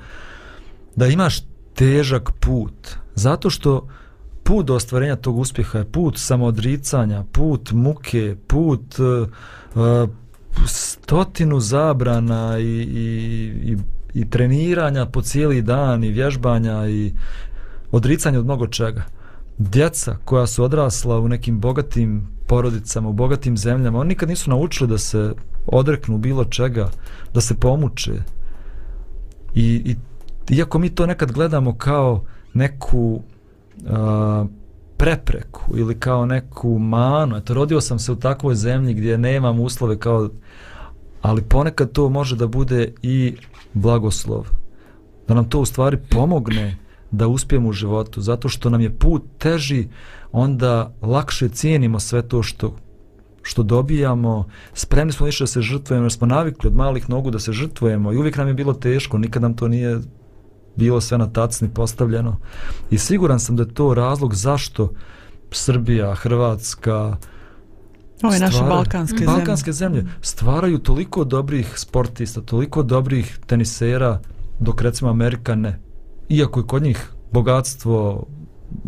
da 0.95 1.07
imaš 1.07 1.39
težak 1.73 2.32
put, 2.39 2.95
zato 3.15 3.49
što 3.49 3.88
put 4.43 4.65
do 4.65 4.75
ostvarenja 4.75 5.15
tog 5.15 5.38
uspjeha 5.38 5.77
je 5.77 5.86
put 5.86 6.17
samoodricanja, 6.17 7.23
put 7.32 7.71
muke, 7.71 8.36
put 8.47 8.99
uh, 8.99 10.09
stotinu 10.67 11.59
zabrana 11.59 12.59
i, 12.59 12.63
i, 12.63 13.03
i, 13.71 13.77
i 14.13 14.30
treniranja 14.30 15.05
po 15.05 15.21
cijeli 15.21 15.61
dan 15.61 16.03
i 16.03 16.11
vježbanja 16.11 16.88
i 16.88 17.13
odricanja 17.91 18.39
od 18.39 18.45
mnogo 18.45 18.67
čega. 18.67 19.03
djeca 19.57 20.17
koja 20.25 20.47
su 20.47 20.63
odrasla 20.63 21.19
u 21.19 21.27
nekim 21.27 21.59
bogatim 21.59 22.38
porodicama, 22.50 23.10
u 23.10 23.14
bogatim 23.14 23.58
zemljama, 23.58 24.00
oni 24.00 24.08
nikad 24.08 24.30
nisu 24.30 24.50
naučili 24.50 24.89
da 24.89 24.97
se 24.97 25.34
odreknu 25.66 26.18
bilo 26.18 26.45
čega, 26.45 26.89
da 27.34 27.41
se 27.41 27.56
pomuče. 27.56 28.12
I, 29.54 29.66
i 29.86 29.95
iako 30.56 30.80
mi 30.80 30.89
to 30.89 31.06
nekad 31.06 31.32
gledamo 31.32 31.78
kao 31.78 32.24
neku 32.54 33.22
a, 33.89 34.45
prepreku 34.97 35.78
ili 35.78 36.00
kao 36.00 36.26
neku 36.26 36.80
manu, 36.80 37.38
eto 37.38 37.54
rodio 37.54 37.82
sam 37.82 38.00
se 38.00 38.12
u 38.12 38.16
takvoj 38.16 38.56
zemlji 38.56 38.93
gdje 38.93 39.18
nemam 39.18 39.60
uslove 39.60 40.00
kao 40.00 40.30
ali 41.22 41.41
ponekad 41.41 41.91
to 41.91 42.10
može 42.10 42.36
da 42.36 42.47
bude 42.47 42.93
i 43.02 43.36
blagoslov 43.74 44.47
da 45.28 45.34
nam 45.34 45.50
to 45.50 45.60
u 45.60 45.66
stvari 45.66 45.97
pomogne 46.10 46.78
da 47.12 47.28
uspijemo 47.28 47.70
u 47.70 47.74
životu 47.74 48.22
zato 48.22 48.49
što 48.49 48.70
nam 48.70 48.82
je 48.82 48.95
put 48.95 49.24
teži 49.38 49.88
onda 50.32 50.93
lakše 51.01 51.49
cijenimo 51.49 51.99
sve 51.99 52.22
to 52.22 52.43
što 52.43 52.76
što 53.41 53.64
dobijamo, 53.64 54.45
spremni 54.74 55.14
smo 55.14 55.26
više 55.26 55.43
da 55.43 55.47
se 55.47 55.62
žrtvujemo, 55.62 56.05
jer 56.05 56.12
smo 56.12 56.28
navikli 56.28 56.68
od 56.68 56.76
malih 56.76 57.10
nogu 57.10 57.32
da 57.32 57.39
se 57.39 57.53
žrtvujemo 57.53 58.14
i 58.14 58.18
uvijek 58.18 58.38
nam 58.38 58.47
je 58.47 58.53
bilo 58.53 58.74
teško, 58.74 59.18
nikad 59.18 59.41
nam 59.41 59.53
to 59.53 59.68
nije 59.68 59.99
bilo 60.76 61.01
sve 61.01 61.18
na 61.18 61.28
tacni 61.28 61.70
postavljeno. 61.70 62.38
I 62.91 62.97
siguran 62.97 63.39
sam 63.39 63.55
da 63.55 63.64
je 63.64 63.74
to 63.74 63.93
razlog 63.93 64.36
zašto 64.36 64.93
Srbija, 65.51 66.16
Hrvatska, 66.16 67.18
Ove 68.24 68.39
naše 68.39 68.64
balkanske 68.64 69.18
zemlje. 69.18 69.36
balkanske 69.36 69.72
zemlje 69.72 70.05
stvaraju 70.22 70.78
toliko 70.78 71.24
dobrih 71.24 71.74
sportista, 71.76 72.41
toliko 72.41 72.84
dobrih 72.84 73.39
tenisera, 73.47 74.20
dok 74.60 74.82
recimo 74.82 75.10
Amerika 75.10 75.55
ne. 75.55 75.80
Iako 76.30 76.59
je 76.59 76.67
kod 76.67 76.84
njih 76.84 77.09
bogatstvo, 77.32 78.27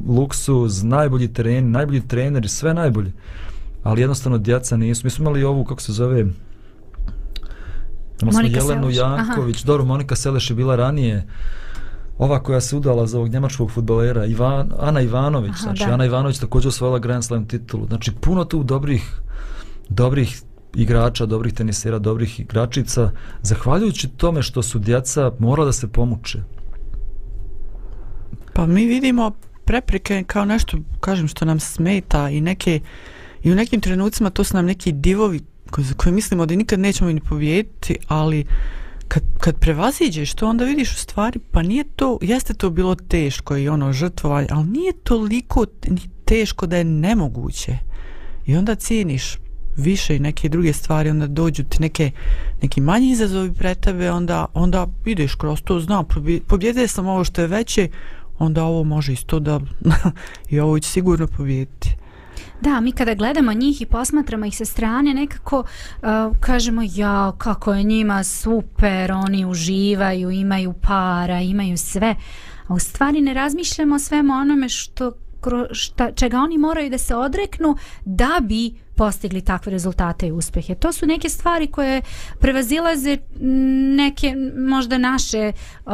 luksuz, 0.08 0.84
najbolji 0.84 1.34
tereni, 1.34 1.70
najbolji 1.70 2.08
treneri, 2.08 2.48
sve 2.48 2.74
najbolje. 2.74 3.12
Ali 3.84 4.02
jednostavno 4.02 4.38
djeca 4.38 4.78
nisu. 4.78 5.02
Mi 5.04 5.10
smo 5.10 5.24
imali 5.24 5.44
ovu, 5.44 5.66
kako 5.66 5.82
se 5.82 5.92
zove, 5.94 6.20
imali 6.20 6.34
smo 8.20 8.32
Monika 8.32 8.60
Jelenu 8.60 8.82
Seleš, 8.82 9.00
aha. 9.00 9.16
Janković, 9.16 9.64
dobro, 9.64 9.86
Monika 9.86 10.16
Seleš 10.16 10.50
je 10.50 10.56
bila 10.56 10.76
ranije, 10.76 11.28
ova 12.18 12.44
koja 12.44 12.62
se 12.62 12.76
udala 12.76 13.08
za 13.08 13.18
ovog 13.18 13.30
njemačkog 13.30 13.72
futbolera, 13.72 14.26
Ivan, 14.26 14.72
Ana 14.80 15.02
Ivanović, 15.02 15.52
Aha, 15.52 15.62
znači 15.62 15.86
da. 15.86 15.94
Ana 15.94 16.06
Ivanović 16.06 16.40
također 16.40 16.70
osvojila 16.70 17.00
Grand 17.00 17.24
Slam 17.24 17.48
titulu. 17.48 17.88
Znači 17.88 18.12
puno 18.22 18.46
tu 18.46 18.64
dobrih, 18.64 19.22
dobrih 19.90 20.42
igrača, 20.76 21.26
dobrih 21.26 21.54
tenisera, 21.54 22.00
dobrih 22.00 22.40
igračica, 22.40 23.12
zahvaljujući 23.42 24.08
tome 24.08 24.42
što 24.42 24.62
su 24.62 24.80
djeca 24.80 25.32
morala 25.40 25.66
da 25.66 25.72
se 25.72 25.88
pomuče. 25.88 26.40
Pa 28.54 28.66
mi 28.66 28.86
vidimo 28.86 29.32
prepreke 29.66 30.24
kao 30.28 30.46
nešto, 30.46 30.78
kažem, 31.00 31.28
što 31.28 31.46
nam 31.46 31.60
smeta 31.60 32.30
i 32.30 32.42
neke 32.42 32.80
i 33.44 33.52
u 33.52 33.56
nekim 33.56 33.82
trenucima 33.82 34.30
to 34.30 34.44
su 34.44 34.56
nam 34.56 34.66
neki 34.66 34.92
divovi 34.92 35.40
koji, 35.72 35.86
za 35.86 35.94
koje 35.94 36.14
mislimo 36.14 36.46
da 36.46 36.56
nikad 36.56 36.80
nećemo 36.80 37.12
ni 37.12 37.22
pobijediti, 37.22 37.98
ali 38.08 38.46
kad, 39.08 39.24
kad 39.40 39.60
prevaziđeš 39.60 40.34
to, 40.34 40.48
onda 40.48 40.66
vidiš 40.66 40.92
u 40.92 40.98
stvari, 40.98 41.40
pa 41.52 41.62
nije 41.62 41.84
to, 41.84 42.18
jeste 42.22 42.54
to 42.54 42.70
bilo 42.70 42.96
teško 42.96 43.58
i 43.58 43.70
ono 43.70 43.94
žrtvovanje, 43.94 44.48
ali 44.52 44.68
nije 44.68 44.94
toliko 44.94 45.66
ni 45.88 46.02
teško 46.26 46.68
da 46.68 46.78
je 46.78 46.84
nemoguće. 46.84 47.78
I 48.46 48.56
onda 48.56 48.76
cijeniš 48.76 49.38
više 49.78 50.16
i 50.16 50.20
neke 50.20 50.50
druge 50.50 50.74
stvari, 50.74 51.10
onda 51.10 51.28
dođu 51.28 51.64
ti 51.64 51.82
neke, 51.82 52.12
neki 52.62 52.82
manji 52.82 53.12
izazovi 53.12 53.54
pre 53.54 53.76
tebe, 53.76 54.12
onda, 54.12 54.46
onda 54.54 54.88
ideš 55.06 55.36
kroz 55.36 55.62
to, 55.62 55.80
znam, 55.80 56.06
pobje- 56.06 56.42
pobjedio 56.48 56.88
sam 56.88 57.08
ovo 57.08 57.24
što 57.24 57.42
je 57.42 57.48
veće, 57.48 57.90
onda 58.42 58.64
ovo 58.64 58.84
može 58.84 59.14
isto 59.14 59.40
da 59.40 59.60
i 60.50 60.60
ovo 60.60 60.80
će 60.80 60.90
sigurno 60.90 61.28
pobijediti. 61.28 61.96
Da, 62.62 62.80
mi 62.80 62.92
kada 62.92 63.14
gledamo 63.14 63.54
njih 63.54 63.82
i 63.82 63.86
posmatramo 63.86 64.46
ih 64.46 64.58
sa 64.58 64.66
strane, 64.66 65.14
nekako 65.14 65.60
uh, 65.60 66.38
kažemo 66.40 66.82
ja, 66.96 67.32
kako 67.38 67.74
je 67.74 67.84
njima 67.84 68.24
super, 68.24 69.12
oni 69.12 69.46
uživaju, 69.46 70.32
imaju 70.32 70.74
para, 70.74 71.40
imaju 71.40 71.78
sve. 71.78 72.16
A 72.68 72.74
u 72.74 72.80
stvari 72.80 73.22
ne 73.22 73.34
razmišljamo 73.34 73.96
o 73.96 74.00
svemu 74.00 74.34
onome 74.34 74.70
što, 74.70 75.12
šta, 75.72 76.12
čega 76.12 76.38
oni 76.38 76.58
moraju 76.58 76.90
da 76.90 76.98
se 76.98 77.16
odreknu 77.16 77.76
da 78.06 78.40
bi 78.42 78.74
postigli 78.96 79.42
takve 79.42 79.72
rezultate 79.72 80.28
i 80.28 80.32
uspjehe. 80.32 80.76
To 80.76 80.92
su 80.92 81.06
neke 81.06 81.30
stvari 81.30 81.68
koje 81.68 82.02
prevazilaze 82.40 83.18
neke 83.96 84.36
možda 84.58 84.98
naše 84.98 85.52
um, 85.86 85.94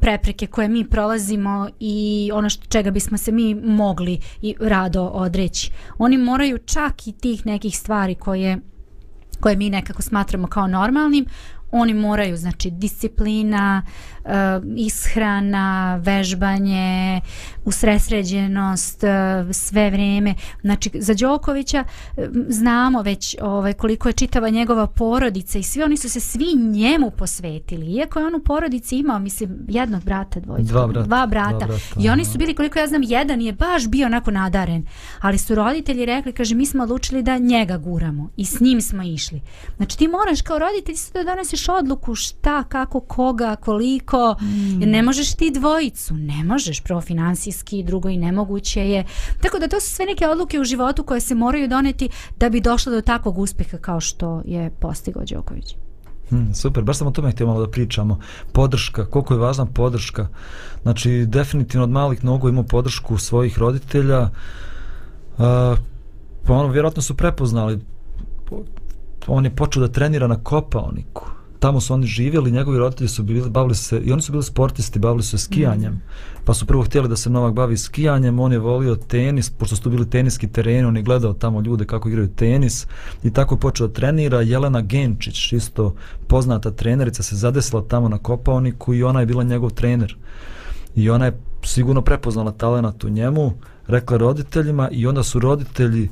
prepreke 0.00 0.46
koje 0.46 0.68
mi 0.68 0.88
prolazimo 0.88 1.68
i 1.80 2.30
ono 2.34 2.48
što, 2.48 2.66
čega 2.66 2.90
bismo 2.90 3.18
se 3.18 3.32
mi 3.32 3.54
mogli 3.54 4.20
i 4.42 4.54
rado 4.60 5.02
odreći. 5.02 5.70
Oni 5.98 6.18
moraju 6.18 6.58
čak 6.58 7.06
i 7.06 7.12
tih 7.12 7.46
nekih 7.46 7.78
stvari 7.78 8.14
koje 8.14 8.58
koje 9.40 9.56
mi 9.56 9.70
nekako 9.70 10.02
smatramo 10.02 10.46
kao 10.46 10.66
normalnim, 10.66 11.26
oni 11.70 11.94
moraju, 11.94 12.36
znači, 12.36 12.70
disciplina, 12.70 13.82
uh, 14.24 14.30
ishrana, 14.76 15.96
vežbanje, 16.02 17.20
usresređenost, 17.64 19.02
uh, 19.02 19.54
sve 19.54 19.90
vrijeme. 19.90 20.34
Znači, 20.60 20.90
za 20.94 21.14
Đokovića 21.14 21.84
um, 22.16 22.24
znamo 22.48 23.02
već 23.02 23.36
ovaj, 23.40 23.72
koliko 23.72 24.08
je 24.08 24.12
čitava 24.12 24.48
njegova 24.48 24.86
porodica 24.86 25.58
i 25.58 25.62
svi 25.62 25.82
oni 25.82 25.96
su 25.96 26.08
se 26.10 26.20
svi 26.20 26.54
njemu 26.54 27.10
posvetili. 27.10 27.86
Iako 27.86 28.18
je 28.18 28.26
on 28.26 28.34
u 28.34 28.40
porodici 28.40 28.96
imao, 28.98 29.18
mislim, 29.18 29.58
jednog 29.68 30.04
brata, 30.04 30.40
dvojicu. 30.40 30.72
Dva 30.72 30.86
brata, 30.86 31.06
Dva 31.06 31.26
brata. 31.26 31.50
dva 31.50 31.66
brata, 31.66 32.00
I 32.00 32.10
oni 32.10 32.24
su 32.24 32.38
bili, 32.38 32.54
koliko 32.54 32.78
ja 32.78 32.86
znam, 32.86 33.02
jedan 33.02 33.40
je 33.40 33.52
baš 33.52 33.88
bio 33.88 34.06
onako 34.06 34.30
nadaren. 34.30 34.86
Ali 35.20 35.38
su 35.38 35.54
roditelji 35.54 36.06
rekli, 36.06 36.32
kaže, 36.32 36.54
mi 36.54 36.66
smo 36.66 36.82
odlučili 36.82 37.22
da 37.22 37.38
njega 37.38 37.78
guramo. 37.78 38.30
I 38.36 38.44
s 38.44 38.60
njim 38.60 38.80
smo 38.80 39.02
išli. 39.02 39.40
Znači 39.76 39.98
ti 39.98 40.08
moraš 40.08 40.42
kao 40.42 40.58
roditelj 40.58 40.94
isto 40.94 41.24
da 41.24 41.34
donesiš 41.56 41.68
odluku 41.70 42.14
šta, 42.14 42.64
kako, 42.64 43.00
koga, 43.00 43.56
koliko. 43.56 44.36
Mm. 44.40 44.80
Jer 44.80 44.88
ne 44.88 45.02
možeš 45.02 45.34
ti 45.34 45.50
dvojicu. 45.50 46.14
Ne 46.14 46.44
možeš 46.44 46.80
prvo 46.80 47.00
finansijski, 47.00 47.82
drugo 47.82 48.08
i 48.08 48.16
nemoguće 48.16 48.80
je. 48.80 49.04
Tako 49.42 49.58
da 49.58 49.68
to 49.68 49.80
su 49.80 49.90
sve 49.90 50.06
neke 50.06 50.28
odluke 50.28 50.60
u 50.60 50.64
životu 50.64 51.04
koje 51.04 51.20
se 51.20 51.34
moraju 51.34 51.68
doneti 51.68 52.08
da 52.38 52.48
bi 52.48 52.60
došlo 52.60 52.92
do 52.92 53.00
takvog 53.00 53.38
uspjeha 53.38 53.78
kao 53.78 54.00
što 54.00 54.42
je 54.44 54.70
postigao 54.70 55.22
Đoković. 55.24 55.76
Hmm, 56.28 56.54
super, 56.54 56.82
baš 56.84 56.98
sam 56.98 57.06
o 57.06 57.10
tome 57.10 57.30
htio 57.30 57.46
malo 57.46 57.60
da 57.60 57.70
pričamo. 57.70 58.18
Podrška, 58.52 59.06
koliko 59.06 59.34
je 59.34 59.40
važna 59.40 59.66
podrška. 59.66 60.28
Znači, 60.82 61.24
definitivno 61.26 61.84
od 61.84 61.90
malih 61.90 62.24
nogu 62.24 62.48
imao 62.48 62.64
podršku 62.64 63.18
svojih 63.18 63.58
roditelja. 63.58 64.20
Uh, 64.20 64.28
pa 66.46 66.52
ono, 66.54 66.68
vjerojatno 66.68 67.02
su 67.02 67.16
prepoznali. 67.16 67.78
Po- 68.46 68.64
On 69.26 69.44
je 69.44 69.50
počeo 69.50 69.80
da 69.80 69.92
trenira 69.92 70.26
na 70.26 70.36
Kopaoniku. 70.36 71.26
Tamo 71.58 71.80
su 71.80 71.94
oni 71.94 72.06
živjeli, 72.06 72.50
njegovi 72.50 72.78
roditelji 72.78 73.08
su 73.08 73.22
bili, 73.22 73.50
bavili 73.50 73.74
se, 73.74 74.00
i 74.04 74.12
oni 74.12 74.22
su 74.22 74.32
bili 74.32 74.44
sportisti, 74.44 74.98
bavili 74.98 75.22
su 75.22 75.30
se 75.30 75.38
skijanjem. 75.38 75.92
Mm. 75.92 76.02
Pa 76.44 76.54
su 76.54 76.66
prvo 76.66 76.82
htjeli 76.82 77.08
da 77.08 77.16
se 77.16 77.30
Novak 77.30 77.54
bavi 77.54 77.76
skijanjem, 77.76 78.40
on 78.40 78.52
je 78.52 78.58
volio 78.58 78.96
tenis, 78.96 79.50
pošto 79.50 79.76
su 79.76 79.82
tu 79.82 79.90
bili 79.90 80.10
teniski 80.10 80.46
tereni, 80.46 80.84
on 80.84 80.96
je 80.96 81.02
gledao 81.02 81.32
tamo 81.32 81.60
ljude 81.60 81.84
kako 81.84 82.08
igraju 82.08 82.28
tenis 82.28 82.86
i 83.22 83.32
tako 83.32 83.54
je 83.54 83.60
počeo 83.60 83.88
trenira. 83.88 84.40
Jelena 84.40 84.80
Genčić, 84.80 85.52
isto 85.52 85.94
poznata 86.26 86.70
trenerica, 86.70 87.22
se 87.22 87.36
zadesila 87.36 87.82
tamo 87.88 88.08
na 88.08 88.18
Kopaoniku 88.18 88.94
i 88.94 89.02
ona 89.02 89.20
je 89.20 89.26
bila 89.26 89.42
njegov 89.42 89.70
trener. 89.70 90.16
I 90.94 91.10
ona 91.10 91.24
je 91.24 91.40
sigurno 91.64 92.02
prepoznala 92.02 92.52
talenat 92.52 93.04
u 93.04 93.08
njemu, 93.08 93.52
rekla 93.86 94.16
roditeljima 94.16 94.88
i 94.90 95.06
onda 95.06 95.22
su 95.22 95.38
roditelji 95.38 96.08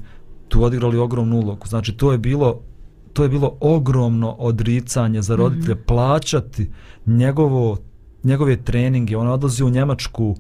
tu 0.49 0.65
odigrali 0.65 0.99
ogromnu 0.99 1.37
ulogu. 1.37 1.67
Znači 1.67 1.93
to 1.93 2.13
je 2.13 2.19
bilo 2.19 2.61
to 3.15 3.23
je 3.23 3.29
bilo 3.29 3.57
ogromno 3.61 4.31
odricanje 4.31 5.23
za 5.23 5.37
roditelje 5.37 5.75
mm 5.75 5.79
-hmm. 5.79 5.87
plaćati 5.87 6.71
njegovo 7.07 7.77
njegove 8.25 8.57
treninge. 8.57 9.17
On 9.17 9.29
odlazi 9.29 9.65
u 9.65 9.71
Njemačku 9.71 10.37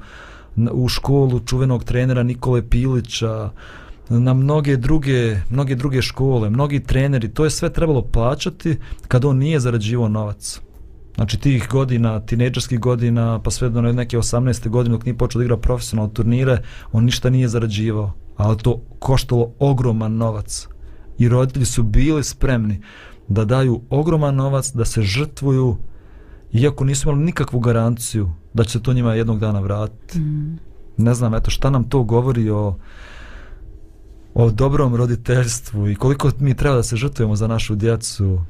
u 0.73 0.89
školu 0.89 1.41
čuvenog 1.41 1.85
trenera 1.85 2.23
Nikole 2.23 2.69
Pilića 2.69 3.51
na 4.09 4.35
mnoge 4.35 4.77
druge, 4.77 5.37
mnoge 5.51 5.75
druge 5.75 6.03
škole, 6.03 6.51
mnogi 6.51 6.81
treneri, 6.81 7.29
to 7.29 7.45
je 7.45 7.51
sve 7.51 7.73
trebalo 7.73 8.03
plaćati 8.03 8.77
kad 9.09 9.25
on 9.25 9.39
nije 9.39 9.61
zarađivao 9.61 10.09
novac. 10.09 10.61
Znači 11.15 11.41
tih 11.41 11.69
godina, 11.71 12.21
tinejdžerskih 12.21 12.81
godina, 12.81 13.41
pa 13.43 13.51
sve 13.51 13.69
do 13.69 13.83
neke 13.83 14.19
18. 14.19 14.69
godine 14.69 14.97
dok 14.97 15.05
nije 15.05 15.19
počeo 15.19 15.39
da 15.39 15.45
igra 15.45 15.57
profesionalne 15.57 16.15
turnire, 16.15 16.63
on 16.93 17.05
ništa 17.05 17.31
nije 17.31 17.49
zarađivao. 17.49 18.13
Ali 18.37 18.59
to 18.59 18.81
koštalo 18.99 19.53
ogroman 19.59 20.17
novac. 20.17 20.69
I 21.19 21.29
roditelji 21.29 21.67
su 21.67 21.83
bili 21.83 22.25
spremni 22.25 22.81
da 23.29 23.45
daju 23.45 23.81
ogroman 23.91 24.35
novac, 24.35 24.73
da 24.73 24.85
se 24.85 25.03
žrtvuju, 25.03 25.77
iako 26.53 26.85
nisu 26.85 27.09
imali 27.09 27.25
nikakvu 27.25 27.61
garanciju 27.61 28.33
da 28.55 28.65
će 28.65 28.83
to 28.83 28.93
njima 28.93 29.15
jednog 29.15 29.39
dana 29.39 29.61
vratiti. 29.61 30.19
Mm. 30.19 30.59
Ne 30.97 31.15
znam, 31.15 31.35
eto, 31.35 31.51
šta 31.51 31.71
nam 31.71 31.85
to 31.85 32.03
govori 32.03 32.51
o 32.51 32.75
o 34.35 34.51
dobrom 34.51 34.95
roditeljstvu 34.95 35.89
i 35.89 35.95
koliko 35.95 36.31
mi 36.39 36.55
treba 36.55 36.77
da 36.77 36.83
se 36.83 36.97
žrtvujemo 36.97 37.37
za 37.37 37.47
našu 37.47 37.75
djecu. 37.75 38.41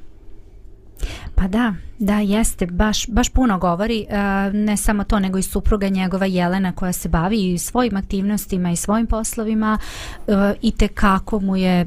Pa 1.35 1.49
da, 1.49 1.75
da 1.99 2.19
jeste, 2.19 2.67
baš, 2.67 3.09
baš 3.09 3.29
puno 3.29 3.59
govori, 3.59 4.07
e, 4.09 4.17
ne 4.53 4.77
samo 4.77 5.05
to, 5.05 5.19
nego 5.19 5.39
i 5.39 5.43
supruga 5.43 5.89
njegova 5.89 6.27
Jelena 6.27 6.73
koja 6.73 6.93
se 6.93 7.09
bavi 7.09 7.53
i 7.53 7.59
svojim 7.59 7.97
aktivnostima 7.97 8.71
i 8.71 8.77
svojim 8.77 9.07
poslovima 9.07 9.79
e, 10.27 10.55
i 10.63 10.71
te 10.71 10.89
kako 10.89 11.41
mu 11.41 11.57
je 11.57 11.87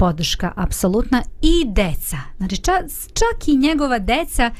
podrška 0.00 0.52
apsolutna 0.56 1.22
i 1.42 1.64
deca. 1.66 2.16
Znači 2.36 2.56
čak, 2.56 2.84
čak 3.14 3.48
i 3.48 3.56
njegova 3.56 3.98
deca, 3.98 4.50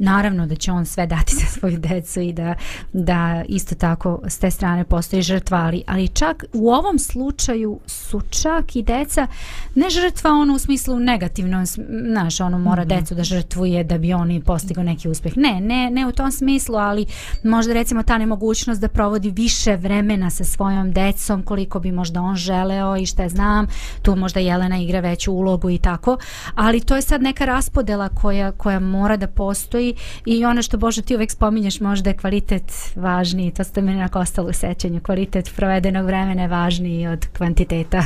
naravno 0.00 0.46
da 0.46 0.54
će 0.54 0.72
on 0.72 0.86
sve 0.86 1.06
dati 1.06 1.34
za 1.40 1.46
svoju 1.46 1.78
decu 1.78 2.20
i 2.20 2.32
da, 2.32 2.54
da 2.92 3.44
isto 3.48 3.74
tako 3.74 4.20
s 4.28 4.38
te 4.38 4.50
strane 4.50 4.84
postoji 4.84 5.22
žrtva, 5.22 5.58
ali, 5.58 5.82
ali 5.86 6.08
čak 6.08 6.44
u 6.52 6.70
ovom 6.70 6.98
slučaju 6.98 7.80
su 7.86 8.20
čak 8.30 8.76
i 8.76 8.82
deca 8.82 9.26
ne 9.74 9.90
žrtva 9.90 10.30
ono 10.30 10.54
u 10.54 10.58
smislu 10.58 10.98
negativno, 10.98 11.64
znaš, 12.12 12.40
ono 12.40 12.58
mora 12.58 12.84
mm 12.84 12.88
-hmm. 12.88 13.00
decu 13.00 13.14
da 13.14 13.24
žrtvuje 13.24 13.84
da 13.84 13.98
bi 13.98 14.12
oni 14.12 14.40
postigao 14.40 14.84
neki 14.84 15.08
uspjeh. 15.08 15.36
Ne, 15.36 15.60
ne, 15.60 15.90
ne 15.90 16.06
u 16.06 16.12
tom 16.12 16.32
smislu, 16.32 16.76
ali 16.76 17.06
možda 17.44 17.72
recimo 17.72 18.02
ta 18.02 18.18
nemogućnost 18.18 18.80
da 18.80 18.88
provodi 18.88 19.30
više 19.30 19.76
vremena 19.76 20.30
sa 20.30 20.44
svojom 20.44 20.92
decom 20.92 21.42
koliko 21.42 21.80
bi 21.80 21.92
možda 21.92 22.20
on 22.20 22.36
želeo 22.36 22.96
i 22.96 23.06
šta 23.06 23.28
znam, 23.28 23.66
tu 24.02 24.16
možda 24.16 24.40
Jelena 24.40 24.78
igra 24.78 25.00
veću 25.00 25.32
ulogu 25.32 25.70
i 25.70 25.78
tako, 25.78 26.16
ali 26.54 26.80
to 26.80 26.96
je 26.96 27.02
sad 27.02 27.22
neka 27.22 27.44
raspodela 27.44 28.08
koja, 28.08 28.52
koja 28.52 28.80
mora 28.80 29.16
da 29.16 29.26
postoji 29.26 29.89
i 30.26 30.44
ono 30.44 30.62
što 30.62 30.78
Bože 30.78 31.02
ti 31.02 31.14
uvek 31.14 31.30
spominješ 31.30 31.80
možda 31.80 32.10
je 32.10 32.16
kvalitet 32.16 32.72
važniji, 32.96 33.50
to 33.50 33.64
ste 33.64 33.82
mi 33.82 33.94
nekako 33.94 34.18
ostalo 34.18 34.48
u 34.48 34.52
sećanju, 34.52 35.00
kvalitet 35.00 35.52
provedenog 35.56 36.06
vremena 36.06 36.42
je 36.42 36.48
važniji 36.48 37.06
od 37.06 37.26
kvantiteta. 37.36 38.04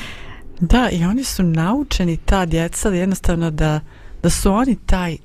da, 0.60 0.88
i 0.92 1.04
oni 1.04 1.24
su 1.24 1.42
naučeni, 1.42 2.16
ta 2.16 2.46
djeca, 2.46 2.88
jednostavno 2.88 3.50
da, 3.50 3.80
da 4.22 4.30
su 4.30 4.52
oni 4.52 4.76
taj 4.86 5.16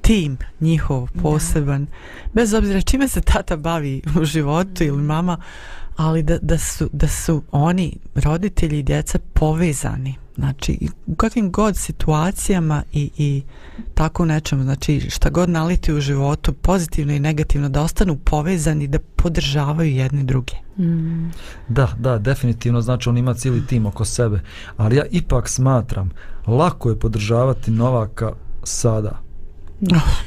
tim 0.00 0.38
njihov 0.60 1.08
poseban, 1.22 1.84
da. 1.84 1.90
bez 2.32 2.54
obzira 2.54 2.80
čime 2.80 3.08
se 3.08 3.20
tata 3.20 3.56
bavi 3.56 4.02
u 4.20 4.24
životu 4.24 4.84
ili 4.84 5.02
mama, 5.02 5.36
ali 5.96 6.22
da, 6.22 6.38
da, 6.42 6.58
su, 6.58 6.88
da 6.92 7.08
su 7.08 7.42
oni, 7.50 7.96
roditelji 8.14 8.78
i 8.78 8.82
djeca, 8.82 9.18
povezani. 9.32 10.21
Znači, 10.36 10.78
u 11.06 11.14
kakvim 11.14 11.52
god 11.52 11.76
situacijama 11.76 12.82
i, 12.92 13.10
i 13.18 13.42
tako 13.94 14.24
nečem, 14.24 14.62
znači 14.62 15.00
šta 15.10 15.30
god 15.30 15.48
naliti 15.48 15.92
u 15.92 16.00
životu, 16.00 16.52
pozitivno 16.52 17.12
i 17.12 17.20
negativno, 17.20 17.68
da 17.68 17.82
ostanu 17.82 18.16
povezani, 18.16 18.86
da 18.86 18.98
podržavaju 19.16 19.90
jedni 19.90 20.24
druge. 20.24 20.52
Mm. 20.78 21.30
Da, 21.68 21.88
da, 21.98 22.18
definitivno, 22.18 22.80
znači 22.80 23.08
on 23.08 23.18
ima 23.18 23.34
cijeli 23.34 23.66
tim 23.66 23.86
oko 23.86 24.04
sebe, 24.04 24.40
ali 24.76 24.96
ja 24.96 25.04
ipak 25.10 25.48
smatram, 25.48 26.10
lako 26.46 26.90
je 26.90 26.98
podržavati 26.98 27.70
Novaka 27.70 28.32
sada. 28.62 29.20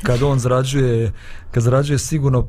Kad 0.03 0.23
on 0.23 0.39
zarađuje, 0.39 1.11
kad 1.51 1.63
zarađuje 1.63 1.99
sigurno 1.99 2.47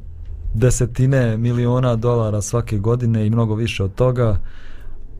desetine 0.54 1.36
miliona 1.36 1.96
dolara 1.96 2.42
svake 2.42 2.78
godine 2.78 3.26
i 3.26 3.30
mnogo 3.30 3.54
više 3.54 3.84
od 3.84 3.94
toga, 3.94 4.38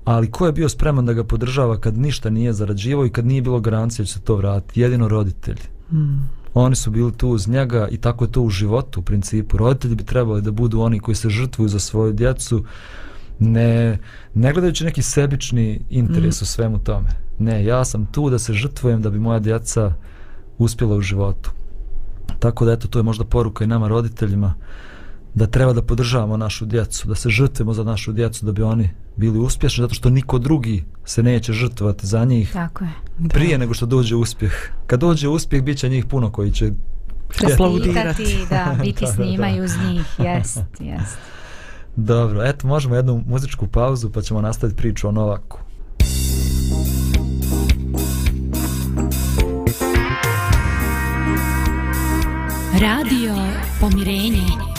ali 0.07 0.30
ko 0.30 0.46
je 0.46 0.52
bio 0.52 0.68
spreman 0.68 1.07
da 1.07 1.12
ga 1.12 1.24
podržava 1.24 1.80
kad 1.80 1.98
ništa 1.98 2.30
nije 2.30 2.52
zarađivao 2.52 3.07
i 3.07 3.11
kad 3.11 3.26
nije 3.26 3.42
bilo 3.42 3.61
garancije 3.61 4.02
da 4.02 4.07
će 4.07 4.12
se 4.12 4.20
to 4.20 4.36
vratiti? 4.36 4.80
Jedino 4.80 5.09
roditelji. 5.09 5.62
Mm. 5.92 6.28
Oni 6.54 6.76
su 6.76 6.90
bili 6.90 7.12
tu 7.12 7.28
uz 7.28 7.48
njega 7.48 7.88
i 7.90 7.96
tako 7.96 8.24
je 8.24 8.32
to 8.32 8.42
u 8.42 8.50
životu 8.50 9.00
u 9.00 9.02
principu. 9.02 9.57
Roditelji 9.57 9.94
bi 9.94 10.04
trebali 10.04 10.42
da 10.42 10.50
budu 10.50 10.80
oni 10.80 11.00
koji 11.00 11.14
se 11.14 11.28
žrtvuju 11.28 11.68
za 11.68 11.78
svoju 11.78 12.12
djecu, 12.12 12.64
ne, 13.38 13.98
ne 14.34 14.52
gledajući 14.52 14.84
neki 14.84 15.02
sebični 15.02 15.82
interes 15.90 16.40
mm. 16.40 16.44
u 16.44 16.46
svemu 16.46 16.78
tome. 16.78 17.09
Ne, 17.38 17.64
ja 17.64 17.84
sam 17.84 18.07
tu 18.07 18.30
da 18.30 18.38
se 18.38 18.52
žrtvujem 18.52 19.02
da 19.02 19.11
bi 19.11 19.18
moja 19.18 19.38
djeca 19.38 19.92
uspjela 20.59 20.96
u 20.96 21.00
životu. 21.00 21.50
Tako 22.38 22.64
da 22.64 22.72
eto, 22.72 22.88
to 22.88 22.98
je 22.98 23.02
možda 23.02 23.24
poruka 23.24 23.64
i 23.64 23.66
nama 23.66 23.88
roditeljima 23.88 24.54
da 25.37 25.47
treba 25.47 25.72
da 25.72 25.82
podržavamo 25.82 26.37
našu 26.37 26.66
djecu, 26.66 27.09
da 27.09 27.14
se 27.14 27.30
žrtvimo 27.30 27.74
za 27.74 27.84
našu 27.84 28.12
djecu 28.12 28.47
da 28.47 28.53
bi 28.53 28.62
oni 28.62 28.91
bili 29.16 29.39
uspješni 29.39 29.82
zato 29.82 29.95
što 29.95 30.11
niko 30.11 30.39
drugi 30.39 30.84
se 31.05 31.22
neće 31.22 31.53
žrtvovati 31.53 32.07
za 32.07 32.24
njih 32.24 32.53
Tako 32.53 32.84
je. 32.84 32.91
prije 33.28 33.51
da. 33.51 33.59
nego 33.59 33.74
što 33.74 33.87
dođe 33.87 34.16
uspjeh. 34.16 34.53
Kad 34.87 35.01
dođe 35.01 35.28
uspjeh, 35.28 35.62
bit 35.62 35.78
će 35.78 35.89
njih 35.89 36.05
puno 36.05 36.32
koji 36.32 36.53
će 36.53 36.70
aplaudirati. 37.53 38.37
Da, 38.51 38.76
biti 38.82 39.05
da, 39.05 39.12
s 39.12 39.18
njima 39.18 39.51
i 39.51 39.61
uz 39.61 39.72
njih. 39.87 40.07
Jest, 40.18 40.59
jest. 40.80 41.18
Dobro, 41.97 42.43
eto, 42.45 42.66
možemo 42.66 42.97
jednu 42.97 43.22
muzičku 43.26 43.66
pauzu 43.66 44.11
pa 44.11 44.22
ćemo 44.22 44.41
nastaviti 44.41 44.76
priču 44.76 45.09
o 45.09 45.12
Novaku. 45.12 45.59
Radio 52.80 53.34
Pomirenje. 53.80 54.76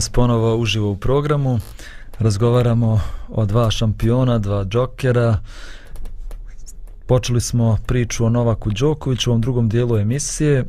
Nas 0.00 0.08
ponovo 0.08 0.56
uživo 0.56 0.90
u 0.90 0.96
programu. 0.96 1.58
Razgovaramo 2.18 3.00
o 3.28 3.46
dva 3.46 3.70
šampiona, 3.70 4.38
dva 4.38 4.64
džokera. 4.64 5.38
Počeli 7.06 7.40
smo 7.40 7.78
priču 7.86 8.24
o 8.24 8.28
Novaku 8.28 8.70
Đokoviću 8.70 9.30
u 9.30 9.32
ovom 9.32 9.40
drugom 9.40 9.68
dijelu 9.68 9.98
emisije. 9.98 10.64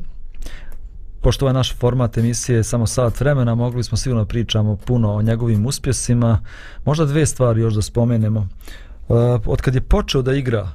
Pošto 1.22 1.46
ovaj 1.46 1.54
naš 1.54 1.76
format 1.78 2.18
emisije 2.18 2.56
je 2.56 2.64
samo 2.64 2.88
sat 2.88 3.20
vremena, 3.20 3.56
mogli 3.56 3.84
smo 3.84 3.98
sigurno 3.98 4.26
pričamo 4.26 4.76
puno 4.76 5.14
o 5.14 5.22
njegovim 5.22 5.66
uspjesima. 5.66 6.40
Možda 6.86 7.06
dve 7.06 7.26
stvari 7.26 7.62
još 7.62 7.74
da 7.74 7.82
spomenemo. 7.82 8.40
Uh, 8.40 9.18
od 9.46 9.62
kad 9.62 9.76
je 9.76 9.82
počeo 9.82 10.22
da 10.22 10.34
igra 10.34 10.72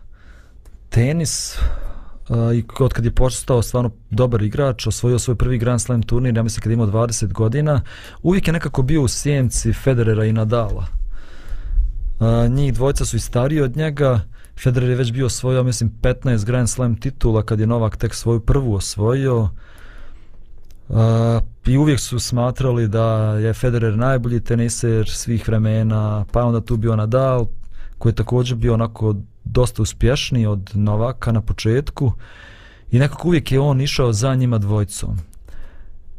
tenis, 0.88 1.58
i 2.54 2.64
od 2.78 2.92
kad 2.92 3.04
je 3.04 3.10
postao 3.10 3.62
stvarno 3.62 3.90
dobar 4.10 4.42
igrač, 4.42 4.86
osvojio 4.86 5.18
svoj 5.18 5.36
prvi 5.36 5.58
Grand 5.58 5.80
Slam 5.80 6.02
turnir, 6.02 6.36
ja 6.36 6.42
mislim 6.42 6.62
kad 6.62 6.70
je 6.70 6.74
imao 6.74 6.86
20 6.86 7.32
godina, 7.32 7.80
uvijek 8.22 8.46
je 8.46 8.52
nekako 8.52 8.82
bio 8.82 9.02
u 9.02 9.08
sjenci 9.08 9.72
Federera 9.72 10.24
i 10.24 10.32
Nadala. 10.32 10.86
Uh, 12.20 12.52
njih 12.52 12.74
dvojca 12.74 13.04
su 13.04 13.16
i 13.16 13.20
stariji 13.20 13.60
od 13.60 13.76
njega, 13.76 14.20
Federer 14.62 14.90
je 14.90 14.96
već 14.96 15.12
bio 15.12 15.26
osvojio, 15.26 15.62
mislim, 15.62 15.92
15 16.02 16.44
Grand 16.44 16.70
Slam 16.70 17.00
titula 17.00 17.42
kad 17.42 17.60
je 17.60 17.66
Novak 17.66 17.96
tek 17.96 18.14
svoju 18.14 18.40
prvu 18.40 18.74
osvojio. 18.74 19.48
Uh, 20.88 20.98
I 21.66 21.76
uvijek 21.78 22.00
su 22.00 22.18
smatrali 22.18 22.88
da 22.88 23.36
je 23.38 23.52
Federer 23.52 23.96
najbolji 23.96 24.40
teniser 24.40 25.08
svih 25.08 25.48
vremena, 25.48 26.24
pa 26.32 26.44
onda 26.44 26.60
tu 26.60 26.76
bio 26.76 26.96
Nadal, 26.96 27.46
koji 27.98 28.10
je 28.10 28.16
također 28.16 28.56
bio 28.56 28.74
onako 28.74 29.14
dosta 29.46 29.82
uspješniji 29.82 30.46
od 30.46 30.70
Novaka 30.74 31.32
na 31.32 31.40
početku 31.40 32.12
i 32.90 32.98
nekako 32.98 33.28
uvijek 33.28 33.52
je 33.52 33.60
on 33.60 33.80
išao 33.80 34.12
za 34.12 34.34
njima 34.34 34.58
dvojicom 34.58 35.18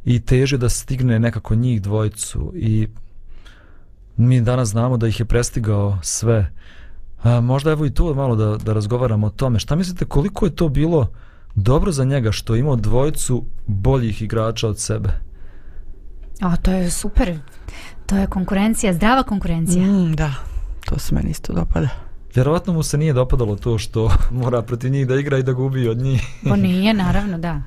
i 0.05 0.19
teže 0.19 0.57
da 0.57 0.69
stigne 0.69 1.19
nekako 1.19 1.55
njih 1.55 1.81
dvojicu 1.81 2.53
i 2.55 2.87
mi 4.17 4.41
danas 4.41 4.69
znamo 4.69 4.97
da 4.97 5.07
ih 5.07 5.19
je 5.19 5.25
prestigao 5.25 5.97
sve 6.01 6.51
A, 7.23 7.41
možda 7.41 7.71
evo 7.71 7.85
i 7.85 7.93
tu 7.93 8.13
malo 8.15 8.35
da, 8.35 8.57
da 8.57 8.73
razgovaramo 8.73 9.27
o 9.27 9.29
tome 9.29 9.59
šta 9.59 9.75
mislite 9.75 10.05
koliko 10.05 10.45
je 10.45 10.55
to 10.55 10.69
bilo 10.69 11.07
dobro 11.55 11.91
za 11.91 12.03
njega 12.03 12.31
što 12.31 12.55
je 12.55 12.59
imao 12.59 12.75
dvojicu 12.75 13.45
boljih 13.67 14.21
igrača 14.21 14.67
od 14.67 14.79
sebe 14.79 15.27
A 16.41 16.55
to 16.55 16.71
je 16.71 16.91
super. 16.91 17.39
To 18.05 18.15
je 18.17 18.27
konkurencija, 18.27 18.93
zdrava 18.93 19.23
konkurencija. 19.23 19.85
Mm, 19.85 20.15
da, 20.15 20.33
to 20.85 20.99
se 20.99 21.15
meni 21.15 21.29
isto 21.29 21.53
dopada. 21.53 22.06
Vjerovatno 22.37 22.73
mu 22.73 22.83
se 22.83 22.97
nije 22.97 23.13
dopadalo 23.13 23.55
to 23.55 23.77
što 23.77 24.11
mora 24.41 24.61
protiv 24.61 24.91
njih 24.91 25.07
da 25.07 25.15
igra 25.15 25.37
i 25.37 25.43
da 25.43 25.53
gubi 25.53 25.87
od 25.87 25.97
njih 25.97 26.21
Pa 26.49 26.55
nije, 26.67 26.93
naravno, 26.93 27.37
da. 27.37 27.61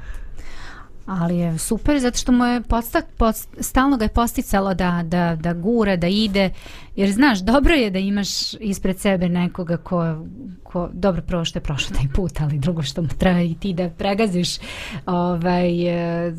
Ali 1.06 1.36
je 1.36 1.58
super 1.58 1.98
zato 2.00 2.18
što 2.18 2.32
mu 2.32 2.44
je 2.44 2.62
postak, 2.62 3.04
post, 3.16 3.48
stalno 3.60 3.96
ga 3.96 4.04
je 4.04 4.08
posticalo 4.08 4.74
da, 4.74 5.02
da, 5.04 5.36
da 5.40 5.54
gura, 5.54 5.96
da 5.96 6.06
ide. 6.06 6.50
Jer 6.96 7.10
znaš, 7.12 7.38
dobro 7.38 7.74
je 7.74 7.90
da 7.90 7.98
imaš 7.98 8.54
ispred 8.54 8.98
sebe 8.98 9.28
nekoga 9.28 9.76
ko, 9.76 10.26
ko 10.62 10.88
dobro 10.92 11.22
prvo 11.22 11.44
što 11.44 11.58
je 11.58 11.62
prošao 11.62 11.96
taj 11.96 12.06
put, 12.14 12.40
ali 12.40 12.58
drugo 12.58 12.82
što 12.82 13.02
mu 13.02 13.08
treba 13.18 13.40
i 13.40 13.54
ti 13.54 13.72
da 13.72 13.88
pregaziš 13.88 14.58
ovaj, 15.06 15.88
e, 16.26 16.32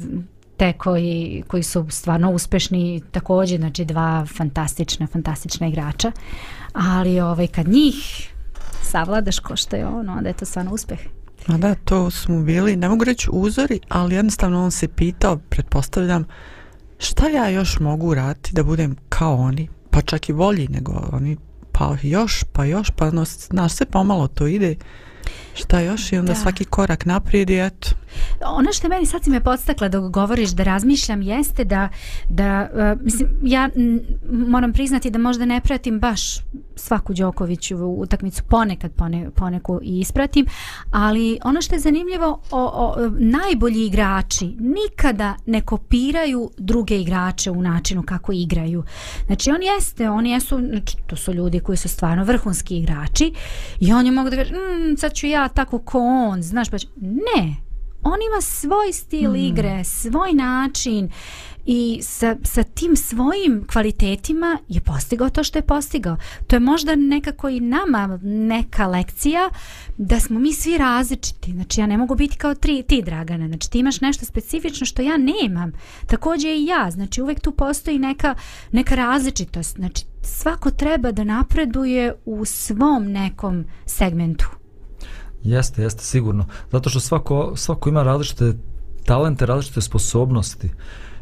te 0.61 0.73
koji, 0.73 1.43
koji 1.47 1.63
su 1.63 1.85
stvarno 1.89 2.31
uspešni 2.31 3.01
također, 3.11 3.59
znači 3.59 3.85
dva 3.85 4.25
fantastična, 4.37 5.07
fantastična 5.07 5.67
igrača. 5.67 6.11
Ali 6.73 7.19
ovaj, 7.19 7.47
kad 7.47 7.67
njih 7.67 7.95
savladaš 8.83 9.39
ko 9.39 9.55
što 9.55 9.75
je 9.75 9.87
on, 9.87 10.09
onda 10.09 10.29
je 10.29 10.33
to 10.33 10.45
stvarno 10.45 10.71
uspeh. 10.71 10.99
A 11.47 11.57
da, 11.57 11.75
to 11.75 12.11
smo 12.11 12.41
bili, 12.41 12.75
ne 12.75 12.89
mogu 12.89 13.03
reći 13.03 13.29
uzori, 13.31 13.79
ali 13.89 14.15
jednostavno 14.15 14.63
on 14.63 14.71
se 14.71 14.87
pitao, 14.87 15.37
pretpostavljam, 15.49 16.25
šta 16.99 17.27
ja 17.27 17.49
još 17.49 17.79
mogu 17.79 18.07
uraditi 18.07 18.53
da 18.53 18.63
budem 18.63 18.95
kao 19.09 19.35
oni, 19.35 19.67
pa 19.89 20.01
čak 20.01 20.29
i 20.29 20.33
bolji 20.33 20.67
nego 20.67 21.09
oni, 21.11 21.37
pa 21.71 21.95
još, 22.01 22.43
pa 22.53 22.65
još, 22.65 22.91
pa 22.91 23.11
no, 23.11 23.25
znaš, 23.25 23.71
sve 23.73 23.85
pomalo 23.85 24.27
to 24.27 24.47
ide, 24.47 24.75
šta 25.53 25.79
još 25.79 26.11
i 26.11 26.17
onda 26.17 26.33
Da. 26.33 26.39
svaki 26.39 26.65
korak 26.65 27.05
naprijed 27.05 27.49
i 27.49 27.59
eto. 27.59 27.89
Ono 28.45 28.73
što 28.73 28.87
je 28.87 28.89
meni 28.89 29.05
sad 29.05 29.23
si 29.23 29.29
me 29.29 29.39
podstakla 29.39 29.89
dok 29.89 30.11
govoriš 30.11 30.49
da 30.49 30.63
razmišljam 30.63 31.21
jeste 31.21 31.63
da, 31.63 31.89
da 32.29 32.69
uh, 32.73 33.01
mislim, 33.03 33.29
ja 33.43 33.69
moram 34.31 34.73
priznati 34.73 35.09
da 35.09 35.19
možda 35.19 35.45
ne 35.45 35.61
pratim 35.61 35.99
baš 35.99 36.21
svaku 36.75 37.13
Đokoviću 37.13 37.77
utakmicu 37.77 38.43
ponekad 38.49 38.91
pone, 38.91 39.29
poneku 39.35 39.79
i 39.83 39.99
ispratim, 39.99 40.45
ali 40.91 41.39
ono 41.43 41.61
što 41.61 41.75
je 41.75 41.79
zanimljivo 41.79 42.41
o, 42.51 42.65
o, 42.65 42.95
najbolji 43.19 43.85
igrači 43.85 44.55
nikada 44.59 45.35
ne 45.45 45.61
kopiraju 45.61 46.49
druge 46.57 47.01
igrače 47.01 47.51
u 47.51 47.61
načinu 47.61 48.03
kako 48.03 48.31
igraju. 48.31 48.83
Znači 49.25 49.51
on 49.51 49.63
jeste, 49.63 50.09
oni 50.09 50.31
jesu, 50.31 50.59
znači, 50.69 50.97
to 51.07 51.15
su 51.15 51.33
ljudi 51.33 51.59
koji 51.59 51.77
su 51.77 51.89
stvarno 51.89 52.23
vrhunski 52.23 52.77
igrači 52.77 53.33
i 53.79 53.93
oni 53.93 54.11
mogu 54.11 54.29
da 54.29 54.35
kažu, 54.35 54.53
mm, 54.53 54.97
sad 54.97 55.13
ću 55.13 55.27
ja 55.27 55.47
tako 55.47 55.79
ko 55.79 55.99
on, 55.99 56.41
znaš, 56.41 56.69
pa 56.69 56.77
ću... 56.77 56.87
ne, 57.01 57.55
on 58.03 58.19
ima 58.31 58.41
svoj 58.41 58.93
stil 58.93 59.31
mm. 59.31 59.35
igre, 59.35 59.83
svoj 59.83 60.33
način 60.33 61.09
i 61.65 61.99
sa, 62.01 62.35
sa 62.43 62.63
tim 62.63 62.95
svojim 62.95 63.67
kvalitetima 63.71 64.57
je 64.67 64.81
postigao 64.81 65.29
to 65.29 65.43
što 65.43 65.59
je 65.59 65.63
postigao. 65.63 66.17
To 66.47 66.55
je 66.55 66.59
možda 66.59 66.95
nekako 66.95 67.49
i 67.49 67.59
nama 67.59 68.19
neka 68.23 68.87
lekcija 68.87 69.49
da 69.97 70.19
smo 70.19 70.39
mi 70.39 70.53
svi 70.53 70.77
različiti. 70.77 71.51
Znači 71.51 71.81
ja 71.81 71.87
ne 71.87 71.97
mogu 71.97 72.15
biti 72.15 72.37
kao 72.37 72.55
tri, 72.55 72.83
ti 72.83 73.01
Dragana. 73.01 73.47
Znači 73.47 73.71
ti 73.71 73.79
imaš 73.79 74.01
nešto 74.01 74.25
specifično 74.25 74.85
što 74.85 75.01
ja 75.01 75.17
nemam. 75.17 75.71
Također 76.07 76.51
i 76.51 76.65
ja. 76.65 76.91
Znači 76.91 77.21
uvek 77.21 77.39
tu 77.39 77.51
postoji 77.51 77.99
neka, 77.99 78.35
neka 78.71 78.95
različitost. 78.95 79.75
Znači 79.75 80.05
svako 80.21 80.71
treba 80.71 81.11
da 81.11 81.23
napreduje 81.23 82.13
u 82.25 82.45
svom 82.45 83.11
nekom 83.11 83.65
segmentu. 83.85 84.60
Jeste, 85.43 85.81
jeste, 85.83 86.03
sigurno. 86.03 86.45
Zato 86.71 86.89
što 86.89 86.99
svako, 86.99 87.53
svako 87.55 87.89
ima 87.89 88.03
različite 88.03 88.53
talente, 89.05 89.45
različite 89.45 89.81
sposobnosti 89.81 90.69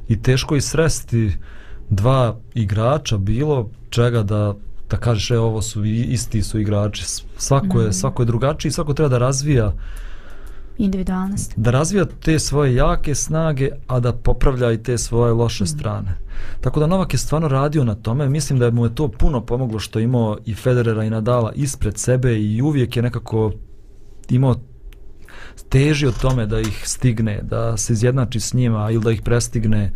i 0.08 0.22
teško 0.22 0.56
je 0.56 0.62
sresti 0.62 1.32
dva 1.90 2.40
igrača 2.54 3.18
bilo 3.18 3.70
čega 3.90 4.24
da 4.24 4.56
da 4.90 4.98
kažeš 4.98 5.32
e 5.32 5.40
ovo 5.40 5.62
su 5.62 5.86
isti 5.86 6.44
su 6.44 6.60
igrači 6.60 7.06
svako 7.38 7.82
je 7.82 7.94
svako 7.94 8.22
je 8.22 8.26
drugačiji 8.26 8.72
svako 8.72 8.94
treba 8.94 9.10
da 9.10 9.18
razvija 9.18 9.74
Individualnost. 10.78 11.54
da 11.56 11.72
razvija 11.72 12.06
te 12.06 12.40
svoje 12.40 12.76
jake 12.76 13.16
snage 13.16 13.70
a 13.88 14.00
da 14.00 14.14
popravlja 14.14 14.72
i 14.72 14.84
te 14.84 14.98
svoje 14.98 15.34
loše 15.34 15.66
strane 15.66 16.18
tako 16.62 16.80
da 16.80 16.88
Novak 16.88 17.14
je 17.14 17.18
stvarno 17.20 17.48
radio 17.48 17.84
na 17.84 17.96
tome 17.96 18.30
mislim 18.30 18.60
da 18.60 18.72
mu 18.72 18.86
je 18.86 18.96
to 18.96 19.08
puno 19.08 19.42
pomoglo 19.46 19.80
što 19.80 20.00
je 20.00 20.04
imao 20.04 20.38
i 20.46 20.56
Federera 20.56 21.04
i 21.04 21.10
Nadala 21.10 21.52
ispred 21.56 21.98
sebe 21.98 22.40
i 22.40 22.62
uvijek 22.62 22.96
je 22.96 23.02
nekako 23.04 23.52
imao 24.30 24.56
težio 25.70 26.12
tome 26.12 26.46
da 26.46 26.60
ih 26.60 26.84
stigne, 26.86 27.42
da 27.44 27.78
se 27.78 27.94
izjednači 27.94 28.40
s 28.40 28.54
njima 28.54 28.92
ili 28.92 29.04
da 29.04 29.12
ih 29.12 29.22
prestigne. 29.22 29.92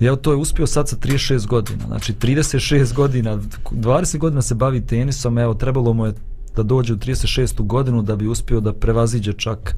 I 0.00 0.04
evo 0.04 0.16
to 0.16 0.30
je 0.30 0.36
uspio 0.36 0.66
sad 0.66 0.88
sa 0.88 0.96
36 0.96 1.46
godina. 1.46 1.86
Znači 1.86 2.12
36 2.12 2.94
godina, 2.94 3.38
20 3.70 4.18
godina 4.18 4.42
se 4.42 4.54
bavi 4.54 4.86
tenisom, 4.86 5.38
evo 5.38 5.54
trebalo 5.54 5.92
mu 5.92 6.06
je 6.06 6.12
da 6.56 6.62
dođe 6.62 6.92
u 6.92 6.96
36. 6.96 7.66
godinu 7.66 8.02
da 8.02 8.16
bi 8.16 8.26
uspio 8.26 8.60
da 8.60 8.72
prevaziđe 8.72 9.32
čak 9.32 9.76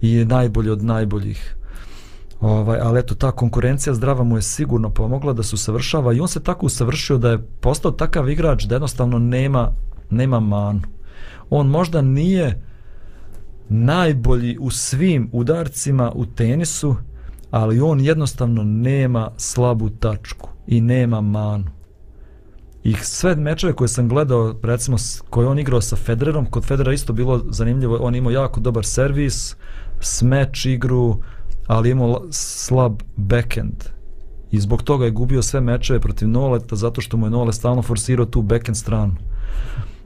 i 0.00 0.12
je 0.12 0.24
najbolji 0.24 0.70
od 0.70 0.84
najboljih. 0.84 1.56
Ovaj, 2.40 2.78
ali 2.82 3.00
eto, 3.00 3.14
ta 3.14 3.32
konkurencija 3.32 3.94
zdrava 3.94 4.24
mu 4.24 4.36
je 4.36 4.42
sigurno 4.42 4.90
pomogla 4.90 5.32
da 5.32 5.42
se 5.42 5.54
usavršava 5.54 6.12
i 6.12 6.20
on 6.20 6.28
se 6.28 6.42
tako 6.42 6.66
usavršio 6.66 7.18
da 7.18 7.30
je 7.30 7.46
postao 7.60 7.90
takav 7.90 8.30
igrač 8.30 8.64
da 8.64 8.74
jednostavno 8.74 9.18
nema, 9.18 9.72
nema 10.10 10.40
manu. 10.40 10.80
On 11.50 11.66
možda 11.66 12.02
nije 12.02 12.62
najbolji 13.68 14.58
u 14.60 14.70
svim 14.70 15.28
udarcima 15.32 16.12
u 16.14 16.26
tenisu, 16.26 16.96
ali 17.50 17.80
on 17.80 18.00
jednostavno 18.00 18.64
nema 18.64 19.30
slabu 19.36 19.90
tačku 19.90 20.48
i 20.66 20.80
nema 20.80 21.20
manu. 21.20 21.70
I 22.84 22.94
sve 22.94 23.36
mečeve 23.36 23.72
koje 23.72 23.88
sam 23.88 24.08
gledao, 24.08 24.54
recimo 24.62 24.96
koje 25.30 25.46
on 25.46 25.58
igrao 25.58 25.80
sa 25.80 25.96
Federerom, 25.96 26.46
kod 26.46 26.64
Federa 26.64 26.92
isto 26.92 27.12
bilo 27.12 27.44
zanimljivo, 27.50 27.98
on 28.00 28.14
imao 28.14 28.30
jako 28.30 28.60
dobar 28.60 28.84
servis, 28.84 29.56
smeč 30.00 30.66
igru, 30.66 31.16
ali 31.66 31.90
imao 31.90 32.22
slab 32.30 33.02
backend. 33.16 33.84
I 34.50 34.60
zbog 34.60 34.82
toga 34.82 35.04
je 35.04 35.10
gubio 35.10 35.42
sve 35.42 35.60
mečeve 35.60 36.00
protiv 36.00 36.28
Noleta, 36.28 36.76
zato 36.76 37.00
što 37.00 37.16
mu 37.16 37.26
je 37.26 37.30
Nole 37.30 37.52
stalno 37.52 37.82
forsirao 37.82 38.26
tu 38.26 38.42
backend 38.42 38.76
stranu. 38.76 39.14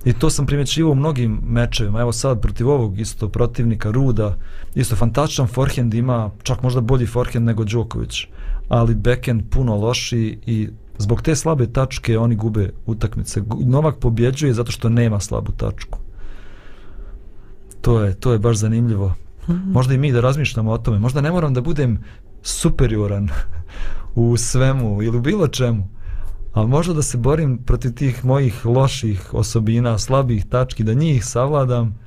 I 0.05 0.13
to 0.13 0.31
sam 0.31 0.47
primjećivao 0.47 0.93
u 0.93 0.95
mnogim 0.95 1.41
mečevima. 1.47 2.01
Evo 2.01 2.13
sad 2.13 2.41
protiv 2.41 2.69
ovog 2.69 3.01
isto 3.01 3.29
protivnika 3.29 3.91
Ruda, 3.91 4.37
isto 4.75 4.97
fantastičan 4.97 5.47
forehand 5.47 5.95
ima, 5.95 6.31
čak 6.43 6.63
možda 6.63 6.81
bolji 6.81 7.07
forehand 7.07 7.47
nego 7.47 7.65
Đoković, 7.65 8.27
ali 8.69 8.95
backhand 8.95 9.43
puno 9.51 9.77
loši 9.77 10.39
i 10.47 10.69
zbog 10.99 11.23
te 11.23 11.37
slabe 11.37 11.67
tačke 11.67 12.19
oni 12.19 12.37
gube 12.37 12.71
utakmice. 12.87 13.43
Novak 13.61 13.99
pobjeđuje 13.99 14.55
zato 14.55 14.73
što 14.73 14.89
nema 14.89 15.21
slabu 15.21 15.53
tačku. 15.53 15.99
To 17.81 18.01
je, 18.01 18.15
to 18.15 18.33
je 18.33 18.39
baš 18.39 18.57
zanimljivo. 18.57 19.15
Možda 19.49 19.95
i 19.95 19.99
mi 19.99 20.13
da 20.13 20.21
razmišljamo 20.21 20.71
o 20.71 20.79
tome. 20.79 20.99
Možda 20.99 21.21
ne 21.21 21.31
moram 21.31 21.55
da 21.55 21.61
budem 21.61 21.99
superioran 22.43 23.29
u 24.15 24.37
svemu 24.37 25.03
ili 25.03 25.17
u 25.17 25.21
bilo 25.21 25.49
čemu. 25.49 25.89
Ali 26.53 26.69
možda 26.69 26.95
da 26.95 27.03
se 27.03 27.19
borim 27.19 27.59
protiv 27.59 27.95
tih 27.95 28.25
mojih 28.25 28.67
loših 28.67 29.35
osobina, 29.35 29.99
slabih 29.99 30.47
tački, 30.47 30.85
da 30.85 30.95
njih 30.95 31.25
savladam, 31.25 31.99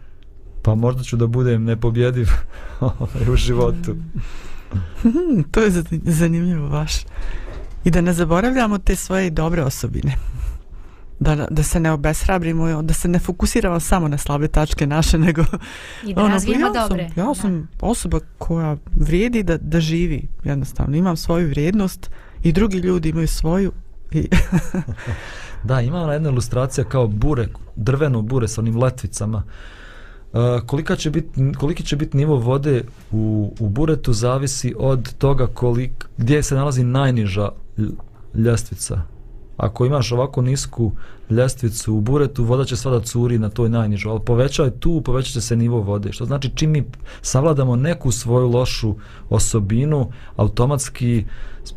pa 0.61 0.75
možda 0.75 1.03
ću 1.03 1.17
da 1.17 1.27
budem 1.27 1.63
nepobjediv 1.63 2.27
ovaj, 2.79 3.33
u 3.33 3.35
životu. 3.35 3.95
Hmm, 5.01 5.43
to 5.51 5.61
je 5.61 5.69
zani- 5.71 6.01
zanimljivo 6.03 6.69
baš. 6.69 6.93
I 7.83 7.91
da 7.91 8.01
ne 8.01 8.13
zaboravljamo 8.13 8.77
te 8.77 8.95
svoje 8.95 9.29
dobre 9.29 9.63
osobine. 9.63 10.15
Da, 11.19 11.47
da 11.49 11.63
se 11.63 11.79
ne 11.79 11.91
obeshrabrimo, 11.91 12.81
da 12.81 12.93
se 12.93 13.07
ne 13.07 13.19
fokusiramo 13.19 13.79
samo 13.79 14.07
na 14.07 14.17
slabe 14.17 14.47
tačke 14.47 14.87
naše, 14.87 15.17
nego 15.27 15.41
I 16.05 16.13
da 16.13 16.21
ono, 16.21 16.33
razvijemo 16.33 16.65
ja 16.67 16.87
dobre. 16.87 17.09
Sam, 17.15 17.23
ja 17.23 17.35
sam 17.35 17.67
osoba 17.81 18.19
koja 18.37 18.77
vrijedi 18.95 19.43
da, 19.43 19.57
da 19.57 19.79
živi, 19.79 20.27
jednostavno. 20.43 20.97
Imam 20.97 21.17
svoju 21.17 21.47
vrijednost 21.47 22.09
i 22.43 22.51
drugi 22.51 22.77
ljudi 22.77 23.09
imaju 23.09 23.27
svoju. 23.27 23.71
I, 24.11 24.27
Da, 25.63 25.81
ima 25.81 26.01
ona 26.01 26.13
jedna 26.13 26.29
ilustracija 26.29 26.83
kao 26.83 27.07
bure, 27.07 27.47
drveno 27.75 28.21
bure 28.21 28.47
sa 28.47 28.61
onim 28.61 28.77
letvicama. 28.77 29.43
Uh, 30.33 30.39
kolika 30.65 30.95
će 30.95 31.09
bit, 31.09 31.25
koliki 31.59 31.83
će 31.83 31.95
biti 31.95 32.17
nivo 32.17 32.35
vode 32.35 32.83
u, 33.11 33.53
u 33.59 33.69
buretu 33.69 34.13
zavisi 34.13 34.73
od 34.77 35.13
toga 35.13 35.47
kolik, 35.47 36.05
gdje 36.17 36.43
se 36.43 36.55
nalazi 36.55 36.83
najniža 36.83 37.49
ljestvica. 38.33 39.01
Ako 39.61 39.85
imaš 39.85 40.11
ovako 40.11 40.41
nisku 40.41 40.91
ljestvicu 41.29 41.95
u 41.95 42.01
buretu, 42.01 42.43
voda 42.43 42.65
će 42.65 42.75
svada 42.75 42.99
curi 42.99 43.39
na 43.39 43.49
toj 43.49 43.69
najnižu, 43.69 44.09
ali 44.09 44.19
povećaj 44.25 44.65
je 44.65 44.79
tu, 44.79 45.01
povećat 45.01 45.33
će 45.33 45.41
se 45.41 45.55
nivo 45.55 45.81
vode. 45.81 46.11
Što 46.11 46.25
znači 46.25 46.51
čim 46.55 46.71
mi 46.71 46.83
savladamo 47.21 47.75
neku 47.75 48.11
svoju 48.11 48.49
lošu 48.49 48.95
osobinu, 49.29 50.11
automatski 50.35 51.25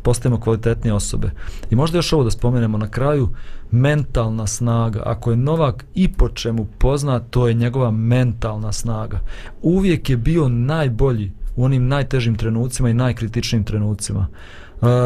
postajemo 0.03 0.39
kvalitetnije 0.39 0.93
osobe. 0.93 1.31
I 1.69 1.75
možda 1.75 1.97
još 1.97 2.13
ovo 2.13 2.23
da 2.23 2.31
spomenemo 2.31 2.77
na 2.77 2.87
kraju, 2.87 3.29
mentalna 3.71 4.47
snaga. 4.47 5.03
Ako 5.05 5.31
je 5.31 5.37
Novak 5.37 5.85
i 5.95 6.11
po 6.11 6.29
čemu 6.29 6.65
poznat, 6.77 7.23
to 7.29 7.47
je 7.47 7.53
njegova 7.53 7.91
mentalna 7.91 8.71
snaga. 8.71 9.19
Uvijek 9.61 10.09
je 10.09 10.17
bio 10.17 10.49
najbolji 10.49 11.31
u 11.55 11.65
onim 11.65 11.87
najtežim 11.87 12.35
trenucima 12.35 12.89
i 12.89 12.93
najkritičnim 12.93 13.63
trenucima. 13.63 14.27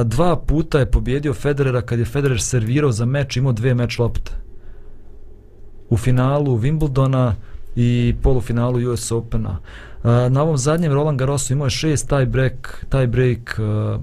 Dva 0.05 0.35
puta 0.35 0.79
je 0.79 0.91
pobjedio 0.91 1.33
Federera 1.33 1.81
kad 1.81 1.99
je 1.99 2.05
Federer 2.05 2.41
servirao 2.41 2.91
za 2.91 3.05
meč, 3.05 3.37
imao 3.37 3.51
dve 3.51 3.73
meč 3.75 3.99
lopte. 3.99 4.31
U 5.89 5.97
finalu 5.97 6.57
Wimbledona 6.57 7.33
i 7.75 8.15
polufinalu 8.21 8.91
US 8.91 9.11
Opena. 9.11 9.59
Uh, 10.03 10.31
na 10.31 10.43
ovom 10.43 10.57
zadnjem 10.57 10.93
Roland 10.93 11.19
Garrosu 11.19 11.53
imao 11.53 11.65
je 11.65 11.69
šest 11.69 12.09
tie 12.09 12.25
break, 12.25 12.85
tie 12.89 13.07
break 13.07 13.59
uh, 13.59 14.01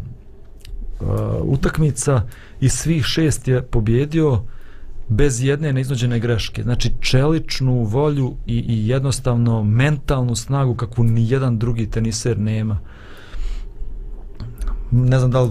uh, 1.01 1.09
utakmica 1.43 2.23
i 2.61 2.69
svih 2.69 3.05
šest 3.05 3.49
je 3.49 3.63
pobjedio 3.63 4.43
bez 5.09 5.45
jedne 5.45 5.73
neiznuđene 5.73 6.19
greške. 6.19 6.63
Znači 6.63 6.93
čeličnu 7.01 7.83
volju 7.83 8.35
i, 8.47 8.59
i 8.59 8.89
jednostavno 8.89 9.65
mentalnu 9.65 10.35
snagu 10.35 10.75
kakvu 10.75 11.05
ni 11.05 11.31
jedan 11.31 11.59
drugi 11.59 11.91
teniser 11.91 12.39
nema. 12.39 12.79
Ne 14.91 15.19
znam 15.19 15.31
da 15.31 15.41
li 15.41 15.51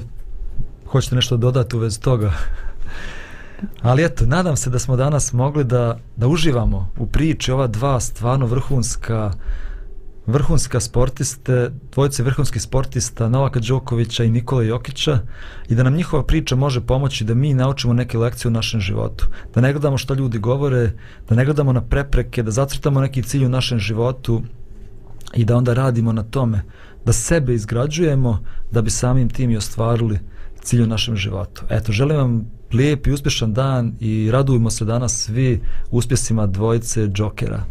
hoćete 0.88 1.16
nešto 1.16 1.38
dodati 1.38 1.76
u 1.76 1.80
vezi 1.80 2.02
toga. 2.02 2.34
Ali 3.82 4.06
eto, 4.06 4.26
nadam 4.26 4.56
se 4.56 4.70
da 4.70 4.80
smo 4.80 4.96
danas 4.96 5.34
mogli 5.34 5.64
da, 5.64 6.00
da 6.16 6.28
uživamo 6.28 6.90
u 6.98 7.08
priči 7.08 7.52
ova 7.52 7.68
dva 7.68 8.00
stvarno 8.00 8.46
vrhunska 8.46 9.32
vrhunska 10.28 10.80
sportiste, 10.80 11.72
dvojice 11.94 12.24
vrhunskih 12.24 12.62
sportista 12.62 13.30
Novaka 13.30 13.60
Đokovića 13.60 14.24
i 14.24 14.30
Nikola 14.30 14.64
Jokića 14.64 15.20
i 15.70 15.76
da 15.76 15.84
nam 15.84 15.94
njihova 15.94 16.24
priča 16.24 16.56
može 16.56 16.82
pomoći 16.82 17.24
da 17.24 17.34
mi 17.34 17.54
naučimo 17.54 17.94
neke 17.94 18.18
lekcije 18.18 18.50
u 18.50 18.52
našem 18.52 18.80
životu. 18.80 19.28
Da 19.54 19.62
ne 19.62 19.74
gledamo 19.74 19.98
šta 19.98 20.14
ljudi 20.14 20.38
govore, 20.38 20.92
da 21.30 21.36
ne 21.36 21.46
gledamo 21.46 21.74
na 21.74 21.82
prepreke, 21.82 22.44
da 22.44 22.52
zacrtamo 22.52 23.02
neki 23.02 23.24
cilj 23.24 23.46
u 23.46 23.50
našem 23.50 23.80
životu 23.80 24.42
i 25.34 25.46
da 25.46 25.58
onda 25.58 25.74
radimo 25.74 26.12
na 26.12 26.24
tome, 26.24 26.62
da 27.06 27.14
sebe 27.14 27.54
izgrađujemo 27.54 28.44
da 28.72 28.82
bi 28.82 28.90
samim 28.90 29.30
tim 29.30 29.52
i 29.52 29.58
ostvarili 29.58 30.20
cilj 30.62 30.82
u 30.82 30.88
našem 30.88 31.16
životu. 31.16 31.64
Eto, 31.70 31.92
želim 31.92 32.18
vam 32.18 32.46
lijep 32.74 33.08
i 33.08 33.12
uspješan 33.12 33.54
dan 33.54 33.94
i 34.00 34.32
radujemo 34.32 34.70
se 34.70 34.86
danas 34.86 35.24
svi 35.24 35.62
uspjesima 35.92 36.48
dvojice 36.48 37.08
Džokera. 37.08 37.64